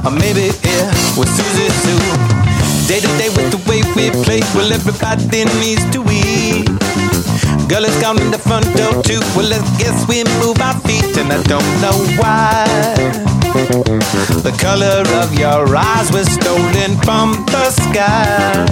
[0.07, 2.47] Or maybe it was Susie Sue.
[2.87, 6.71] Day to day with the way we play, well, everybody needs to eat.
[7.69, 9.19] Girl, it's gone in the front door too.
[9.35, 12.65] Well, I guess we move our feet, and I don't know why.
[14.47, 18.67] The color of your eyes was stolen from the sky.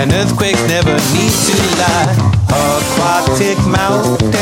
[0.00, 2.08] And earthquakes never need to lie.
[2.48, 4.32] Aquatic mountain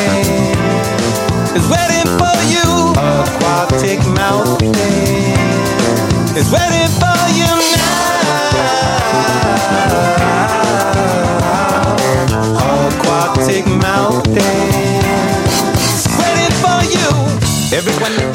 [1.59, 2.95] is waiting for you.
[2.95, 4.75] Aquatic mountain
[6.39, 7.20] is waiting for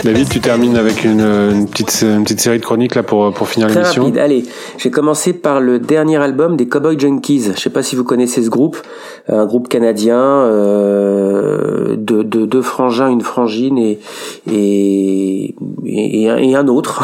[0.05, 3.47] David, tu termines avec une, une petite une petite série de chroniques là pour pour
[3.47, 4.03] finir Très l'émission.
[4.03, 4.19] rapide.
[4.19, 4.43] Allez,
[4.77, 7.53] j'ai commencé par le dernier album des Cowboy Junkies.
[7.55, 8.77] Je sais pas si vous connaissez ce groupe,
[9.27, 13.99] un groupe canadien euh, de, de deux frangins, une frangine et
[14.47, 15.55] et
[15.85, 17.01] et, un, et un autre.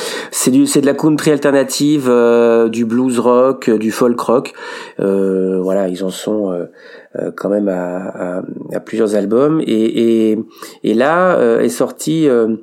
[0.30, 4.52] c'est du c'est de la country alternative, euh, du blues rock, euh, du folk rock.
[5.00, 6.66] Euh, voilà, ils en sont euh,
[7.36, 8.42] quand même à,
[8.84, 9.60] plusieurs albums.
[9.66, 10.38] Et et,
[10.84, 12.56] et là euh, est sorti euh,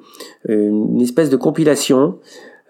[0.47, 2.19] une espèce de compilation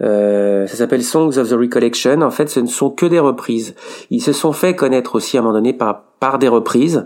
[0.02, 2.22] euh, ça s'appelle Songs of the Recollection.
[2.22, 3.76] En fait, ce ne sont que des reprises.
[4.10, 7.06] Ils se sont fait connaître aussi à un moment donné par par des reprises,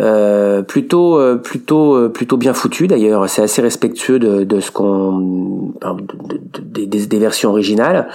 [0.00, 3.28] euh, plutôt euh, plutôt euh, plutôt bien foutues d'ailleurs.
[3.28, 8.08] C'est assez respectueux de, de ce qu'on de- de- de- des, versions originales,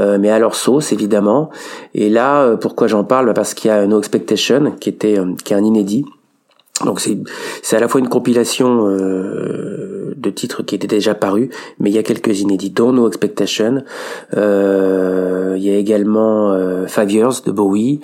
[0.00, 1.48] euh, mais à leur sauce évidemment.
[1.94, 3.32] Et là, pourquoi j'en parle?
[3.34, 6.04] Parce qu'il y a No Expectation qui était qui est un inédit.
[6.82, 11.90] Donc c'est à la fois une compilation euh, de titres qui étaient déjà parus, mais
[11.90, 13.84] il y a quelques inédits, dont No Expectation.
[14.36, 18.00] Euh, il y a également euh, Five Years de Bowie,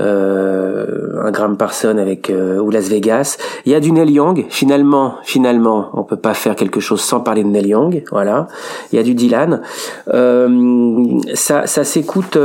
[0.00, 3.36] euh, un Graham Parson avec ou Las Vegas.
[3.66, 4.46] Il y a du Neil Young.
[4.48, 8.04] Finalement, finalement, on peut pas faire quelque chose sans parler de Neil Young.
[8.10, 8.48] Voilà.
[8.92, 9.60] Il y a du Dylan.
[10.06, 12.38] Ça ça s'écoute.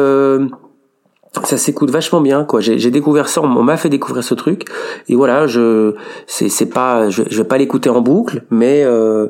[1.43, 2.59] Ça s'écoute vachement bien quoi.
[2.59, 4.65] J'ai découvert ça on m'a fait découvrir ce truc.
[5.07, 5.93] Et voilà je
[6.27, 9.27] c'est pas je, je vais pas l'écouter en boucle mais euh,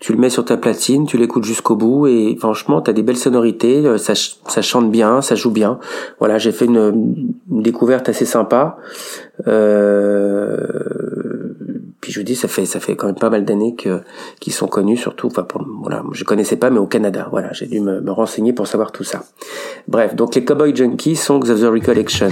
[0.00, 3.16] tu le mets sur ta platine tu l'écoutes jusqu'au bout et franchement t'as des belles
[3.16, 5.78] sonorités euh, ça ça chante bien ça joue bien.
[6.18, 8.76] Voilà j'ai fait une, une découverte assez sympa.
[9.46, 10.66] Euh,
[12.12, 14.00] je vous dis ça fait ça fait quand même pas mal d'années que
[14.40, 17.28] qu'ils sont connus surtout enfin pour, voilà je connaissais pas mais au Canada.
[17.30, 19.24] Voilà j'ai dû me, me renseigner pour savoir tout ça.
[19.86, 22.30] Bref donc les Cowboy Junkies Songs of the Recollection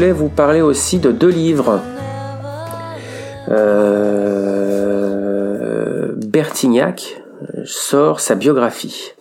[0.00, 1.78] voulais vous parler aussi de deux livres.
[3.50, 4.14] Euh,
[6.16, 7.22] Bertignac
[7.66, 9.12] sort sa biographie.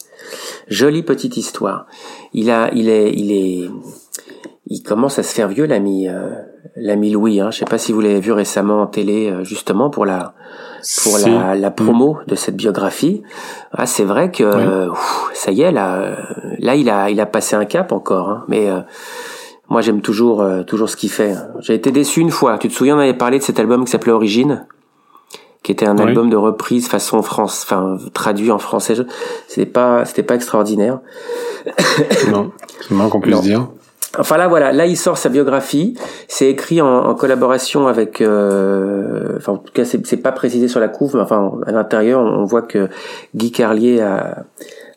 [0.69, 1.85] Jolie petite histoire.
[2.31, 3.69] Il a, il est, il est,
[4.67, 6.29] il commence à se faire vieux l'ami, euh,
[6.77, 7.41] l'ami Louis.
[7.41, 7.51] Hein.
[7.51, 10.33] Je sais pas si vous l'avez vu récemment en télé, euh, justement pour la,
[11.03, 11.29] pour Si.
[11.29, 13.21] la, la promo de cette biographie.
[13.73, 14.87] Ah, c'est vrai que euh,
[15.33, 16.15] ça y est là,
[16.57, 18.29] là il a, il a passé un cap encore.
[18.29, 18.45] Hein.
[18.47, 18.69] Mais
[19.69, 21.35] moi, j'aime toujours, euh, toujours ce qu'il fait.
[21.59, 22.57] J'ai été déçu une fois.
[22.57, 24.65] Tu te souviens, on avait parlé de cet album qui s'appelait Origine,
[25.63, 26.03] qui était un Oui.
[26.03, 28.95] album de reprise façon France, enfin traduit en français.
[29.47, 30.99] C'était pas, c'était pas extraordinaire.
[32.31, 32.51] Non,
[32.81, 33.41] c'est moins qu'on puisse Non.
[33.41, 33.67] dire.
[34.17, 35.95] Enfin là, voilà, là il sort sa biographie.
[36.27, 40.67] C'est écrit en, en collaboration avec, euh, enfin en tout cas c'est c'est pas précisé
[40.67, 42.89] sur la couve, mais enfin à l'intérieur on, on voit que
[43.35, 44.45] Guy Carlier a,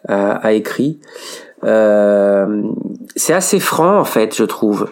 [0.09, 0.99] a, a écrit.
[1.65, 2.63] Euh,
[3.17, 4.91] c'est assez franc en fait, je trouve.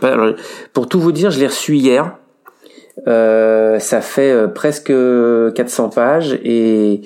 [0.72, 2.16] Pour tout vous dire, je l'ai reçu hier.
[3.08, 4.92] Euh, ça fait euh, presque
[5.54, 7.00] 400 pages et,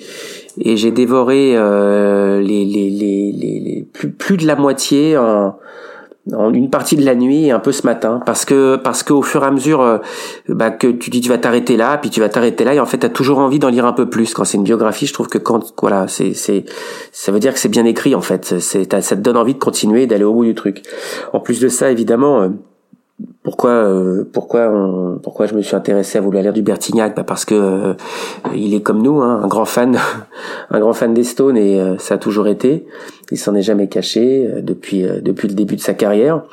[0.57, 3.87] j'ai dévoré euh, les,
[4.17, 5.57] plus de la moitié en,
[6.33, 8.21] en une partie de la nuit et un peu ce matin.
[8.25, 9.97] Parce que parce qu'au fur et à mesure euh,
[10.49, 12.85] bah, que tu dis tu vas t'arrêter là puis tu vas t'arrêter là et en
[12.85, 14.33] fait tu as toujours envie d'en lire un peu plus.
[14.33, 16.65] Quand c'est une biographie je trouve que quand voilà c'est c'est
[17.11, 18.59] ça veut dire que c'est bien écrit en fait.
[18.59, 20.81] Ça te donne envie de continuer d'aller au bout du truc.
[21.33, 22.49] En plus de ça évidemment euh,
[23.43, 27.15] pourquoi euh, pourquoi on- pourquoi je me suis intéressé à vouloir lire du Bertignac?
[27.15, 27.93] Bah parce que euh,
[28.53, 29.97] il est comme nous hein, un grand fan
[30.69, 32.85] un grand fan des Stones et euh, ça a toujours été.
[33.31, 36.43] Il s'en est jamais caché euh, depuis euh, depuis le début de sa carrière.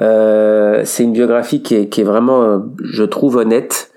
[0.00, 3.90] Euh, c'est une biographie qui est, qui est vraiment je trouve honnête.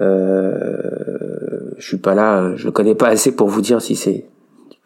[0.00, 4.24] Je suis pas là, je le connais pas assez pour vous dire si c'est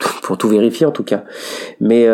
[0.22, 1.22] pour tout vérifier en tout cas.
[1.80, 2.06] Mais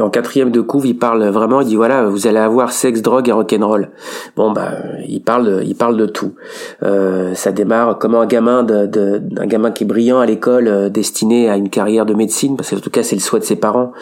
[0.00, 3.28] en quatrième de couve, il parle vraiment, il dit voilà, vous allez avoir sexe, drogue
[3.28, 3.90] et rock'n'roll.
[4.36, 4.72] Bon bah,
[5.08, 6.34] il parle, de, il parle de tout.
[6.82, 10.68] Euh, ça démarre comment un gamin de, de- un gamin qui est brillant à l'école,
[10.68, 13.40] euh, destiné à une carrière de médecine, parce que en tout cas c'est le souhait
[13.40, 13.92] de ses parents,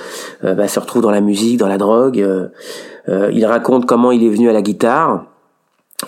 [0.44, 2.20] euh, bah, se retrouve dans la musique, dans la drogue.
[2.20, 2.48] euh,
[3.32, 5.26] il raconte comment il est venu à la guitare,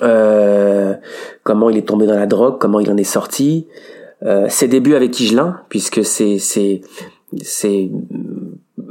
[0.01, 3.67] comment il est tombé dans la drogue, comment il en est sorti.
[4.49, 6.81] Ses débuts avec Higelin, puisque c'est c'est
[7.43, 7.91] c'est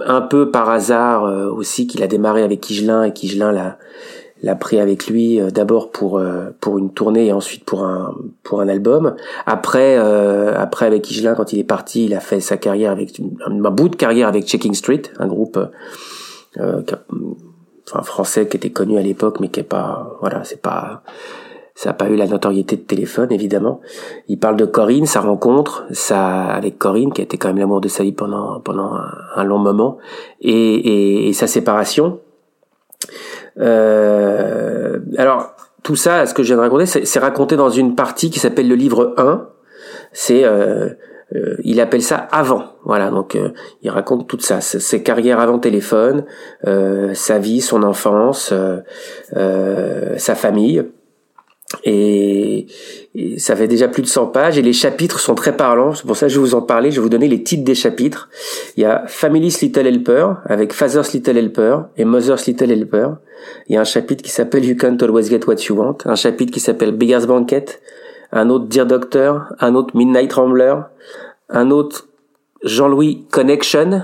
[0.06, 3.78] un peu par hasard euh, aussi qu'il a démarré avec Higelin et qu'Higelin l'a
[4.44, 8.16] l'a pris avec lui euh, d'abord pour euh, pour une tournée et ensuite pour un
[8.44, 9.16] pour un album.
[9.46, 13.20] Après euh, après avec Higelin quand il est parti, il a fait sa carrière avec
[13.48, 15.58] un, bout de carrière avec Checking Street, un groupe
[16.60, 16.82] euh,
[17.90, 21.04] enfin français qui était connu à l'époque mais qui est pas voilà, c'est pas
[21.76, 23.82] ça n'a pas eu la notoriété de téléphone, évidemment.
[24.28, 27.82] Il parle de Corinne, sa rencontre, ça avec Corinne, qui a été quand même l'amour
[27.82, 28.94] de sa vie pendant pendant
[29.36, 29.98] un, long moment,
[30.42, 32.20] et, et, et sa séparation.
[33.60, 38.30] Euh, alors tout ça, ce que je viens de raconter, c'est raconté dans une partie
[38.30, 39.48] qui s'appelle le livre 1.
[40.14, 40.90] C'est euh,
[41.36, 43.10] euh, il appelle ça avant, voilà.
[43.10, 43.50] Donc euh,
[43.82, 46.26] il raconte tout ça, ses carrières avant téléphone,
[46.68, 48.78] euh, sa vie, son enfance, euh,
[49.36, 50.84] euh, sa famille.
[51.84, 52.68] Et,
[53.38, 55.94] ça fait déjà plus de 100 pages et les chapitres sont très parlants.
[55.94, 56.92] C'est pour ça que je vais vous en parler.
[56.92, 58.30] Je vais vous donner les titres des chapitres.
[58.76, 63.10] Il y a Family's Little Helper avec Father's Little Helper et Mother's Little Helper.
[63.68, 65.98] Il y a un chapitre qui s'appelle You Can't Always Get What You Want.
[66.06, 67.66] Un chapitre qui s'appelle Beggar's Banquet.
[68.32, 69.44] Un autre Dear Doctor.
[69.60, 70.76] Un autre Midnight Rambler.
[71.50, 72.08] Un autre
[72.64, 74.04] Jean-Louis Connection.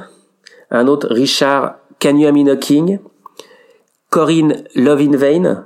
[0.69, 2.99] Un autre Richard Can You Knocking.
[4.09, 5.65] Corinne Love in Vain.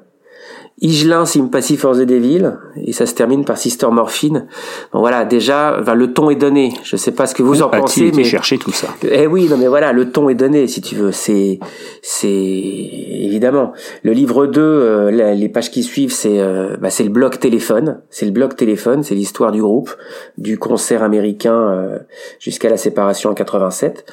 [0.82, 4.48] Higelin Sympathy for the Devil et ça se termine par Sister Morphine.
[4.91, 6.74] Bon voilà, déjà enfin, le ton est donné.
[6.84, 9.48] Je sais pas ce que vous en A-t-il pensez mais chercher tout ça eh oui,
[9.50, 11.12] non mais voilà, le ton est donné si tu veux.
[11.12, 11.60] C'est
[12.02, 13.74] c'est évidemment
[14.04, 18.02] le livre 2 euh, les pages qui suivent c'est euh, bah, c'est le bloc téléphone,
[18.10, 19.95] c'est le bloc téléphone, c'est l'histoire du groupe,
[20.38, 22.00] du concert américain euh,
[22.40, 24.06] jusqu'à la séparation en 87.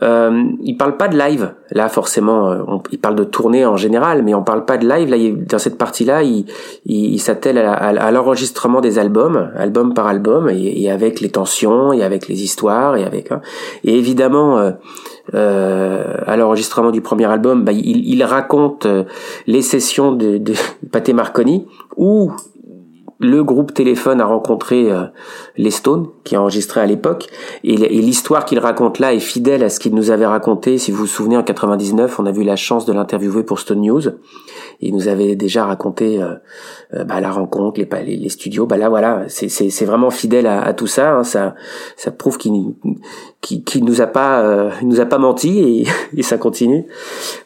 [0.00, 2.62] Euh, il parle pas de live là forcément euh,
[2.92, 5.76] il parle de tournée en général mais on parle pas de live là dans cette
[5.76, 6.46] partie là il,
[6.86, 12.26] il, s'attelle à, l'enregistrement des albums album par album et, avec les tensions et avec
[12.26, 13.42] les histoires et avec hein.
[13.84, 14.70] et évidemment euh,
[15.34, 19.04] euh, à l'enregistrement du premier album bah, il, il raconte euh,
[19.46, 20.54] les sessions de, de
[20.90, 21.66] Pathé Marconi
[21.96, 22.32] où
[23.22, 25.04] le groupe Téléphone a rencontré euh,
[25.56, 27.28] les Stones, qui enregistraient à l'époque,
[27.62, 30.76] et, et l'histoire qu'il raconte là est fidèle à ce qu'il nous avait raconté.
[30.76, 33.80] Si vous vous souvenez, en 99, on a eu la chance de l'interviewer pour Stone
[33.80, 34.02] News.
[34.82, 36.34] Il nous avait déjà raconté euh,
[36.94, 38.66] euh, bah, la rencontre, les, les, les studios.
[38.66, 41.12] Bah là, voilà, c'est, vraiment fidèle à, à tout ça.
[41.16, 41.24] hein.
[41.24, 41.54] Ça,
[41.96, 42.52] ça prouve qu'il,
[43.40, 45.86] qu'il, qu'il nous a pas, euh, il nous a pas menti et,
[46.18, 46.86] et ça continue.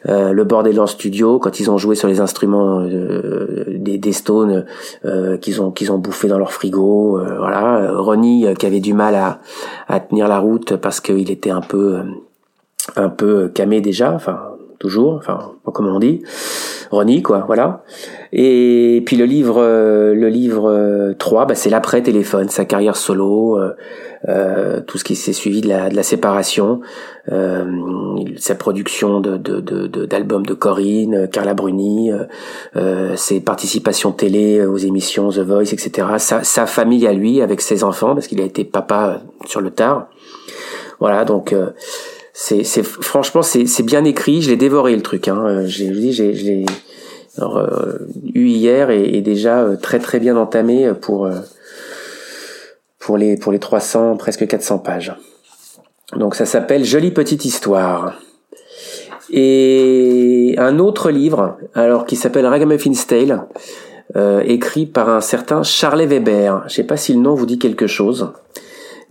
[0.07, 4.11] Euh, le bordel en studio, quand ils ont joué sur les instruments euh, des, des
[4.11, 4.65] Stones,
[5.05, 7.91] euh, qu'ils ont qu'ils ont bouffé dans leur frigo, voilà.
[7.93, 9.39] Ronnie qui avait du mal à,
[9.87, 11.99] à tenir la route parce qu'il était un peu
[12.95, 14.39] un peu camé déjà, enfin
[14.79, 16.21] toujours, enfin comment on dit,
[16.91, 17.83] Ronnie quoi, voilà.
[18.33, 22.95] Et puis le livre euh, le livre euh, 3, bah, c'est l'après téléphone, sa carrière
[22.95, 23.75] solo, euh,
[24.27, 26.81] euh, tout ce qui s'est suivi de la de la séparation,
[27.31, 27.65] euh,
[28.37, 32.23] sa production de de de- d'albums de, Corinne, euh, Carla Bruni, euh,
[32.75, 36.07] euh, ses participations télé aux émissions The Voice, etc.
[36.17, 40.07] Sa famille à lui avec ses enfants parce qu'il a été papa sur le tard.
[40.99, 41.53] Voilà donc.
[42.39, 44.43] C'est, c'est franchement c'est, c'est bien écrit.
[44.43, 45.27] Je l'ai dévoré le truc.
[45.27, 45.43] Hein.
[45.43, 46.65] Euh, J'ai, je dis, j'ai,
[47.39, 47.97] euh,
[48.31, 51.27] eu hier et, et déjà euh, très très bien entamé pour
[52.99, 55.15] pour les pour les 300 presque 400 pages.
[56.15, 58.13] Donc ça s'appelle Jolie petite histoire.
[59.31, 63.47] Et un autre livre, alors qui s'appelle Ragamuffin Tale,
[64.45, 66.63] écrit par un certain Charlie Weber.
[66.67, 68.31] Je sais pas si le nom vous dit quelque chose,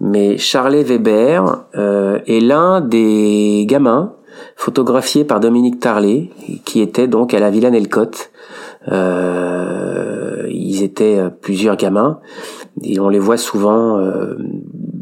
[0.01, 4.13] mais Charlie Weber euh, est l'un des gamins
[4.57, 6.31] photographiés par Dominique Tarlet,
[6.65, 8.31] qui était donc à la Villa Nelcotte.
[8.89, 12.21] Euh, ils étaient euh, plusieurs gamins
[12.83, 14.37] et on les voit souvent euh,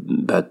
[0.09, 0.43] bah,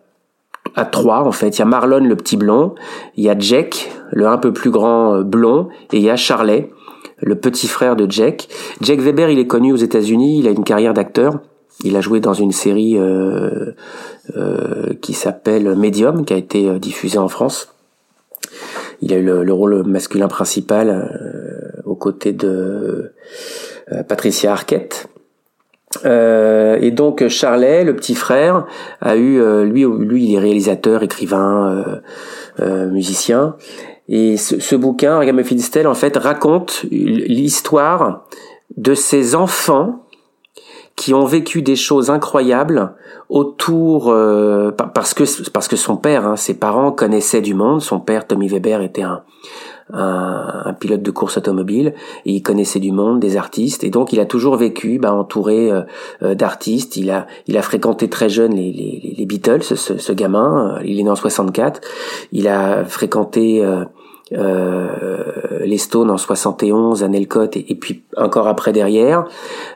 [0.76, 1.56] à trois en fait.
[1.56, 2.74] Il y a Marlon le petit blond,
[3.16, 6.70] il y a Jack le un peu plus grand blond et il y a Charlet
[7.18, 8.48] le petit frère de Jack.
[8.80, 11.40] Jack Weber il est connu aux États-Unis, il a une carrière d'acteur.
[11.82, 13.72] Il a joué dans une série euh,
[14.36, 17.74] euh, qui s'appelle Medium, qui a été euh, diffusée en France.
[19.00, 23.12] Il a eu le, le rôle masculin principal aux côtés de
[24.08, 25.08] Patricia Arquette.
[26.04, 28.66] Et donc Charlet, le petit frère,
[29.00, 32.00] a eu lui lui il est réalisateur, écrivain,
[32.60, 33.56] musicien.
[34.08, 38.26] Et ce, bouquin, Ragamuffin Tale, en fait, raconte l'histoire
[38.76, 40.03] de ces enfants
[40.96, 42.94] qui ont vécu des choses incroyables
[43.28, 47.80] autour euh, par- parce que parce que son père, hein, ses parents connaissaient du monde.
[47.82, 49.22] Son père, Tommy Weber, était un
[49.92, 51.92] un, un pilote de course automobile
[52.24, 55.82] il connaissait du monde, des artistes et donc il a toujours vécu bah, entouré euh,
[56.22, 56.96] euh, d'artistes.
[56.96, 60.76] Il a il a fréquenté très jeune les les, les Beatles, ce, ce gamin.
[60.78, 61.80] Euh, Il est né en 64.
[62.32, 63.84] Il a fréquenté euh,
[64.34, 69.24] les Stones en 71, Anelcott et, et puis encore après derrière.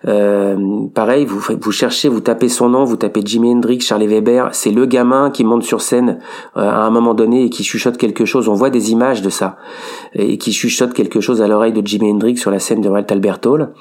[0.06, 4.50] Euh, pareil, vous vous cherchez, vous tapez son nom, vous tapez Jimi Hendrix, Charlie Weber,
[4.52, 6.18] c'est le gamin qui monte sur scène
[6.56, 8.48] euh, à un moment donné et qui chuchote quelque chose.
[8.48, 9.56] On voit des images de ça
[10.14, 13.06] et qui chuchote quelque chose à l'oreille de Jimi Hendrix sur la scène de Royal
[13.10, 13.72] Albert Hall.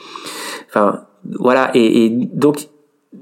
[0.69, 1.01] Enfin,
[1.39, 1.71] voilà.
[1.73, 2.67] Et, et donc,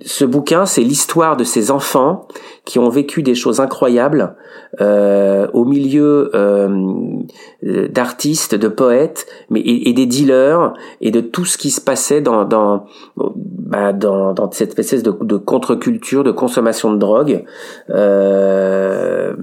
[0.02, 2.28] ce bouquin, c'est l'histoire de ces enfants
[2.66, 4.36] qui ont vécu des choses incroyables
[4.82, 7.20] euh, au milieu euh,
[7.62, 12.22] d'artistes, de poètes, mais et, et des dealers et de tout ce qui se passait
[12.22, 12.86] dans dans
[13.16, 17.46] bah, dans, dans cette espèce de, de contre-culture, de consommation de drogue.
[17.90, 19.36] Euh,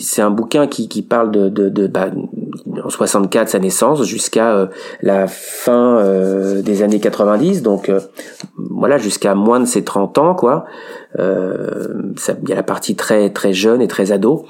[0.00, 2.10] c'est un bouquin qui, qui parle de, de, de bah,
[2.84, 4.66] en 64 sa naissance jusqu'à euh,
[5.02, 8.00] la fin euh, des années 90 donc euh,
[8.70, 10.64] voilà jusqu'à moins de ses 30 ans quoi.
[11.18, 14.44] Euh, ça- il y a la partie très très jeune et très ado.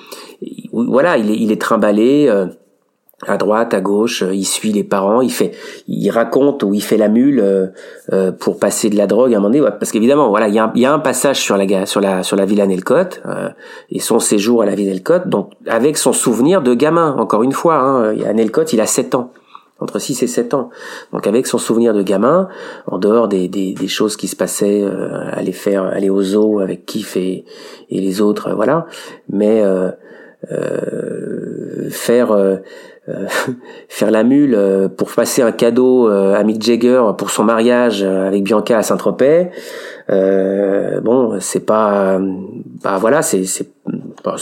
[0.72, 2.47] Voilà il est, il est trimballé euh,
[3.26, 5.51] à droite, à gauche, euh, il suit les parents, il fait,
[5.89, 7.66] il raconte ou il fait la mule euh,
[8.12, 10.59] euh, pour passer de la drogue à un moment donné, parce qu'évidemment, voilà, il y
[10.60, 13.48] a, un, y a un passage sur la sur la sur la villa Nelcott euh,
[13.90, 17.51] et son séjour à la villa Nelcott, donc avec son souvenir de gamin, encore une
[17.51, 19.32] fois, hein, il y a Nelcott, il a 7 ans
[19.81, 20.71] entre 6 et 7 ans.
[21.13, 22.49] Donc avec son souvenir de gamin,
[22.87, 26.61] en dehors des, des, des choses qui se passaient, euh, aller faire, aller au zoo
[26.61, 27.45] avec Kiff et,
[27.91, 28.87] et les autres, euh, voilà.
[29.29, 29.91] Mais euh,
[30.53, 32.57] euh, faire euh,
[33.89, 34.57] faire la mule
[34.97, 39.49] pour passer un cadeau à Mick Jagger pour son mariage avec Bianca à Saint-Tropez.
[40.09, 42.21] Bon, c'est pas,
[42.83, 43.71] bah voilà, c'est c'est
[44.23, 44.37] bah,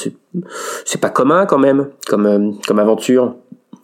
[1.01, 3.37] pas commun quand même comme comme aventure.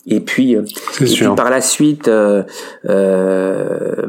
[0.07, 0.65] Et puis, euh,
[1.01, 2.43] et puis par la suite, euh,
[2.89, 4.09] euh,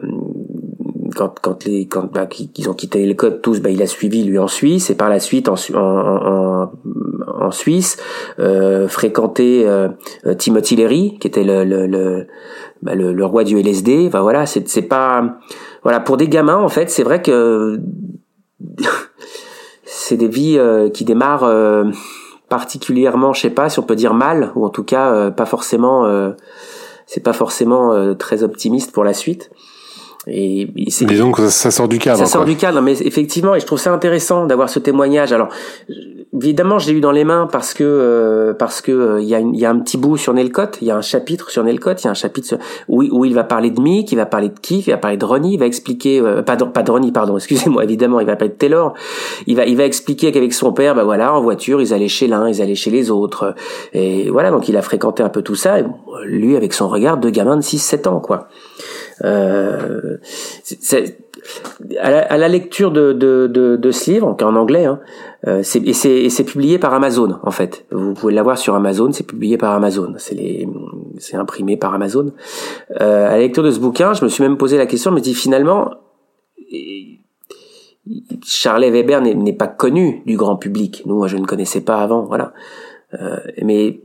[1.16, 4.24] quand quand les quand bah, qu'ils ont quitté le code tous, bah, il a suivi
[4.24, 6.72] lui en Suisse et par la suite en en, en,
[7.40, 7.98] en Suisse
[8.40, 9.90] euh, fréquenté euh,
[10.26, 12.28] euh, Timothy Leary qui était le le le,
[12.82, 14.06] bah, le, le roi du LSD.
[14.08, 15.38] Enfin voilà, c'est c'est pas
[15.84, 17.80] voilà pour des gamins en fait, c'est vrai que
[19.86, 21.86] c'est des vies euh, qui démarrent euh,
[22.54, 25.48] particulièrement, je sais pas si on peut dire mal ou en tout cas euh, pas
[25.48, 26.34] forcément euh,
[27.08, 29.50] c'est pas forcément euh, très optimiste pour la suite.
[30.28, 32.20] Et, et que ça, sort du cadre.
[32.20, 32.52] ça sort quoi.
[32.52, 35.34] du cadre, mais effectivement, et je trouve ça intéressant d'avoir ce témoignage.
[35.34, 35.50] Alors,
[36.36, 39.60] évidemment, je l'ai eu dans les mains parce que euh, parce que euh, il y
[39.60, 42.06] y a un petit bout sur Nelcott, il y a un chapitre sur Nelcott, il
[42.06, 42.56] y a un chapitre
[42.88, 45.18] où, où il va parler de Mick, il va parler de Keith, il va parler
[45.18, 48.26] de Ronnie, il va expliquer euh, pas de, pas de Ronnie, pardon, excusez-moi, évidemment, il
[48.26, 48.94] va parler de Taylor.
[49.48, 52.28] Il va il va expliquer qu'avec son père, bah voilà, en voiture, ils allaient chez
[52.28, 53.56] l'un, ils allaient chez les autres,
[53.94, 55.80] et voilà, donc il a fréquenté un peu tout ça.
[55.80, 55.86] Et
[56.26, 58.48] lui, avec son regard de gamin de 6-7 ans, quoi.
[59.24, 60.18] Euh,
[62.00, 65.00] à la, à la lecture de, de, de, de ce livre, en anglais, hein,
[65.62, 67.86] c'est, et c'est publié par Amazon en fait.
[67.92, 70.14] Vous pouvez l'avoir sur Amazon, c'est publié par Amazon.
[70.18, 70.66] C'est,
[71.34, 72.32] imprimé par Amazon.
[73.02, 75.16] Euh, à la lecture de ce bouquin, je me suis même posé la question, je
[75.16, 75.92] me dis finalement,
[76.72, 77.20] et-
[78.44, 81.04] Charlet Weber n'est, n'est pas connu du grand public.
[81.06, 82.52] Nous, moi, je ne connaissais pas avant, voilà.
[83.14, 84.02] Euh, mais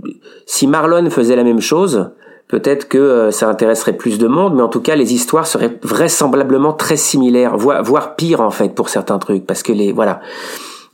[0.46, 2.10] si Marlon faisait la même chose,
[2.46, 5.78] peut-être que euh, ça intéresserait plus de monde, mais en tout cas, les histoires seraient
[5.82, 10.20] vraisemblablement très similaires, voire, voire pire en fait pour certains trucs, parce que les voilà.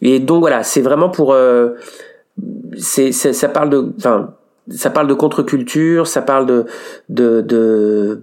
[0.02, 1.70] Et donc voilà, c'est vraiment pour, euh,
[2.76, 4.34] c'est, ça parle de, enfin,
[4.68, 6.64] ça parle de contre-culture, ça parle de,
[7.08, 8.22] de, de,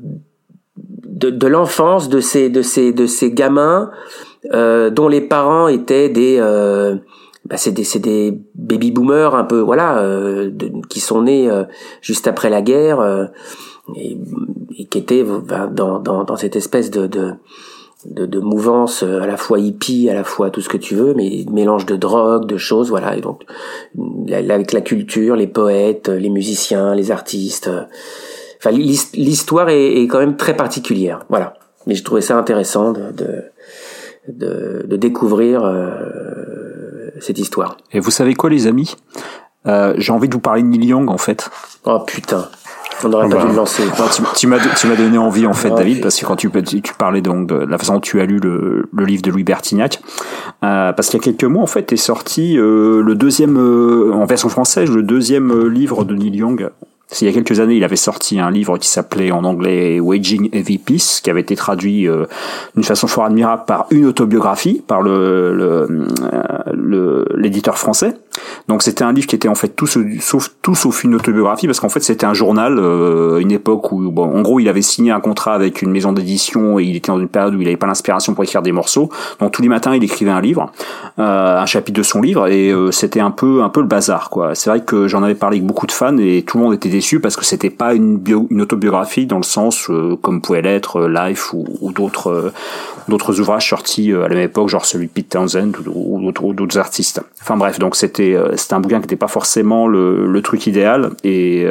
[0.77, 3.91] de, de l'enfance de ces, de ces, de ces gamins
[4.53, 6.95] euh, dont les parents étaient des euh,
[7.45, 10.52] bah, c'est des des baby boomers un peu voilà euh,
[10.89, 11.64] qui sont nés euh,
[12.02, 13.26] juste après la guerre euh,
[13.95, 14.18] et,
[14.77, 17.34] et qui étaient bah, dans, dans dans cette espèce de de
[18.05, 20.95] de, de mouvance euh, à la fois hippie, à la fois tout ce que tu
[20.95, 23.15] veux, mais mélange de drogue, de choses, voilà.
[23.15, 23.43] Et donc,
[24.31, 27.67] avec la culture, les poètes, les musiciens, les artistes.
[27.67, 27.83] euh,
[28.59, 31.55] Enfin, l'his- l'histoire est, est quand même très particulière, voilà.
[31.87, 33.41] Mais je trouvais ça intéressant de de,
[34.27, 37.77] de, de découvrir euh, cette histoire.
[37.91, 38.95] Et vous savez quoi, les amis?
[39.67, 41.49] Euh, J'ai envie de vous parler de Neil Young, en fait.
[41.85, 42.47] Oh putain.
[43.03, 43.41] On n'aurait pas bah.
[43.43, 43.83] dû le lancer.
[43.83, 46.49] Non, tu, tu m'as tu m'as donné envie en fait, David, parce que quand tu,
[46.49, 49.31] tu, tu parlais donc de la façon dont tu as lu le, le livre de
[49.31, 50.01] Louis Bertignac,
[50.63, 54.11] euh, parce qu'il y a quelques mois en fait est sorti euh, le deuxième euh,
[54.13, 56.69] en version française le deuxième euh, livre de Neil Young.
[57.19, 60.49] Il y a quelques années, il avait sorti un livre qui s'appelait en anglais Waging
[60.53, 62.25] Heavy Peace, qui avait été traduit euh,
[62.75, 66.07] d'une façon fort admirable par une autobiographie, par le le-
[66.93, 68.13] euh, l'éditeur français.
[68.67, 71.79] Donc c'était un livre qui était en fait tout sauf- tout sauf une autobiographie parce
[71.79, 75.11] qu'en fait c'était un journal, euh, une époque où bon, en gros il avait signé
[75.11, 77.77] un contrat avec une maison d'édition et il était dans une période où il n'avait
[77.77, 79.09] pas l'inspiration pour écrire des morceaux.
[79.39, 80.71] Donc tous les matins il écrivait un livre,
[81.19, 84.29] euh, un chapitre de son livre et euh, c'était un peu un peu le bazar
[84.29, 84.55] quoi.
[84.55, 86.89] C'est vrai que j'en avais parlé avec beaucoup de fans et tout le monde était
[87.01, 90.61] déçu parce que c'était pas une bio, une autobiographie dans le sens euh, comme pouvait
[90.61, 92.53] l'être euh, Life ou, ou d'autres euh,
[93.07, 96.53] d'autres ouvrages sortis euh, à la même époque, genre celui de Pete Townsend ou, ou
[96.53, 97.21] d'autres- artistes.
[97.41, 101.09] Enfin bref, donc c'était c'était un bouquin qui n'était pas forcément le, le truc idéal
[101.23, 101.65] et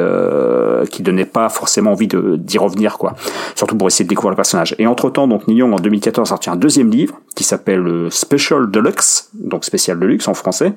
[0.91, 3.15] qui donnait pas forcément envie d'y revenir quoi.
[3.55, 4.75] Surtout pour essayer de découvrir le personnage.
[4.79, 8.69] Et entre temps, donc Young en 2014 a sorti un deuxième livre qui s'appelle Special
[8.69, 10.73] Deluxe, donc spécial deluxe en français,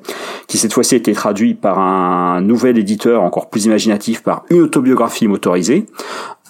[0.47, 4.61] qui cette fois-ci a été traduit par un nouvel éditeur encore plus imaginatif par une
[4.61, 5.85] autobiographie motorisée.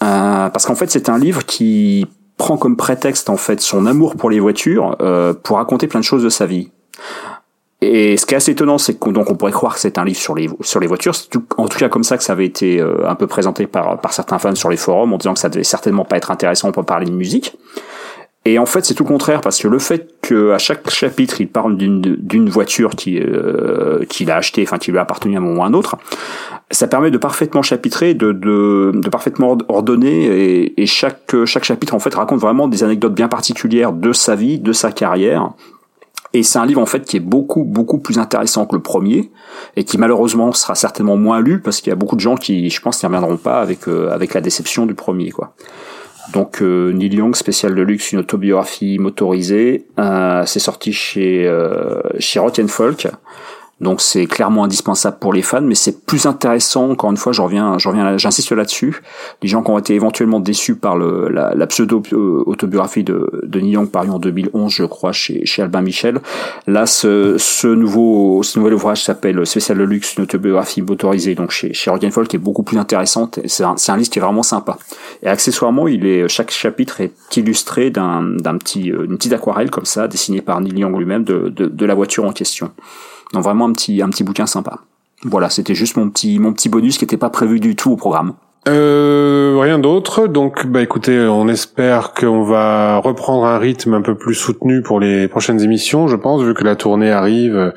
[0.04, 2.06] Euh, parce qu'en fait c'est un livre qui
[2.38, 6.06] prend comme prétexte en fait son amour pour les voitures euh, pour raconter plein de
[6.06, 6.70] choses de sa vie.
[7.82, 10.06] Et ce qui est assez étonnant, c'est qu'on donc on pourrait croire que c'est un
[10.06, 11.14] livre sur les sur les voitures.
[11.14, 14.00] C'est en tout cas comme ça que ça avait été euh, un peu présenté par
[14.00, 16.72] par certains fans sur les forums, en disant que ça devait certainement pas être intéressant
[16.72, 17.58] pour parler de musique.
[18.48, 21.42] Et en fait, c'est tout le contraire parce que le fait que à chaque chapitre,
[21.42, 25.40] il parle d'une voiture qui euh, qu'il a achetée, enfin qui lui a appartenu à
[25.40, 25.96] un moment ou à un autre,
[26.70, 31.64] ça permet de parfaitement chapitrer, de de, de parfaitement ord- ordonner et, et chaque chaque
[31.64, 35.54] chapitre en fait raconte vraiment des anecdotes bien particulières de sa vie, de sa carrière.
[36.34, 39.32] Et c'est un livre en fait qui est beaucoup beaucoup plus intéressant que le premier
[39.76, 42.70] et qui malheureusement sera certainement moins lu parce qu'il y a beaucoup de gens qui,
[42.70, 45.56] je pense, n'y reviendront pas avec euh, avec la déception du premier quoi.
[46.34, 49.86] Donc euh, Neil Young, spécial de luxe, une autobiographie motorisée.
[50.00, 53.08] Euh, c'est sorti chez euh, chez Folk.
[53.82, 56.92] Donc c'est clairement indispensable pour les fans, mais c'est plus intéressant.
[56.92, 59.02] Encore une fois, je reviens, je reviens, j'insiste là-dessus.
[59.42, 63.42] Les gens qui ont été éventuellement déçus par le, la, la pseudo euh, autobiographie de,
[63.44, 66.22] de Neil Young parue en 2011, je crois, chez, chez Albin Michel.
[66.68, 71.52] Là, ce, ce nouveau, ce nouvel ouvrage s'appelle Spécial de luxe, une autobiographie motorisée, donc
[71.52, 73.40] chez, chez and Folk, qui est beaucoup plus intéressante.
[73.46, 74.78] C'est un, un livre qui est vraiment sympa.
[75.22, 79.70] Et accessoirement, il est, chaque chapitre est illustré d'un, d'un petit, euh, une petite aquarelle
[79.70, 82.72] comme ça, dessinée par Neil Young lui-même de, de, de la voiture en question.
[83.34, 84.80] Donc vraiment un petit, un petit bouquin sympa.
[85.24, 87.96] Voilà, c'était juste mon petit, mon petit bonus qui n'était pas prévu du tout au
[87.96, 88.34] programme.
[88.68, 90.28] Euh, rien d'autre.
[90.28, 95.00] Donc, bah écoutez, on espère qu'on va reprendre un rythme un peu plus soutenu pour
[95.00, 96.08] les prochaines émissions.
[96.08, 97.74] Je pense, vu que la tournée arrive,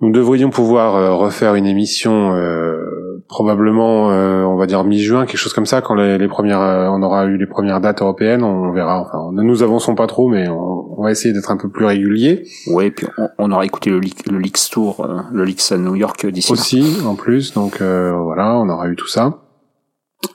[0.00, 5.36] nous devrions pouvoir euh, refaire une émission euh, probablement, euh, on va dire mi-juin, quelque
[5.38, 8.42] chose comme ça, quand les, les premières, euh, on aura eu les premières dates européennes.
[8.42, 9.00] On verra.
[9.00, 11.84] Enfin, ne nous avançons pas trop, mais on, on va essayer d'être un peu plus
[11.84, 14.00] régulier Ouais, puis on, on aura écouté le,
[14.30, 16.58] le Leaks Tour, euh, le Leaks à New York euh, d'ici là.
[16.58, 17.52] aussi, en plus.
[17.52, 19.38] Donc euh, voilà, on aura eu tout ça.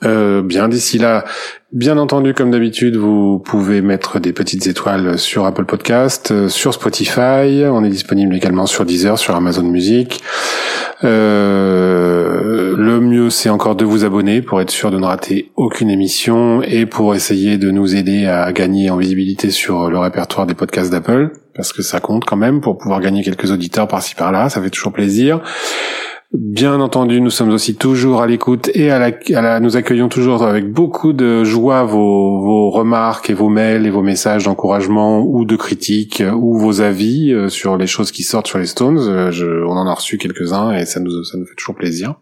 [0.04, 1.24] Euh, bien d'ici là,
[1.72, 6.74] bien entendu, comme d'habitude, vous pouvez mettre des petites étoiles sur Apple Podcast, euh, sur
[6.74, 7.64] Spotify.
[7.70, 10.22] On est disponible également sur Deezer, sur Amazon Music.
[11.04, 15.90] Euh, le mieux, c'est encore de vous abonner pour être sûr de ne rater aucune
[15.90, 20.54] émission et pour essayer de nous aider à gagner en visibilité sur le répertoire des
[20.54, 24.48] podcasts d'Apple, parce que ça compte quand même pour pouvoir gagner quelques auditeurs par-ci par-là.
[24.48, 25.40] Ça fait toujours plaisir.
[26.32, 30.08] Bien entendu, nous sommes aussi toujours à l'écoute et à la, à la- nous accueillons
[30.08, 35.20] toujours avec beaucoup de joie vos, vos remarques et vos mails et vos messages d'encouragement
[35.20, 38.66] ou de critique euh, ou vos avis euh, sur les choses qui sortent sur les
[38.66, 38.98] Stones.
[38.98, 42.14] Euh, Je, on en a reçu quelques-uns et ça nous, ça nous fait toujours plaisir.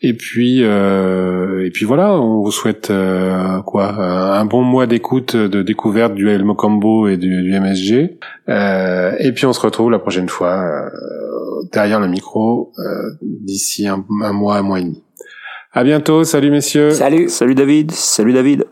[0.00, 3.88] Et puis, euh, et puis voilà, on vous souhaite euh, quoi
[4.38, 8.16] Un bon mois d'écoute, de découverte du Elmo Combo et du, du MSG.
[8.48, 10.64] Euh, et puis on se retrouve la prochaine fois
[11.72, 12.82] derrière le micro euh,
[13.22, 15.02] d'ici un, un mois, un mois et demi.
[15.72, 16.90] À bientôt, salut messieurs.
[16.90, 17.28] Salut.
[17.28, 18.64] Salut David, salut David.